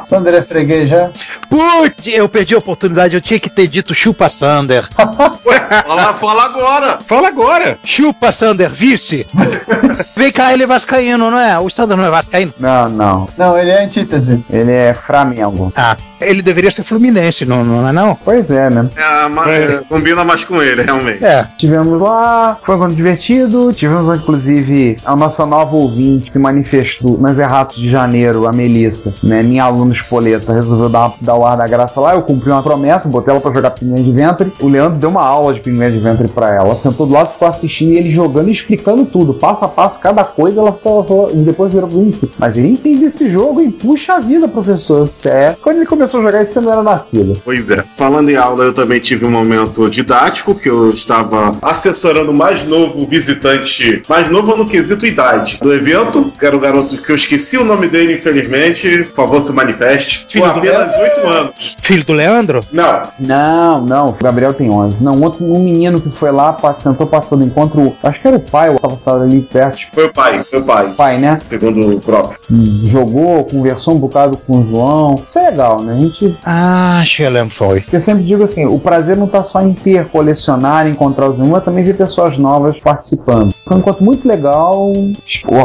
[0.05, 1.09] Sander é freguês já?
[1.49, 4.87] Putz, eu perdi a oportunidade, eu tinha que ter dito chupa Sander.
[4.93, 6.99] fala, fala agora.
[7.07, 7.79] Fala agora.
[7.83, 9.27] Chupa Sander, vice.
[10.15, 11.59] Vem cá, ele é vascaíno, não é?
[11.59, 12.53] O Sander não é vascaíno?
[12.59, 13.27] Não, não.
[13.39, 14.45] Não, ele é antítese.
[14.51, 15.73] Ele é Flamengo.
[15.75, 18.15] Ah, ele deveria ser fluminense, não, não é não?
[18.23, 18.91] Pois é, né?
[18.97, 21.25] É, ma- é, combina mais com ele, realmente.
[21.25, 21.49] É.
[21.57, 23.73] Tivemos lá, foi um encontro divertido.
[23.73, 29.43] Tivemos, inclusive, a nossa nova ouvinte se manifestou nas Erratos de Janeiro, a Melissa, né?
[29.43, 32.15] Minha aluna espoleta, resolveu dar, dar o ar da graça lá.
[32.15, 34.53] Eu cumpri uma promessa, botei ela pra jogar Pinguim de Ventre.
[34.61, 36.67] O Leandro deu uma aula de Pinguim de Ventre pra ela.
[36.67, 40.25] Ela sentou do lado, ficou assistindo ele jogando e explicando tudo, passo a passo, cada
[40.25, 40.61] coisa.
[40.61, 44.47] Ela falou- e depois virou assim, Mas ele entende esse jogo e puxa a vida,
[44.49, 45.09] professor.
[45.09, 45.57] Isso é.
[45.63, 47.41] Quando ele começou a jogar, isso não era nascido.
[47.45, 47.83] Pois é.
[47.97, 52.65] Falando em aula, eu também tive um momento didático, que eu estava assessorando o mais
[52.65, 57.15] novo visitante, mais novo no quesito idade do evento, que era o garoto que eu
[57.15, 59.05] esqueci o nome dele, infelizmente.
[59.05, 60.21] Por favor, se manifeste.
[60.25, 61.77] Com Filho do apenas oito anos.
[61.83, 62.61] Filho do Leandro?
[62.73, 65.05] Não, Não, não, o Gabriel tem 11.
[65.05, 68.41] Não, outro, um menino que foi lá, sentou, passou do encontro, acho que era o
[68.41, 70.87] pai, ou tava sentado ali perto, foi o pai, foi o pai.
[70.87, 71.39] o pai, né?
[71.45, 72.39] Segundo o próprio.
[72.51, 75.23] Hum, Jogou, conversou um bocado com o João.
[75.27, 75.95] Isso é legal, né?
[75.95, 76.37] A gente.
[76.47, 77.85] Ah, Shelem foi.
[77.93, 81.51] Eu sempre digo assim: o prazer não tá só em ter, colecionar, encontrar os números,
[81.51, 83.55] mas também ver pessoas novas participando.
[83.65, 84.93] Foi um encontro muito legal.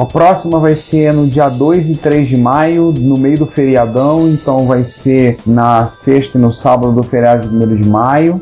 [0.01, 4.28] A próxima vai ser no dia 2 e 3 de maio, no meio do feriadão,
[4.28, 8.41] então vai ser na sexta e no sábado do feriado de 1 de maio.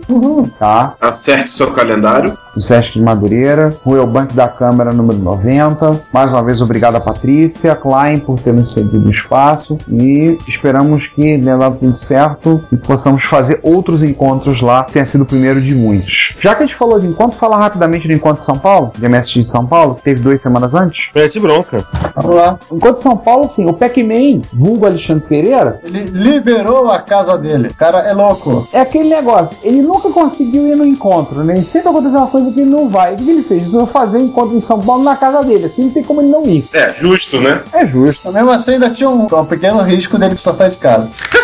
[0.60, 0.96] Tá?
[1.00, 2.38] Acerte seu calendário.
[2.56, 6.02] Do Sesc de Madureira, Royal Bank da Câmara número 90.
[6.14, 11.08] Mais uma vez, obrigado a Patrícia Klein por ter nos cedido o espaço e esperamos
[11.08, 15.26] que tenha dado tudo certo e possamos fazer outros encontros lá, que tenha sido o
[15.26, 16.34] primeiro de muitos.
[16.40, 18.92] Já que a gente falou de encontro, falar rapidamente do Encontro de São Paulo?
[18.98, 19.96] De MSX de São Paulo?
[19.96, 21.10] que Teve duas semanas antes?
[21.16, 21.84] Mete bronca.
[22.16, 22.58] Vamos lá.
[22.72, 27.70] Enquanto São Paulo, sim, o Pac-Man, vulgo Alexandre Pereira, Ele liberou a casa dele.
[27.70, 28.68] O cara é louco.
[28.74, 29.58] é aquele negócio.
[29.64, 31.58] Ele nunca conseguiu ir no encontro, né?
[31.58, 33.14] E sempre aconteceu uma coisa que ele não vai.
[33.14, 33.74] O que ele fez?
[33.74, 35.66] Eu fazer um encontro em São Paulo na casa dele.
[35.66, 36.66] Assim não tem como ele não ir.
[36.74, 37.62] É, justo, né?
[37.72, 38.22] É justo.
[38.26, 41.12] Mas mesmo assim, ainda tinha um, um pequeno risco dele precisar sair de casa.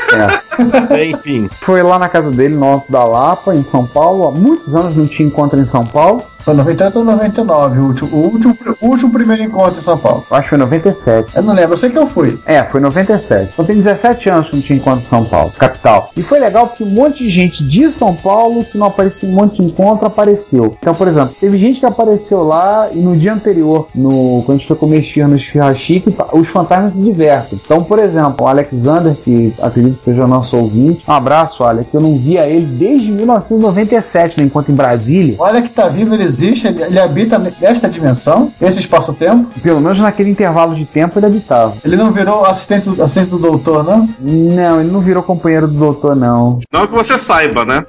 [0.89, 1.05] É.
[1.05, 1.47] Enfim.
[1.51, 4.27] Foi lá na casa dele, no Alto da Lapa, em São Paulo.
[4.27, 6.23] Há muitos anos não tinha encontro em São Paulo.
[6.39, 10.25] Foi 98 ou 99, o último, o último, o último primeiro encontro em São Paulo.
[10.31, 11.35] Acho que foi 97.
[11.35, 12.39] Eu não lembro, eu sei que eu fui.
[12.45, 13.51] É, foi 97.
[13.53, 16.11] Então tem 17 anos que não tinha encontro em São Paulo, capital.
[16.15, 19.31] E foi legal porque um monte de gente de São Paulo que não aparecia em
[19.31, 20.75] um monte de encontro apareceu.
[20.79, 24.59] Então, por exemplo, teve gente que apareceu lá e no dia anterior, no, quando a
[24.59, 27.59] gente foi comer esfirra no Esfirra Chique, os fantasmas se divertem.
[27.63, 31.97] Então, por exemplo, o Alexander, que acredito que seja nosso ouvinte, um abraço, Alex, que
[31.97, 35.35] eu não via ele desde 1997 no encontro em Brasília.
[35.39, 39.47] Olha que tá vivo, ele existe, ele, ele habita nesta dimensão, esse espaço-tempo.
[39.61, 41.73] Pelo menos naquele intervalo de tempo ele habitava.
[41.83, 44.07] Ele não virou assistente, do- assistente do doutor, não?
[44.19, 46.59] Não, ele não virou companheiro do doutor, não.
[46.71, 47.83] Não que você saiba, né?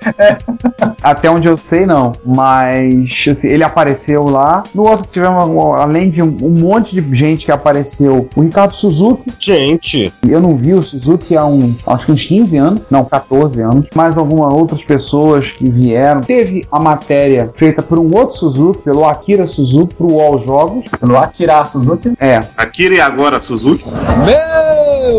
[1.02, 2.12] Até onde eu sei, não.
[2.24, 4.62] Mas assim, ele apareceu lá.
[4.74, 5.42] No outro tivemos,
[5.76, 9.24] além de um, um monte de gente que apareceu, o Ricardo Suzuki.
[9.38, 10.12] Gente.
[10.26, 13.86] Eu não vi o Suzuki há um, acho que uns 15 anos, não, 14 anos.
[13.94, 16.20] Mais algumas outras pessoas que vieram.
[16.20, 20.88] Teve a matéria feita por um outro Suzuki, pelo Akira Suzuki, pro UOL Jogos.
[20.88, 22.12] Pelo Akira Suzuki?
[22.18, 22.40] É.
[22.56, 23.84] Akira e agora Suzuki?
[24.24, 24.49] Meu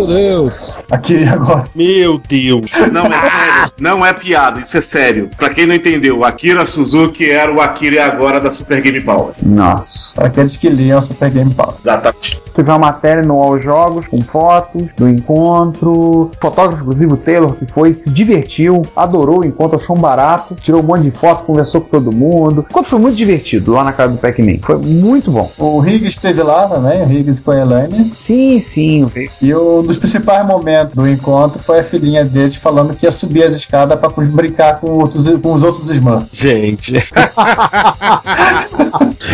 [0.07, 0.77] Deus.
[0.89, 1.65] Akira e agora.
[1.75, 2.71] Meu Deus.
[2.91, 3.71] Não, é sério.
[3.79, 5.29] Não é piada, isso é sério.
[5.37, 9.01] Pra quem não entendeu, o Akira Suzuki era o Akira e agora da Super Game
[9.01, 9.33] Power.
[9.41, 10.15] Nossa.
[10.15, 11.75] Para aqueles que liam Super Game Power.
[11.79, 12.41] Exatamente.
[12.53, 15.91] Teve uma matéria no UOL Jogos com fotos do encontro.
[15.91, 20.55] O fotógrafo, inclusive o Taylor, que foi, se divertiu, adorou o encontro, achou um barato,
[20.55, 22.59] tirou um monte de foto, conversou com todo mundo.
[22.59, 24.57] O encontro foi muito divertido lá na casa do Pac-Man.
[24.61, 25.49] Foi muito bom.
[25.57, 28.11] O Riggs esteve lá também, o Riggs com a Elaine.
[28.13, 29.11] Sim, sim.
[29.41, 33.43] E um dos principais momentos do encontro foi a filhinha deles falando que ia subir
[33.43, 36.29] as escadas pra brincar com, outros, com os outros Smurfs.
[36.31, 36.93] Gente.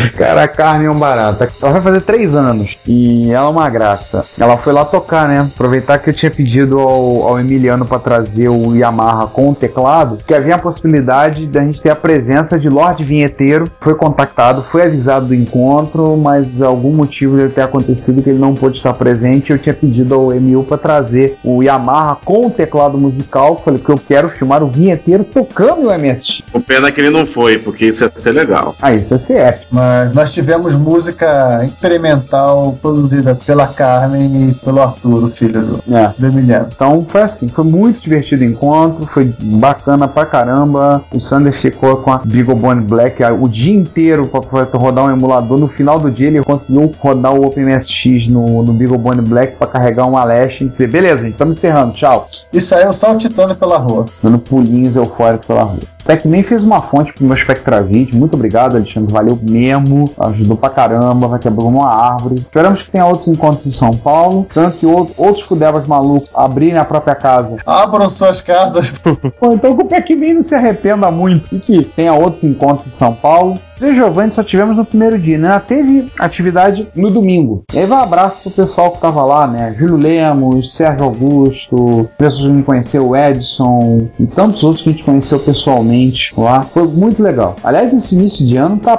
[0.10, 1.48] Cara, a carne é um barato.
[1.62, 4.26] Ela vai fazer três anos e ela é uma graça.
[4.40, 5.50] Ela foi lá tocar, né?
[5.54, 10.18] Aproveitar que eu tinha pedido ao, ao Emiliano para trazer o Yamaha com o teclado,
[10.26, 13.70] que havia a possibilidade da gente ter a presença de Lorde Vinheteiro.
[13.80, 18.54] Foi contactado, foi avisado do encontro, mas algum motivo deve ter acontecido que ele não
[18.54, 19.52] pôde estar presente.
[19.52, 23.62] Eu tinha pedido ao Emil para trazer o Yamaha com o teclado musical.
[23.64, 26.44] Falei que eu quero filmar o Vinheteiro tocando o MSX.
[26.54, 28.76] O pena é que ele não foi, porque isso ia ser legal.
[28.82, 29.68] Ah, isso é ser épico.
[29.72, 36.14] Mas nós tivemos música experimental produzida pela Carmen e pelo Arturo, filho do, É.
[36.18, 36.68] do Emiliano.
[36.74, 41.03] Então foi assim, foi muito divertido o encontro, foi bacana pra caramba.
[41.14, 45.11] O Sander ficou com a Beagle Bone Black o dia inteiro pra, pra rodar um
[45.11, 45.60] emulador.
[45.60, 49.68] No final do dia ele conseguiu rodar o OpenMSX no, no Beagle Bone Black pra
[49.68, 52.28] carregar uma Lash e dizer, beleza, gente, estamos encerrando, tchau.
[52.52, 54.06] E saiu saltitando pela rua.
[54.22, 55.80] Dando pulinhos eufóricos pela rua.
[56.08, 58.16] Pac-Man fez uma fonte pro meu Spectravite.
[58.16, 59.12] Muito obrigado, Alexandre.
[59.12, 60.10] Valeu mesmo.
[60.20, 61.28] Ajudou pra caramba.
[61.28, 62.36] Vai quebrar uma árvore.
[62.36, 64.48] Esperamos que tenha outros encontros em São Paulo.
[64.54, 67.58] Tanto que outro- outros fudebas malucos abrirem a própria casa.
[67.66, 68.94] Abram suas casas.
[69.42, 71.54] Ou então que o Pac-Man não se arrependa muito.
[71.54, 73.56] E que tenha outros encontros em São Paulo.
[73.80, 75.60] De Giovanni só tivemos no primeiro dia, né?
[75.66, 77.64] Teve atividade no domingo.
[77.74, 79.74] E aí vai um abraço pro pessoal que tava lá, né?
[79.76, 84.91] Júlio Lemos, Sérgio Augusto, pessoas que me conheceu, o Edson e tantos outros que a
[84.91, 86.62] gente conheceu pessoalmente lá.
[86.64, 87.56] Foi muito legal.
[87.64, 88.98] Aliás, esse início de ano tá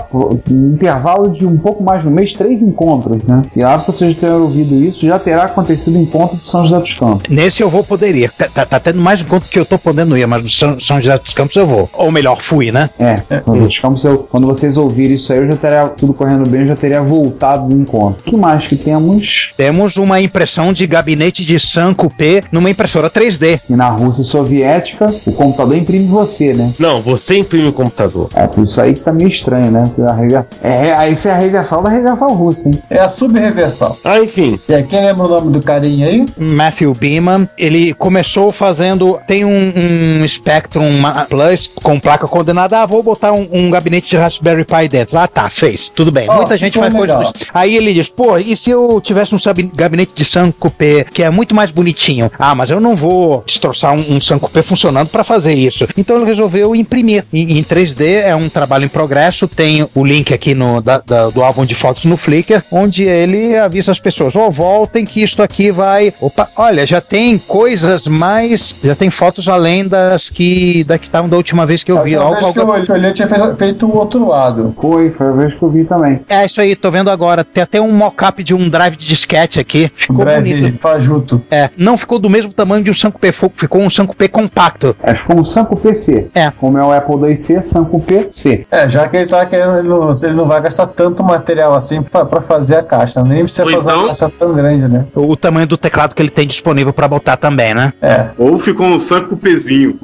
[0.50, 3.42] um intervalo de um pouco mais de um mês, três encontros, né?
[3.56, 6.94] E lá vocês terem ouvido isso, já terá acontecido o encontro de São José dos
[6.94, 7.28] Campos.
[7.28, 8.30] Nesse eu vou poder ir.
[8.32, 11.00] Tá, tá- tá tendo mais encontro que eu tô podendo ir, mas no São, São
[11.00, 11.88] José dos Campos eu vou.
[11.94, 12.90] Ou melhor, fui, né?
[12.98, 16.12] É, São José dos Campos, eu- quando vocês ouvirem isso aí, eu já teria tudo
[16.12, 18.20] correndo bem, eu já teria voltado do encontro.
[18.20, 19.52] O que mais que temos?
[19.56, 23.60] Temos uma impressão de gabinete de Sanco P numa impressora 3D.
[23.68, 26.72] E na Rússia soviética, o computador imprime você, né?
[26.78, 28.28] Não, você imprime o computador.
[28.34, 29.90] É por isso aí que tá meio estranho, né?
[30.06, 30.56] A reversa...
[30.62, 32.78] É, aí isso é a reversal da reversal russa, hein?
[32.90, 33.96] É a subreversal.
[34.04, 34.58] Ah, enfim.
[34.68, 36.26] E aí, quem lembra o nome do carinha aí?
[36.36, 39.18] Matthew Beeman, ele começou fazendo.
[39.26, 42.80] Tem um, um Spectrum Plus com placa condenada.
[42.80, 45.18] Ah, vou botar um, um gabinete de Raspberry Pi dentro.
[45.18, 45.88] Ah, tá, fez.
[45.88, 46.28] Tudo bem.
[46.28, 47.16] Ó, Muita gente faz coisas.
[47.32, 49.38] dos- Aí ele diz: pô, e se eu tivesse um
[49.74, 52.30] gabinete de Sankupé que é muito mais bonitinho?
[52.38, 55.86] Ah, mas eu não vou destroçar um, um Sankupé funcionando para fazer isso.
[55.96, 58.22] Então ele resolveu imprimir em, em 3D.
[58.24, 59.46] É um trabalho em progresso.
[59.48, 63.56] Tem o link aqui no, da- da- do álbum de fotos no Flickr, onde ele
[63.56, 66.12] avisa as pessoas: ó, voltem que isto aqui vai.
[66.20, 68.74] Opa, olha, já tem coisas mais.
[68.82, 72.14] Já tem fotos além das que da que estavam da última vez que eu vi.
[72.14, 74.47] Algo- vez que eu olhei, eu olhei, tinha feito, feito o outro lado.
[74.48, 74.74] Roubado.
[74.80, 76.20] Foi, foi a vez que eu vi também.
[76.28, 77.44] É isso aí, tô vendo agora.
[77.44, 79.90] Tem até um mock-up de um drive de disquete aqui.
[79.94, 80.80] Ficou Breve bonito.
[80.80, 81.42] fajuto.
[81.50, 84.96] É, não ficou do mesmo tamanho de um Sanko-P, fo- ficou um Sanko-P compacto.
[85.02, 86.28] É, ficou um Sanko PC.
[86.34, 86.50] É.
[86.50, 88.66] Como é o Apple IIc, Sanko PC.
[88.70, 92.02] É, já que ele tá querendo, ele não, ele não vai gastar tanto material assim
[92.02, 93.22] pra, pra fazer a caixa.
[93.22, 95.06] Nem precisa Ou fazer então- uma caixa tão grande, né?
[95.14, 97.92] O, o tamanho do teclado que ele tem disponível pra botar também, né?
[98.00, 98.26] É.
[98.38, 99.98] Ou ficou um sanco pezinho.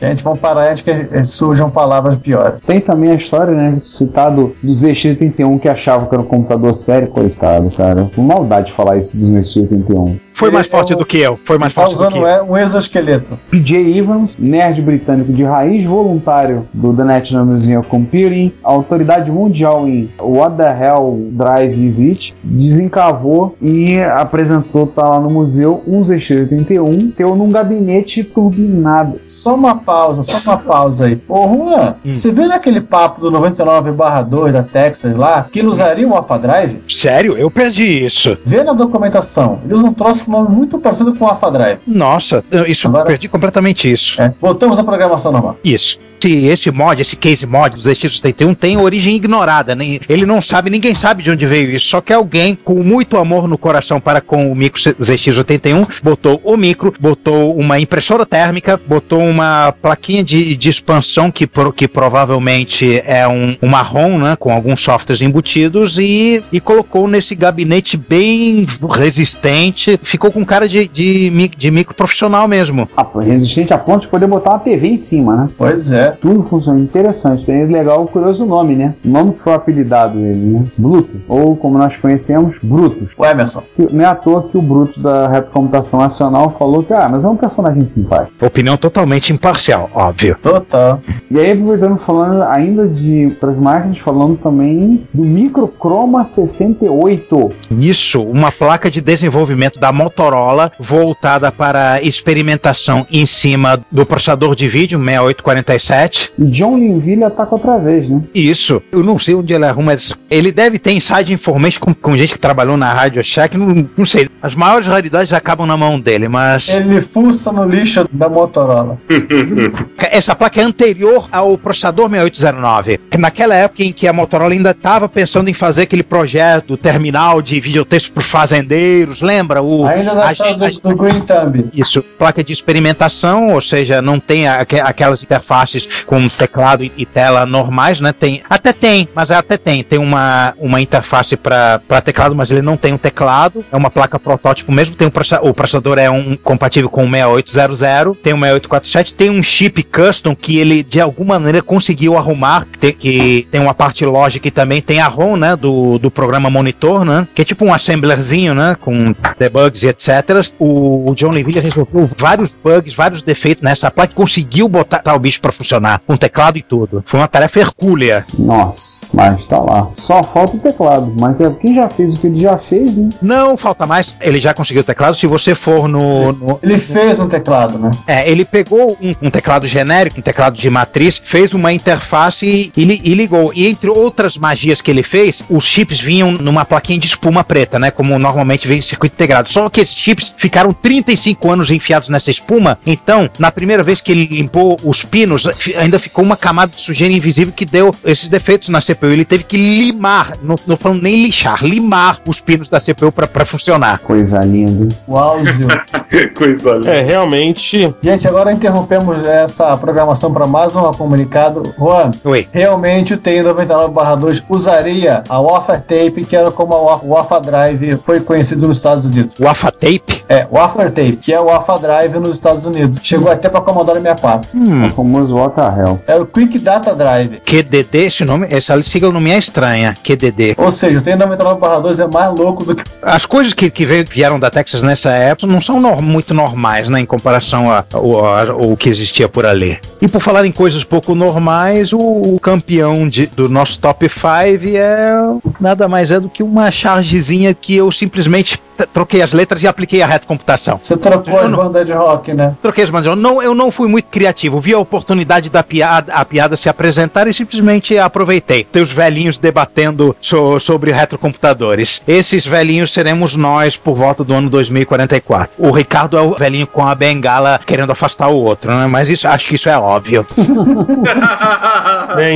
[0.00, 2.54] Gente, vamos parar antes que surjam palavras piores.
[2.72, 3.78] Tem também a história, né?
[3.84, 8.10] Citado do ZX81 que achava que era um computador sério, coitado, cara.
[8.16, 10.18] Maldade de falar isso do ZX81.
[10.42, 11.38] Foi mais Ele forte é um- do que eu.
[11.44, 12.26] Foi mais Tá forte do que eu.
[12.26, 13.38] é, um exoesqueleto.
[13.50, 19.86] PJ Evans, nerd britânico de raiz, voluntário do The National Museum of Computing, autoridade mundial
[19.86, 26.02] em What the Hell Drive Is It, desencavou e apresentou, tá lá no museu, um
[26.02, 29.20] ZX81, teu num gabinete turbinado.
[29.26, 31.20] Só uma pausa, só uma pausa aí.
[31.28, 32.14] Ô, Juan, Hum.
[32.14, 36.78] você vê naquele papo do 99/2 da Texas lá, que ele usaria o Alpha Drive?
[36.88, 37.36] Sério?
[37.36, 38.36] Eu perdi isso.
[38.44, 39.58] Vê na documentação.
[39.64, 41.78] Ele usa um troço com nome muito parecido com o Alpha Drive.
[41.86, 44.20] Nossa, isso Agora- perdi completamente isso.
[44.20, 44.34] É.
[44.40, 45.56] Voltamos à programação normal.
[45.64, 45.98] Isso.
[46.22, 49.74] Esse, esse mod, esse case mod do ZX81 tem origem ignorada.
[49.74, 51.88] Nem, ele não sabe, ninguém sabe de onde veio isso.
[51.88, 56.56] Só que alguém com muito amor no coração para com o micro ZX81 botou o
[56.56, 63.02] micro, botou uma impressora térmica, botou uma plaquinha de, de expansão que, pro- que provavelmente
[63.04, 68.64] é um, uma ROM, né, com alguns softwares embutidos e, e colocou nesse gabinete bem
[68.90, 69.98] resistente.
[70.02, 72.88] Ficou com cara de, de, de micro profissional mesmo.
[72.96, 75.48] Ah, resistente a ponto de poder botar uma TV em cima, né?
[75.58, 76.11] Pois é.
[76.20, 77.44] Tudo funciona interessante.
[77.44, 78.94] Tem legal, curioso o nome, né?
[79.04, 80.64] O nome que foi apelidado ele, né?
[80.76, 81.22] Bluetooth.
[81.28, 83.10] Ou como nós conhecemos, Brutus.
[83.16, 83.62] O Emerson.
[83.90, 87.28] Não é à toa que o Brutus da Retrocomputação Nacional falou que, ah, mas é
[87.28, 88.44] um personagem simpático.
[88.44, 90.36] Opinião totalmente imparcial, óbvio.
[90.42, 91.00] Total.
[91.30, 97.50] E aí, aproveitando, falando ainda de outras máquinas, falando também do Microchroma 68.
[97.78, 104.68] Isso, uma placa de desenvolvimento da Motorola voltada para experimentação em cima do processador de
[104.68, 106.01] vídeo 6847.
[106.38, 108.20] E John Linville ataca outra vez, né?
[108.34, 109.92] Isso, eu não sei onde ele arruma.
[109.92, 113.88] essa- Ele deve ter inside information com, com gente que trabalhou na Radio Shack, não,
[113.96, 114.28] não sei.
[114.42, 118.98] As maiores raridades acabam na mão dele, mas Ele fuça no lixo da Motorola.
[119.98, 123.00] essa placa é anterior ao processador 6809.
[123.18, 127.60] Naquela época em que a Motorola ainda estava pensando em fazer aquele projeto terminal de
[127.60, 129.62] videotexto para os fazendeiros, lembra?
[129.62, 131.66] O, Ainda na gente- do, Green Thumb.
[131.74, 137.44] Isso, placa de experimentação, ou seja, não tem aque- aquelas interfaces com teclado e, tela
[137.44, 138.12] normais, né?
[138.12, 139.82] Tem, até tem, mas até tem.
[139.82, 143.64] Tem uma, uma interface para teclado, mas ele não tem um teclado.
[143.70, 144.94] É uma placa protótipo mesmo.
[144.96, 145.12] Tem um
[145.42, 150.34] o processador é um compatível com o 6800, tem o 6847, tem um chip custom
[150.34, 155.00] que ele de alguma maneira conseguiu arrumar, tem, que tem uma parte lógica também tem
[155.00, 159.14] a ROM, né, do, do programa monitor, né, que é tipo um assemblerzinho, né, com
[159.38, 160.46] debugs e etc.
[160.58, 165.18] O, o John Leville resolveu vários bugs, vários defeitos nessa placa e conseguiu botar o
[165.18, 167.02] bicho para funcionar, com teclado e tudo.
[167.04, 168.24] Foi uma tarefa hercúlea.
[168.38, 169.88] Nossa, mas tá lá.
[169.96, 171.12] Só falta o teclado.
[171.18, 173.08] Mas quem já fez o que ele já fez, né?
[173.20, 175.14] Não falta mais, ele já conseguiu o teclado.
[175.16, 177.90] Se você for no, no- Ele fez um teclado, né?
[178.06, 182.72] É, ele pegou um, um teclado genérico, um teclado de matriz, fez uma interface e,
[182.80, 183.52] e e ligou.
[183.54, 187.78] E entre outras magias que ele fez, os chips vinham numa plaquinha de espuma preta,
[187.78, 187.90] né?
[187.90, 189.48] Como normalmente vem em circuito integrado.
[189.50, 192.78] Só que esses chips ficaram 35 anos enfiados nessa espuma.
[192.86, 197.12] Então, na primeira vez que ele limpou os pinos, ainda ficou uma camada de sujeira
[197.12, 199.06] invisível que deu esses defeitos na CPU.
[199.06, 203.44] Ele teve que limar, não, não falando nem lixar, limar os pinos da CPU para
[203.44, 203.98] funcionar.
[204.00, 204.94] Coisa linda.
[205.06, 205.68] O áudio.
[206.34, 206.90] Coisa linda.
[206.90, 207.94] É, realmente.
[208.02, 211.74] Gente, agora interrompemos essa programação para mais um comunicado.
[211.78, 212.48] Juan, Oi.
[212.52, 218.20] realmente o TI 99/2 usaria a Wafa Tape, que era como a Wafa Drive foi
[218.20, 219.38] conhecido nos Estados Unidos.
[219.38, 220.24] O AFA Tape?
[220.28, 223.00] É, o Wafa Tape, que é o Wafa Drive nos Estados Unidos.
[223.02, 224.50] Chegou até para Commodore 64.
[224.54, 224.86] Hum.
[224.86, 226.00] O famoso The Hell.
[226.06, 227.40] Era o Quick Data Drive.
[227.44, 229.94] QDD, esse nome, essa sigla não me é estranha.
[230.02, 230.54] QDD.
[230.58, 234.38] Ou seja, o TI 99/2 é mais louco do que As coisas que, que vieram
[234.38, 238.88] da Texas nessa época não são nor- muito normais, né, em comparação a- ao que
[238.88, 239.78] existia por ali.
[240.00, 244.76] E por falar em coisas pouco normais, o, o campeão de- do nosso top 5
[244.76, 245.12] é
[245.60, 248.58] nada mais é do que uma chargezinha que eu simplesmente
[248.92, 250.78] troquei as letras e apliquei a retrocomputação.
[250.82, 252.54] Você trocou as bandas de rock, né?
[252.62, 253.06] Troquei as bandas.
[253.06, 254.60] Eu não, eu não fui muito criativo.
[254.60, 258.64] Vi a oportunidade da piada, a piada se apresentar e simplesmente aproveitei.
[258.64, 262.02] Tem os velhinhos debatendo so- sobre retrocomputadores.
[262.06, 265.50] Esses velhinhos seremos nós por volta do ano 2044.
[265.58, 268.86] O Ricardo é o velhinho com a bengala querendo afastar o outro, né?
[268.86, 270.24] Mas isso, acho que isso é óbvio.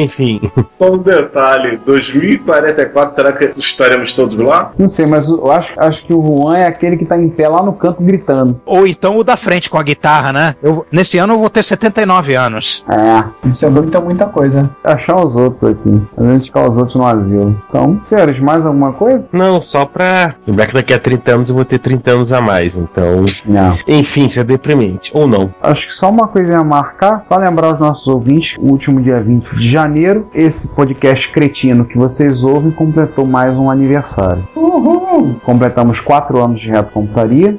[0.03, 0.41] Enfim.
[0.81, 4.73] Só um detalhe: 2044, será que estaremos todos lá?
[4.79, 7.49] Não sei, mas eu acho, acho que o Juan é aquele que tá em pé
[7.49, 8.61] lá no canto gritando.
[8.65, 10.55] Ou então o da frente com a guitarra, né?
[10.63, 12.85] Eu, nesse ano eu vou ter 79 anos.
[12.89, 13.49] É.
[13.49, 14.71] Isso é muita, muita coisa.
[14.85, 16.03] Achar os outros aqui.
[16.17, 17.63] A gente ficar os outros no asilo.
[17.69, 19.29] Então, senhores, mais alguma coisa?
[19.33, 22.41] Não, só pra lembrar que daqui a 30 anos eu vou ter 30 anos a
[22.41, 23.25] mais, então.
[23.45, 23.75] Não.
[23.87, 25.11] Enfim, isso é deprimente.
[25.15, 25.53] Ou não.
[25.63, 29.21] Acho que só uma coisinha a marcar, só lembrar os nossos ouvintes, o último dia
[29.21, 34.47] 20 de janeiro, esse podcast cretino que vocês ouvem completou mais um aniversário.
[34.57, 35.37] Uhul!
[35.45, 37.59] Completamos quatro anos de reto computaria.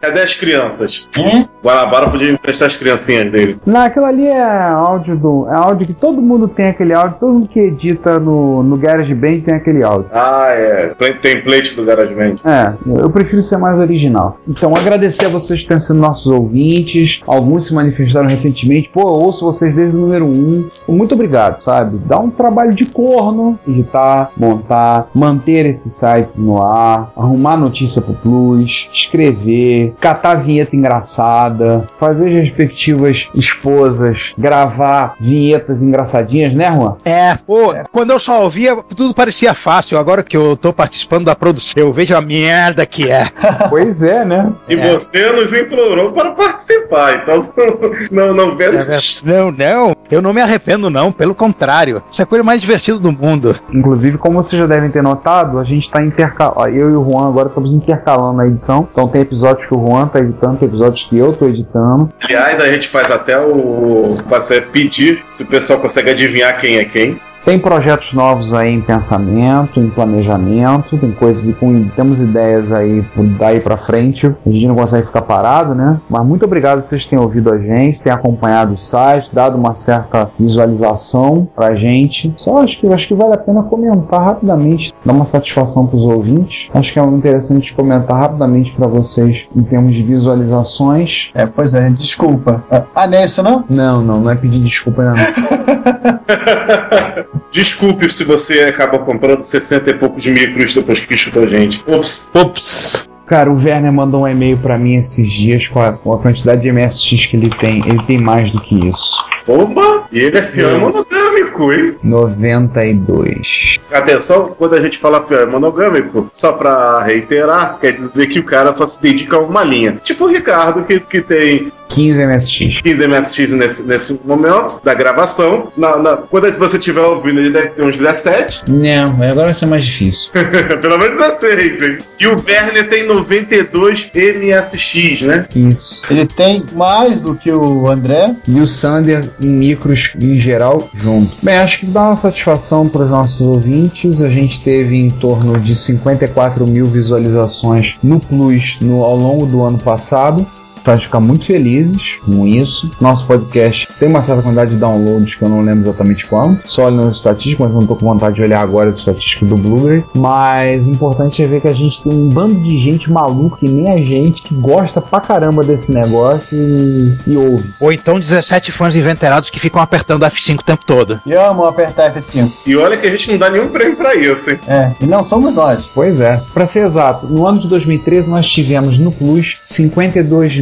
[0.00, 1.08] Cadê as crianças?
[1.18, 1.44] Hum?
[1.62, 3.56] Guanabara podia emprestar as criancinhas dele.
[3.66, 5.48] Não, aquilo ali é áudio do.
[5.48, 9.40] É áudio que todo mundo tem aquele áudio, todo mundo que edita no, no GarageBand
[9.40, 10.10] tem aquele áudio.
[10.12, 10.94] Ah, é.
[10.98, 12.36] Tem template do GarageBand.
[12.44, 14.38] É, eu prefiro ser mais original.
[14.46, 17.22] Então, agradecer a vocês que têm sido nossos ouvintes.
[17.26, 18.90] Alguns se manifestaram recentemente.
[18.92, 20.28] Pô, eu ouço vocês desde o número 1.
[20.28, 20.68] Um.
[20.88, 21.98] Muito obrigado, sabe?
[22.06, 28.14] Dá um trabalho de corno, editar, montar, manter esses sites no ar, arrumar notícia pro
[28.14, 36.96] Plus, escrever, catar vinheta engraçada, fazer as respectivas esposas, gravar vinhetas engraçadinhas, né, Juan?
[37.04, 39.98] É, pô, quando eu só ouvia, tudo parecia fácil.
[39.98, 43.28] Agora que eu tô participando da produção, eu vejo a merda que é.
[43.68, 44.52] Pois é, né?
[44.68, 47.52] E você nos implorou para participar, então
[48.10, 48.78] não, não vendo.
[49.24, 52.02] Não, não, eu não me arrependo, não, pelo contrário.
[52.10, 53.54] Isso é a coisa mais divertida do mundo.
[53.72, 56.68] Inclusive, como vocês já devem ter notado, a gente tá intercalando.
[56.68, 58.88] Eu e o Juan agora estamos intercalando a edição.
[58.90, 62.08] Então tem episódios que o Juan tá editando, tem episódios que eu tô editando.
[62.22, 64.16] Aliás, a gente faz até o.
[64.26, 67.20] Você pedir se o pessoal consegue adivinhar quem é quem.
[67.48, 73.02] Tem projetos novos aí em pensamento, em planejamento, tem coisas com temos ideias aí
[73.38, 74.26] daí pra frente.
[74.26, 75.98] A gente não consegue ficar parado, né?
[76.10, 80.30] Mas muito obrigado vocês terem ouvido a gente, terem acompanhado o site, dado uma certa
[80.38, 82.34] visualização pra gente.
[82.36, 86.68] Só acho que acho que vale a pena comentar rapidamente, dar uma satisfação pros ouvintes.
[86.74, 91.30] Acho que é interessante comentar rapidamente pra vocês em termos de visualizações.
[91.34, 92.62] É, pois é, desculpa.
[92.94, 93.64] Ah, não é isso não?
[93.70, 95.14] Não, não, não é pedir desculpa não.
[97.50, 101.82] Desculpe se você acaba comprando 60 e poucos micros depois que escutou a gente.
[101.86, 103.08] Ops, ops.
[103.28, 106.62] Cara, o Werner mandou um e-mail pra mim esses dias com a, com a quantidade
[106.62, 107.86] de MSX que ele tem.
[107.86, 109.18] Ele tem mais do que isso.
[109.46, 110.06] Opa!
[110.10, 111.96] E ele é fiel monogâmico, hein?
[112.02, 113.78] 92.
[113.92, 118.72] Atenção, quando a gente fala fiel monogâmico, só pra reiterar, quer dizer que o cara
[118.72, 119.98] só se dedica a uma linha.
[120.02, 122.80] Tipo o Ricardo, que, que tem 15 MSX.
[122.82, 125.68] 15 MSX nesse, nesse momento da gravação.
[125.76, 128.62] Na, na- quando você estiver ouvindo, ele deve ter uns 17.
[128.68, 130.30] Não, agora vai ser mais difícil.
[130.80, 131.98] Pelo menos 16, hein?
[132.20, 135.46] E o Werner tem 92 MSX, né?
[135.54, 136.02] Isso.
[136.10, 138.34] Ele tem mais do que o André.
[138.46, 141.36] E o Sander em micros em geral junto.
[141.42, 144.20] Bem, acho que dá uma satisfação para os nossos ouvintes.
[144.20, 149.62] A gente teve em torno de 54 mil visualizações no Plus no, ao longo do
[149.62, 150.46] ano passado.
[150.82, 152.90] Faz ficar muito felizes com isso.
[153.00, 156.70] Nosso podcast tem uma certa quantidade de downloads que eu não lembro exatamente quanto.
[156.70, 159.56] Só olhando as estatísticas, mas não tô com vontade de olhar agora as estatísticas do
[159.56, 160.04] Blu-ray.
[160.14, 163.68] Mas o importante é ver que a gente tem um bando de gente maluca, que
[163.68, 167.70] nem a gente, que gosta pra caramba desse negócio e, e ouve.
[167.80, 171.20] Ou então 17 fãs inveterados que ficam apertando F5 o tempo todo.
[171.26, 172.50] E amo apertar F5.
[172.66, 174.58] E olha que a gente não dá nenhum prêmio pra isso, hein?
[174.66, 175.88] É, e não somos nós.
[175.92, 176.40] Pois é.
[176.52, 179.58] Para ser exato, no ano de 2013 nós tivemos no Plus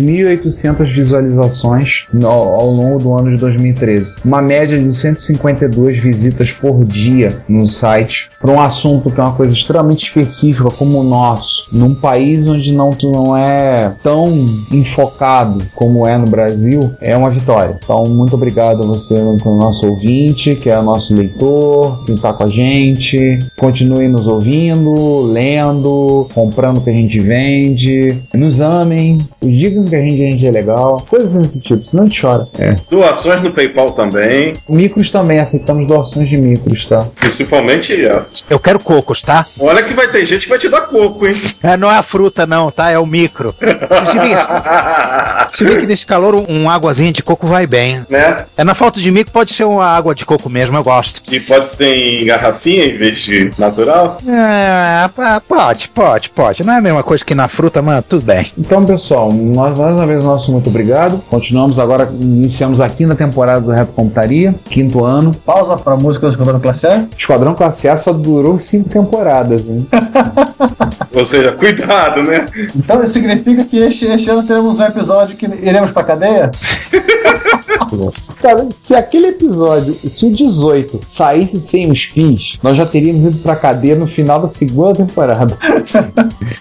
[0.07, 4.17] 52.800 visualizações ao longo do ano de 2013.
[4.25, 8.31] Uma média de 152 visitas por dia no site.
[8.41, 12.73] Para um assunto que é uma coisa extremamente específica como o nosso, num país onde
[12.73, 14.33] não, não é tão
[14.71, 17.79] enfocado como é no Brasil, é uma vitória.
[17.83, 22.33] Então, muito obrigado a você, o nosso ouvinte, que é o nosso leitor, que está
[22.33, 23.39] com a gente.
[23.57, 28.17] Continue nos ouvindo, lendo, comprando o que a gente vende.
[28.35, 31.05] Nos amem, digam que que a gente, a gente é legal.
[31.09, 32.49] Coisas nesse tipo, senão a gente chora.
[32.91, 37.07] Doações no PayPal também, Micros também, aceitamos doações de micros, tá?
[37.19, 38.45] principalmente essas.
[38.49, 39.47] Eu quero cocos, tá?
[39.59, 41.35] Olha que vai ter gente que vai te dar coco, hein?
[41.63, 42.91] É, não é a fruta, não, tá?
[42.91, 43.55] É o micro.
[45.55, 48.05] Se vê que nesse calor um, um águazinha de coco vai bem.
[48.09, 48.45] né?
[48.57, 51.23] É na falta de micro, pode ser uma água de coco mesmo, eu gosto.
[51.23, 54.19] Que pode ser em garrafinha em vez de natural.
[54.27, 55.09] É,
[55.49, 56.65] pode, pode, pode.
[56.65, 58.53] Não é a mesma coisa que na fruta, mano, tudo bem.
[58.59, 61.23] Então, pessoal, nós mais uma vez nosso muito obrigado.
[61.31, 65.33] Continuamos agora, iniciamos a quinta temporada do Reto Computaria, quinto ano.
[65.33, 67.07] Pausa pra música do Esquadrão Classe A.
[67.17, 69.87] Esquadrão Classe A só durou cinco temporadas, hein?
[71.15, 72.47] Ou seja, cuidado, né?
[72.75, 76.51] Então isso significa que este, este ano teremos um episódio que iremos pra cadeia?
[78.41, 83.39] Cara, se aquele episódio, se o 18 saísse sem os fins, nós já teríamos ido
[83.39, 85.57] pra cadeia no final da segunda temporada.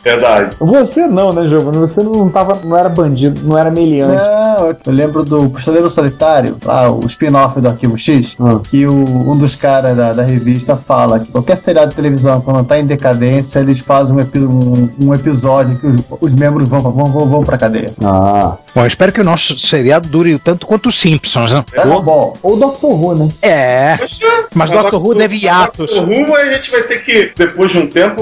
[0.04, 0.56] Verdade.
[0.60, 1.78] Você não, né, Giovanni?
[1.78, 4.22] Você não tava, não era bandido, não era meliante.
[4.24, 8.60] Não, eu lembro do Pistoleiro Solitário, lá, o spin-off do Arquivo X, Ah.
[8.64, 8.94] que o-
[9.32, 12.86] um dos caras da, da revista fala que qualquer seriado de televisão, quando tá em
[12.86, 17.44] decadência, eles fazem um, um- um episódio que os, os membros vão, vão, vão, vão
[17.44, 17.92] pra cadeia.
[18.04, 18.56] Ah.
[18.76, 21.64] Bom, eu espero que o nosso seriado dure tanto quanto os Simpsons, né?
[21.72, 22.38] Dragon Ball.
[22.44, 23.30] Ou Doctor Who, né?
[23.42, 24.96] É, Poxa, mas Dr.
[24.96, 25.94] Who deve hiatos.
[25.94, 28.22] O rumo a gente vai ter que, depois de um tempo,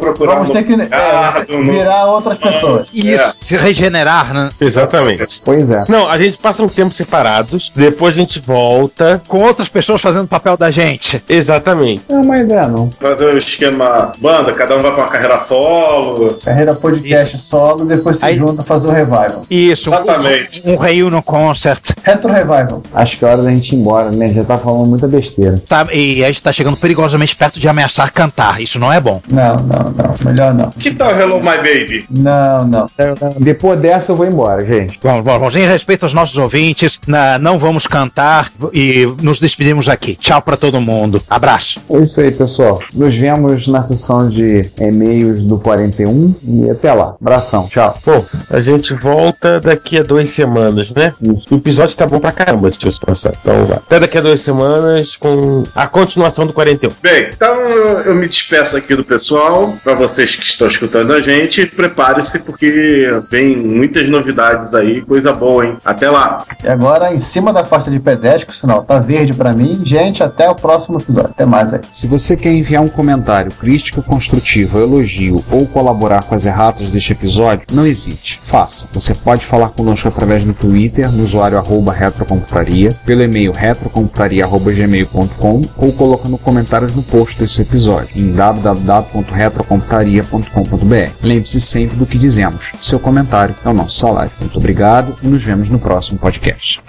[0.00, 2.88] procurar Vamos um ter que é, Ricardo, no- virar outras pessoas.
[2.92, 4.48] Isso, se regenerar, né?
[4.58, 5.42] Exatamente.
[5.44, 5.84] Pois é.
[5.88, 9.20] Não, a gente passa um tempo separados, depois a gente volta.
[9.28, 11.22] Com outras pessoas fazendo o papel da gente.
[11.28, 12.04] Exatamente.
[12.08, 12.90] Não é uma ideia, não.
[12.98, 16.38] fazer o esquema banda, cada um vai pra uma carreira solo.
[16.42, 19.42] Carreira podcast solo, depois se Aí- junta fazer o revival.
[19.50, 20.62] Isso, um- Exatamente.
[20.66, 21.90] um reunion concert.
[22.02, 22.82] Retro revival.
[22.94, 24.32] Acho que é hora da gente ir embora, né?
[24.32, 25.62] Já tá falando muita besteira.
[25.68, 28.60] Tá, e a gente tá chegando perigosamente perto de ameaçar cantar.
[28.60, 29.20] Isso não é bom.
[29.28, 30.14] Não, não, não.
[30.24, 30.70] Melhor não.
[30.70, 32.06] Que tal Hello My Baby?
[32.10, 32.86] Não, não.
[33.38, 34.98] Depois dessa eu vou embora, gente.
[35.02, 35.56] Vamos, vamos, vamos.
[35.56, 40.14] Em respeito aos nossos ouvintes, na- não vamos cantar e nos despedimos aqui.
[40.16, 41.22] Tchau pra todo mundo.
[41.28, 41.80] Abraço.
[41.90, 42.80] É isso aí, pessoal.
[42.94, 47.14] Nos vemos na sessão de e-mails do 41 e até lá.
[47.20, 47.66] Abração.
[47.68, 47.96] Tchau.
[48.04, 51.14] Bom, a gente volta daqui a duas semanas, né?
[51.50, 53.32] O episódio tá bom pra caramba, deixa eu passar.
[53.40, 53.78] Então vai.
[53.78, 56.90] Até daqui a duas semanas com a continuação do 41.
[57.02, 57.54] Bem, então
[58.04, 59.74] eu me despeço aqui do pessoal.
[59.82, 65.66] Pra vocês que estão escutando a gente, prepare-se porque vem muitas novidades aí, coisa boa,
[65.66, 65.76] hein?
[65.84, 66.44] Até lá.
[66.62, 69.80] E agora, em cima da faixa de pedestre, o sinal tá verde pra mim.
[69.84, 71.30] Gente, até o próximo episódio.
[71.30, 71.80] Até mais aí.
[71.92, 77.12] Se você quer enviar um comentário, crítica construtiva, elogio ou colaborar com as erratas deste
[77.12, 78.40] episódio, não hesite.
[78.42, 78.88] Faça.
[78.92, 85.92] Você pode falar conosco através do Twitter, no usuário arroba retrocomputaria, pelo e-mail retrocomputaria.gmail.com ou
[85.92, 91.12] colocando comentários no post desse episódio em www.retrocomputaria.com.br.
[91.22, 92.72] Lembre-se sempre do que dizemos.
[92.82, 94.32] Seu comentário é o nosso salário.
[94.40, 96.82] Muito obrigado e nos vemos no próximo podcast.